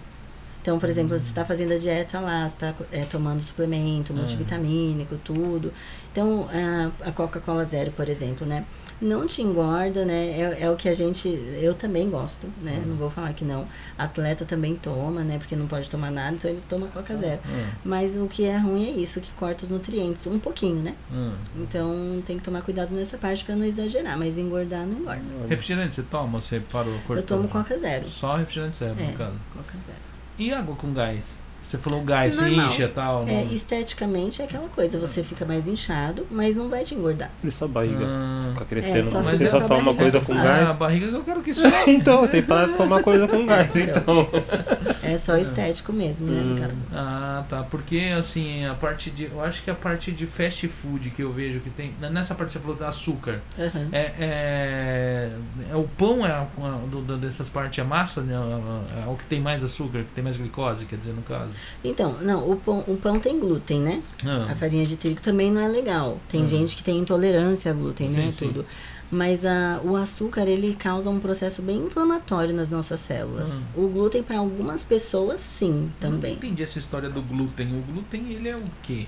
[0.62, 2.74] Então, por exemplo, você está fazendo a dieta lá, está
[3.10, 5.72] tomando suplemento, multivitamínico, tudo.
[6.12, 8.66] Então, a, a Coca-Cola Zero, por exemplo, né?
[9.00, 10.30] Não te engorda, né?
[10.40, 11.28] É, é o que a gente.
[11.62, 12.82] Eu também gosto, né?
[12.86, 13.64] Não vou falar que não.
[13.98, 15.38] Atleta também toma, né?
[15.38, 17.40] Porque não pode tomar nada, então eles tomam Coca Zero.
[17.46, 20.96] Ah, Mas o que é ruim é isso, que corta os nutrientes, um pouquinho, né?
[21.14, 21.32] ah.
[21.58, 25.22] Então tem que tomar cuidado nessa parte para não exagerar, mas engordar não engorda.
[25.48, 26.42] Refrigerante você toma?
[26.42, 27.18] Você parou, cortou?
[27.18, 28.10] Eu tomo Coca Zero.
[28.10, 29.06] Só refrigerante zero, É.
[29.12, 29.36] no caso.
[29.54, 30.00] Coca Zero.
[30.40, 31.38] E água com gás?
[31.68, 32.68] Você falou gás, Normal.
[32.68, 33.26] incha e tal.
[33.28, 33.52] É, não?
[33.54, 37.30] esteticamente é aquela coisa, você fica mais inchado, mas não vai te engordar.
[37.42, 38.52] Por isso a barriga Ah.
[38.54, 39.10] fica crescendo.
[39.10, 40.50] só você só toma coisa com estufada.
[40.50, 40.78] Ah, a gás.
[40.78, 41.62] barriga que eu quero que isso.
[41.88, 44.30] então, tem de tomar coisa com gás, então.
[45.04, 46.58] É só estético mesmo, né, no Hum.
[46.58, 46.86] caso.
[46.94, 47.64] Ah, tá.
[47.64, 49.26] Porque assim, a parte de.
[49.26, 51.94] Eu acho que a parte de fast food que eu vejo que tem.
[52.00, 53.42] Nessa parte que você falou do açúcar.
[53.60, 53.90] Aham.
[53.92, 55.32] É, é,
[55.72, 59.16] é o pão é a, a- do- dessas partes, a massa né, é, é o
[59.16, 61.52] que tem mais açúcar, que tem mais glicose, quer dizer, no caso.
[61.84, 64.02] Então, não, o pão, o pão tem glúten, né?
[64.26, 66.18] Ah, A farinha de trigo também não é legal.
[66.30, 66.50] Tem Hum.
[66.50, 68.26] gente que tem intolerância a glúten, né?
[68.28, 68.48] Sim, sim.
[68.54, 68.66] Tudo.
[69.10, 73.62] Mas a, o açúcar, ele causa um processo bem inflamatório nas nossas células.
[73.76, 73.86] Hum.
[73.86, 76.34] O glúten, para algumas pessoas, sim, Não também.
[76.34, 77.68] entendi essa história do glúten.
[77.78, 79.06] O glúten, ele é o quê?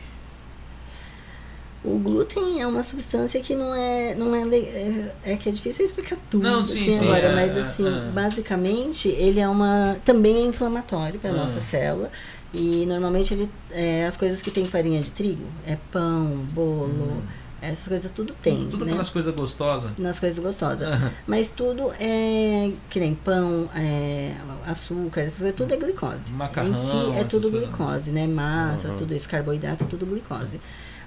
[1.84, 4.13] O glúten é uma substância que não é.
[4.13, 7.35] Não é, é, é que é difícil explicar tudo Não, sim, assim, sim, agora, é,
[7.35, 8.11] mas é, assim, é.
[8.11, 9.95] basicamente ele é uma.
[10.03, 11.34] também é inflamatório para Ah.
[11.34, 12.11] nossa célula.
[12.53, 13.49] E normalmente ele.
[13.71, 17.21] É, as coisas que tem farinha de trigo, é pão, bolo,
[17.61, 18.65] essas coisas tudo tem.
[18.65, 18.67] Hum.
[18.69, 18.91] Tudo né?
[18.91, 19.91] aquelas coisas gostosas.
[19.97, 20.88] Nas coisas gostosas.
[21.27, 22.71] Mas tudo é.
[22.89, 24.34] Que nem pão, é,
[24.65, 26.34] açúcar, essas coisas, tudo é glicose.
[26.34, 28.26] Macarrão, em si é tudo glicose, né?
[28.26, 28.99] Massas, Uhum.
[28.99, 30.59] tudo isso, carboidrato, tudo glicose.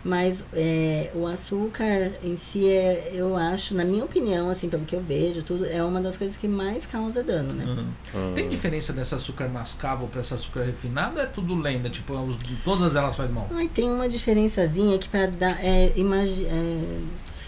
[0.05, 4.97] Mas é, o açúcar em si é, eu acho, na minha opinião, assim, pelo que
[4.97, 7.65] eu vejo, tudo, é uma das coisas que mais causa dano, né?
[7.69, 7.85] ah.
[8.13, 11.89] Ah, Tem diferença dessa açúcar mascavo para essa açúcar refinado ou é tudo lenda?
[11.89, 13.49] Tipo, os- todas elas fazem mal?
[13.53, 15.65] Ai, tem uma diferençazinha que para dar.
[15.65, 16.99] É, imagi é,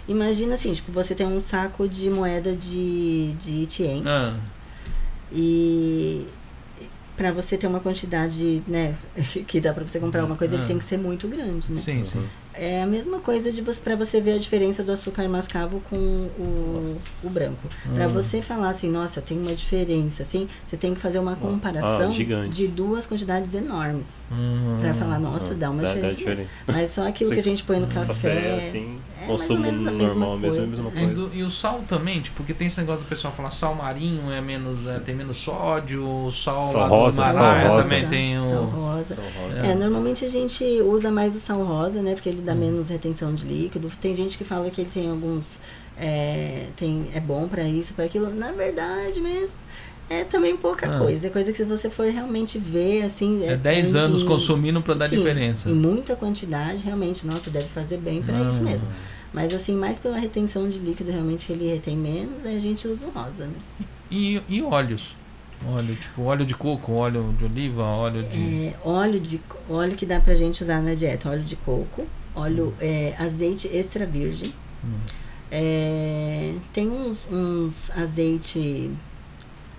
[0.06, 4.05] imagina assim, tipo, você tem um saco de moeda de, de Tien.
[4.06, 4.36] Ah,
[5.32, 6.24] E
[7.16, 8.94] para você ter uma quantidade, né,
[9.47, 10.66] que dá para você comprar uma coisa, ele Ah.
[10.66, 11.81] tem que ser muito grande, né?
[11.82, 12.24] sim, sim.
[12.56, 15.97] É a mesma coisa de você para você ver a diferença do açúcar mascavo com
[15.97, 17.68] o, o branco.
[17.94, 18.09] Para Ah.
[18.09, 22.47] você falar assim, nossa, tem uma diferença, assim, você tem que fazer uma comparação Ah,
[22.48, 24.76] de duas quantidades enormes Hum.
[24.81, 26.16] para falar, nossa, dá uma dá, dá diferença.
[26.18, 26.48] diferença.
[26.66, 28.68] Mas só aquilo que a gente põe no Café, café.
[28.68, 30.76] assim, é mais ou consumo menos a mesma normal mesmo, é a coisa.
[30.76, 31.14] mesma E, coisa.
[31.28, 34.31] do- e o sal também, tipo, porque tem esse negócio do pessoal falar sal marinho
[34.31, 37.82] é menos, é, tem menos sódio, o sal, Sal rosa, sal rosa.
[37.82, 38.43] também tem o.
[38.44, 39.14] Sal rosa.
[39.16, 39.59] Sal rosa.
[39.66, 42.14] É, normalmente a gente usa mais o sal rosa, né?
[42.14, 42.43] Porque ele Hum.
[42.44, 43.88] Dá menos retenção de líquido.
[44.00, 45.58] Tem gente que fala que ele tem alguns.
[45.96, 48.28] É, tem, é bom pra isso, pra aquilo.
[48.34, 49.56] Na verdade mesmo,
[50.10, 50.98] é também pouca Ah.
[50.98, 51.26] coisa.
[51.26, 53.44] É coisa que se você for realmente ver, assim.
[53.44, 55.70] É 10 em- anos em- consumindo pra dar sim, diferença.
[55.70, 58.48] Em muita quantidade, realmente, nossa, deve fazer bem pra Ah.
[58.48, 58.86] isso mesmo.
[59.32, 63.06] Mas assim, mais pela retenção de líquido, realmente, que ele retém menos, a gente usa
[63.06, 63.54] o rosa, né?
[64.10, 65.16] E, e óleos?
[65.66, 68.66] Óleo, tipo óleo de coco, óleo de oliva, óleo de.
[68.66, 72.04] É, óleo de óleo que dá pra gente usar na dieta, óleo de coco,
[72.35, 74.52] óleo, é, azeite extra virgem.
[74.85, 74.90] Hum.
[75.51, 78.90] É, tem uns, uns azeite,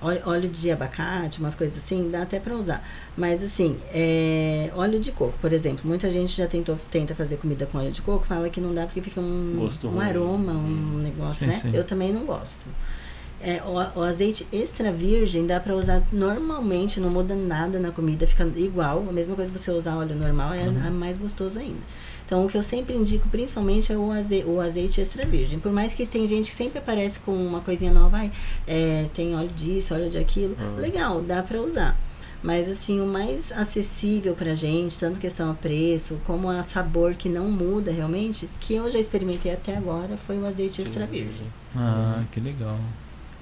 [0.02, 2.82] óleo, óleo de abacate, umas coisas assim, dá até pra usar.
[3.18, 7.66] Mas assim, é, óleo de coco, por exemplo, muita gente já tentou, tenta fazer comida
[7.66, 11.42] com óleo de coco, fala que não dá porque fica um, um aroma, um negócio,
[11.42, 11.60] Sim, né?
[11.62, 11.72] sim.
[11.76, 12.66] Eu também não gosto.
[13.42, 18.26] É, o, o azeite extra virgem dá pra usar normalmente, não muda nada na comida,
[18.26, 19.06] fica igual.
[19.10, 20.86] A mesma coisa que você usar óleo normal, é, Uhum.
[20.88, 21.82] é mais gostoso ainda.
[22.26, 25.60] Então, o que eu sempre indico, principalmente, é o, aze o azeite extra virgem.
[25.60, 28.30] Por mais que tem gente que sempre aparece com uma coisinha nova,
[28.68, 30.58] é, tem óleo disso, óleo de aquilo.
[30.60, 30.80] Ah.
[30.80, 31.96] Legal, dá pra usar.
[32.42, 37.30] Mas, assim, o mais acessível pra gente, tanto questão a preço, como a sabor que
[37.30, 41.48] não muda realmente, que eu já experimentei até agora, foi o azeite extra virgem.
[41.76, 42.78] Ah, que legal.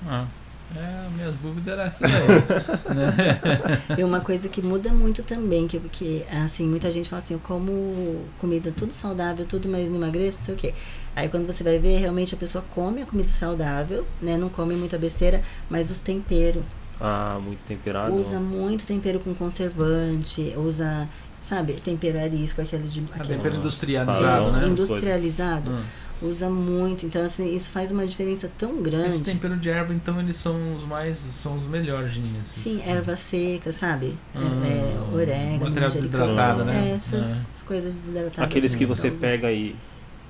[0.06, 0.28] Ah,
[0.76, 2.94] é, minhas dúvidas eram essas aí.
[2.96, 3.98] né?
[3.98, 7.40] E uma coisa que muda muito também, que, que assim, muita gente fala assim, eu
[7.40, 10.74] como comida tudo saudável, tudo mais não emagreço, não sei o quê.
[11.16, 14.38] Aí quando você vai ver, realmente a pessoa come a comida saudável, né?
[14.38, 16.64] Não come muita besteira, mas os temperos.
[17.00, 18.16] Ah, muito temperado.
[18.16, 21.08] Usa muito tempero com conservante, usa,
[21.42, 23.02] sabe, tempero arisco, aquele de.
[23.12, 24.68] Ah, aquele tempero de- industrializado, né?
[24.68, 25.72] Indus- industrializado.
[25.72, 25.84] Hum.
[26.24, 27.06] Usa muito.
[27.06, 29.08] Então, assim, isso faz uma diferença tão grande.
[29.08, 32.14] Esse tempero de erva, então, eles são os mais, são os melhores.
[32.16, 32.48] esses.
[32.64, 34.18] Sim, erva seca, sabe?
[34.34, 36.66] É- Hum, é, orégano, manjericão.
[36.66, 36.92] né?
[36.92, 38.40] É, essas coisas desidratadas.
[38.40, 39.20] Aqueles assim, que pra você usar.
[39.20, 39.76] pega e.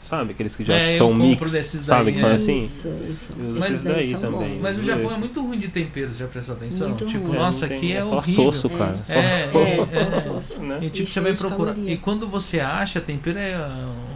[0.10, 0.32] Sabe?
[0.32, 1.52] Aqueles que já É, são mix.
[1.52, 2.06] desses sabe?
[2.06, 2.36] daí, Que faz é.
[2.44, 2.56] assim?
[2.58, 3.34] Isso, isso.
[3.34, 4.50] Uso Esses daí daí são também.
[4.56, 4.62] bons.
[4.62, 6.90] Mas o Japão é muito ruim de temperos, já prestou atenção?
[6.90, 7.38] Muito tipo, ruim.
[7.38, 8.44] nossa, É, aqui tem- é, só horrível.
[8.54, 9.00] soço, cara.
[9.10, 10.12] É, Só é, É, só é.
[10.12, 10.64] soço.
[10.64, 10.80] né?
[10.82, 11.78] E tipo, E você vai procurar.
[11.78, 13.58] E quando você acha, tempero é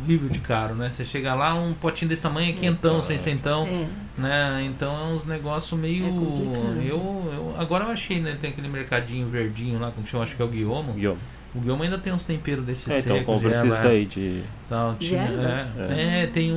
[0.03, 0.89] horrível de caro, né?
[0.89, 3.85] Você chega lá, um potinho desse tamanho é quentão, sem centão, É,
[4.21, 4.63] né?
[4.65, 6.05] Então é uns negócios meio.
[6.05, 6.97] É eu,
[7.33, 8.37] eu Agora eu achei, né?
[8.39, 10.93] Tem aquele mercadinho verdinho lá, como chama, acho que é o Guilhomo.
[10.93, 11.17] Guilherme.
[11.55, 14.41] O Guilhomo ainda tem uns temperos desses É, então secos, compra de esses daí de.
[14.69, 15.75] Tal, tinha- ervas?
[15.97, 16.55] é, é, tem um,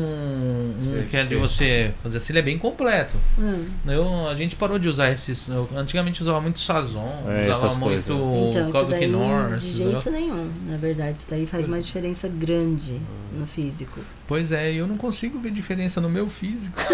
[0.80, 3.16] um Sei, que é de você fazer assim, ele é bem completo.
[3.38, 3.66] hum.
[3.86, 5.48] Eu, a gente parou de usar esses.
[5.48, 8.12] eu- antigamente usava muito Sazon, É, usava muito
[8.50, 9.56] Então, caldo daí quinor.
[9.56, 11.18] de jeito nenhum, na verdade.
[11.18, 13.00] Isso daí faz uma diferença grande
[13.32, 14.00] no físico.
[14.26, 16.76] Pois é, eu não consigo ver diferença no meu físico.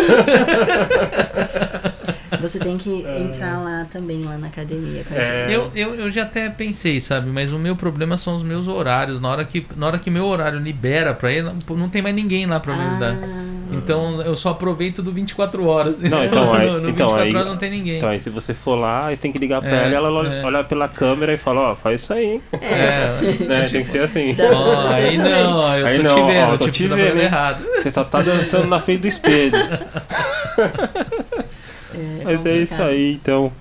[2.40, 5.48] Você tem que entrar lá também, lá na academia com a É.
[5.48, 5.54] gente.
[5.54, 7.30] Eu, eu, eu já até pensei, sabe?
[7.30, 9.20] Mas o meu problema são os meus horários.
[9.20, 12.46] Na hora que, na hora que meu horário libera pra ir, não, tem mais ninguém
[12.46, 13.14] lá pra me ajudar.
[13.14, 16.00] Ah, Então eu só aproveito do 24 horas.
[16.00, 17.96] Não, então, aí- no, no então, 24 aí- horas não tem ninguém.
[17.98, 20.10] Então aí se você for lá, aí tem que ligar pra É, ela e ela
[20.12, 20.44] olha, é.
[20.44, 22.42] olha pela câmera e fala, ó, faz isso aí, hein?
[22.60, 23.06] É,
[23.46, 23.68] Né?
[23.68, 24.34] Tem que ser assim.
[24.34, 24.44] Tá.
[24.52, 26.94] Ó, aí não, eu Aí tô não, te ó, vendo, tô tipo, te você tá
[26.96, 27.64] vendo, errado.
[27.82, 29.52] Você só tá dançando na frente do espelho.
[31.98, 32.88] É Mas é isso complicado.
[32.88, 33.52] aí, então.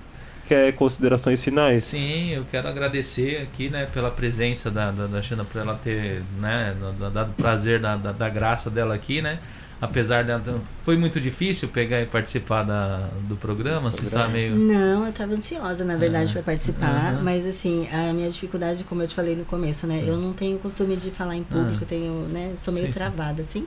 [0.48, 1.82] Quer considerações finais?
[1.82, 6.22] Sim, eu quero agradecer aqui, né, pela presença da, da, da Xana, por ela ter,
[6.40, 9.40] né, da- dado prazer da, da, da graça dela aqui, né.
[9.80, 10.40] Apesar dela.
[10.84, 14.54] Foi muito difícil pegar e participar da, do programa, você está meio.
[14.54, 16.32] Não, eu tava ansiosa, na verdade, Ah.
[16.34, 17.18] pra participar.
[17.22, 20.02] Mas, assim, a minha dificuldade, como eu te falei no começo, né?
[20.06, 21.82] Eu não tenho costume de falar em público, Ah.
[21.82, 22.52] eu tenho, né?
[22.56, 22.98] Sou meio Sim, sim.
[22.98, 23.66] travada, assim.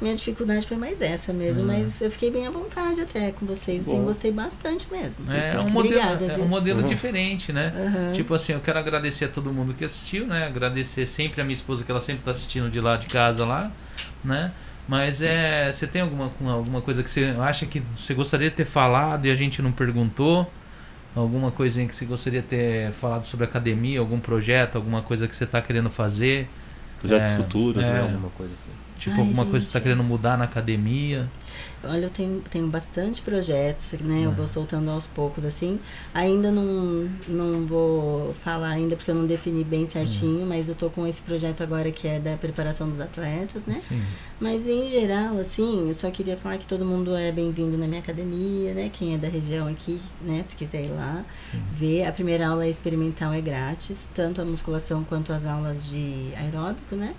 [0.00, 1.66] Minha dificuldade foi mais essa mesmo, Ah.
[1.66, 4.04] mas eu fiquei bem à vontade até com vocês, assim, Bom.
[4.06, 5.30] gostei bastante mesmo.
[5.30, 6.86] É um modelo, Obrigada, é um modelo Uhum.
[6.86, 7.72] diferente, né?
[7.76, 8.12] Aham.
[8.12, 10.46] Tipo assim, eu quero agradecer a todo mundo que assistiu, né?
[10.46, 13.70] Agradecer sempre a minha esposa, que ela sempre tá assistindo de lá de casa lá,
[14.24, 14.52] né?
[14.88, 15.70] Mas é.
[15.70, 19.30] Você tem alguma, alguma coisa que você acha que você gostaria de ter falado e
[19.30, 20.50] a gente não perguntou?
[21.14, 25.36] Alguma coisinha que você gostaria de ter falado sobre academia, algum projeto, alguma coisa que
[25.36, 26.48] você tá querendo fazer?
[27.00, 27.86] Projetos É, futuros, é.
[27.92, 28.00] né?
[28.00, 28.79] Alguma coisa assim.
[29.00, 29.94] Tipo, Ai, alguma coisa que você tá gente.
[29.96, 31.26] querendo mudar na academia?
[31.82, 34.26] Olha, eu tenho, tenho bastante projetos, né?
[34.26, 34.34] Eu Ah.
[34.34, 35.80] vou soltando aos poucos, assim.
[36.12, 40.90] Ainda não, não vou falar ainda, porque eu não defini bem certinho, mas eu tô
[40.90, 43.80] com esse projeto agora que é da preparação dos atletas, né?
[43.88, 44.02] Sim.
[44.38, 48.00] Mas em geral, assim, eu só queria falar que todo mundo é bem-vindo na minha
[48.02, 48.90] academia, né?
[48.92, 50.44] Quem é da região aqui, né?
[50.46, 51.62] Se quiser ir lá, Sim.
[51.72, 52.04] ver.
[52.04, 57.14] A primeira aula experimental é grátis, tanto a musculação quanto as aulas de aeróbico, né?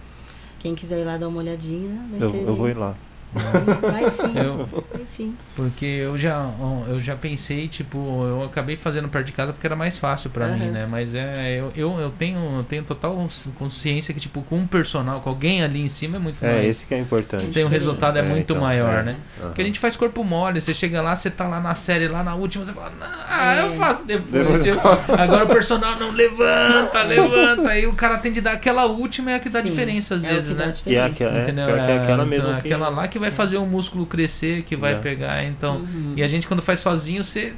[0.62, 2.44] Quem quiser ir lá dar uma olhadinha, vai Eu, ser.
[2.44, 2.96] eu vou ir lá.
[3.34, 5.36] Vai sim, Eu, vai sim.
[5.56, 6.50] Porque eu já,
[6.88, 10.46] eu já pensei, tipo, eu acabei fazendo perto de casa porque era mais fácil pra
[10.46, 10.58] Aham.
[10.58, 10.86] mim, né?
[10.90, 13.28] Mas é, eu, eu, eu tenho, eu tenho total
[13.58, 16.66] consciência que, tipo, com um personal, com alguém ali em cima é muito É, mais.
[16.66, 17.46] esse que é importante.
[17.52, 19.04] Tem, o resultado é, É, muito então, maior, é.
[19.04, 19.16] né?
[19.40, 19.48] Aham.
[19.48, 22.24] Porque a gente faz corpo mole, você chega lá, você tá lá na série, lá
[22.24, 23.76] na última, você fala, "Não, ah, eu É.
[23.76, 24.32] faço depois.
[24.32, 24.82] Depois eu Eu-
[25.18, 27.70] Agora o personal não levanta, levanta.
[27.70, 30.24] Aí o cara tem de dar aquela última é a que dá Sim, diferença às
[30.24, 30.68] é vezes, né?
[30.68, 30.84] diferença.
[30.90, 33.66] E é aquela- é, é aquela mesmo então, que- aquela lá que vai fazer o
[33.66, 34.98] músculo crescer, que vai É.
[35.00, 35.78] pegar, então.
[35.78, 36.14] Uhum.
[36.18, 37.54] E a gente quando faz sozinho, você.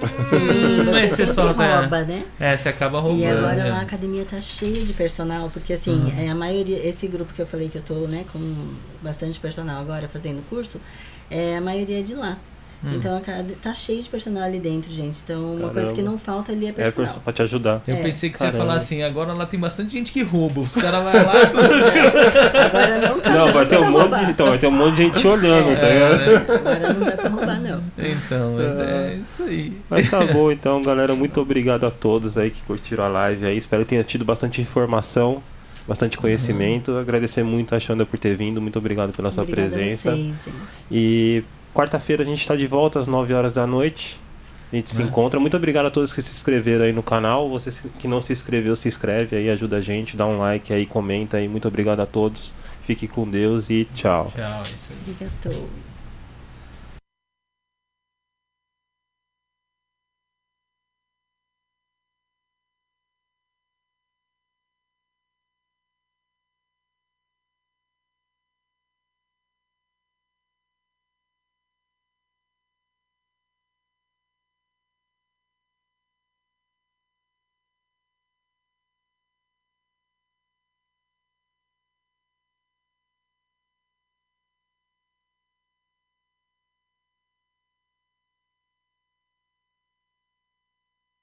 [0.00, 2.24] Sim, você sempre só tá- rouba, né?
[2.38, 3.20] É, você acaba roubando.
[3.22, 3.70] E agora né?
[3.70, 6.12] lá a academia tá cheia de personal, porque assim, Uhum.
[6.18, 8.38] é, a maioria, esse grupo que eu falei que eu tô, né, com
[9.02, 10.80] bastante personal agora fazendo curso,
[11.30, 12.38] é a maioria de lá.
[12.84, 12.90] Hum.
[12.92, 15.18] Então a cada- tá cheio de personal ali dentro, gente.
[15.24, 15.94] Então uma coisa Caramba.
[15.94, 17.20] que não falta ali é É personal.
[17.24, 17.82] pra te ajudar.
[17.86, 18.02] Eu É.
[18.02, 18.66] pensei que você ia Caramba.
[18.66, 20.60] falar assim, agora lá tem bastante gente que rouba.
[20.60, 22.04] Os caras vão lá todo dia.
[22.66, 25.02] Agora não tá Não, vai ter um monte de, então, vai ter um monte de
[25.04, 26.18] gente olhando, tá É, ligado?
[26.18, 26.54] né?
[26.56, 27.82] Agora não dá pra roubar, não.
[27.98, 29.72] Então, mas é isso aí.
[29.88, 31.14] Mas tá bom, então, galera.
[31.14, 33.56] Muito obrigado a todos aí que curtiram a live aí.
[33.56, 35.42] Espero que tenha tido bastante informação,
[35.88, 36.96] bastante conhecimento.
[36.96, 38.60] Agradecer muito a Xanda por ter vindo.
[38.60, 40.10] Muito obrigado pela sua Obrigada presença.
[40.10, 40.48] a vocês, gente.
[40.90, 41.42] E
[41.74, 44.18] quarta-feira a gente tá de volta às 9 horas da noite.
[44.72, 45.04] A gente se É.
[45.04, 45.38] encontra.
[45.38, 47.48] Muito obrigado a todos que se inscreveram aí no canal.
[47.50, 50.86] Você que não se inscreveu, se inscreve aí, ajuda a gente, dá um like aí,
[50.86, 51.46] comenta aí.
[51.46, 52.54] Muito obrigado a todos.
[52.86, 54.32] Fique com Deus e tchau.
[54.34, 55.14] Tchau, é isso aí.
[55.14, 55.83] Obrigado.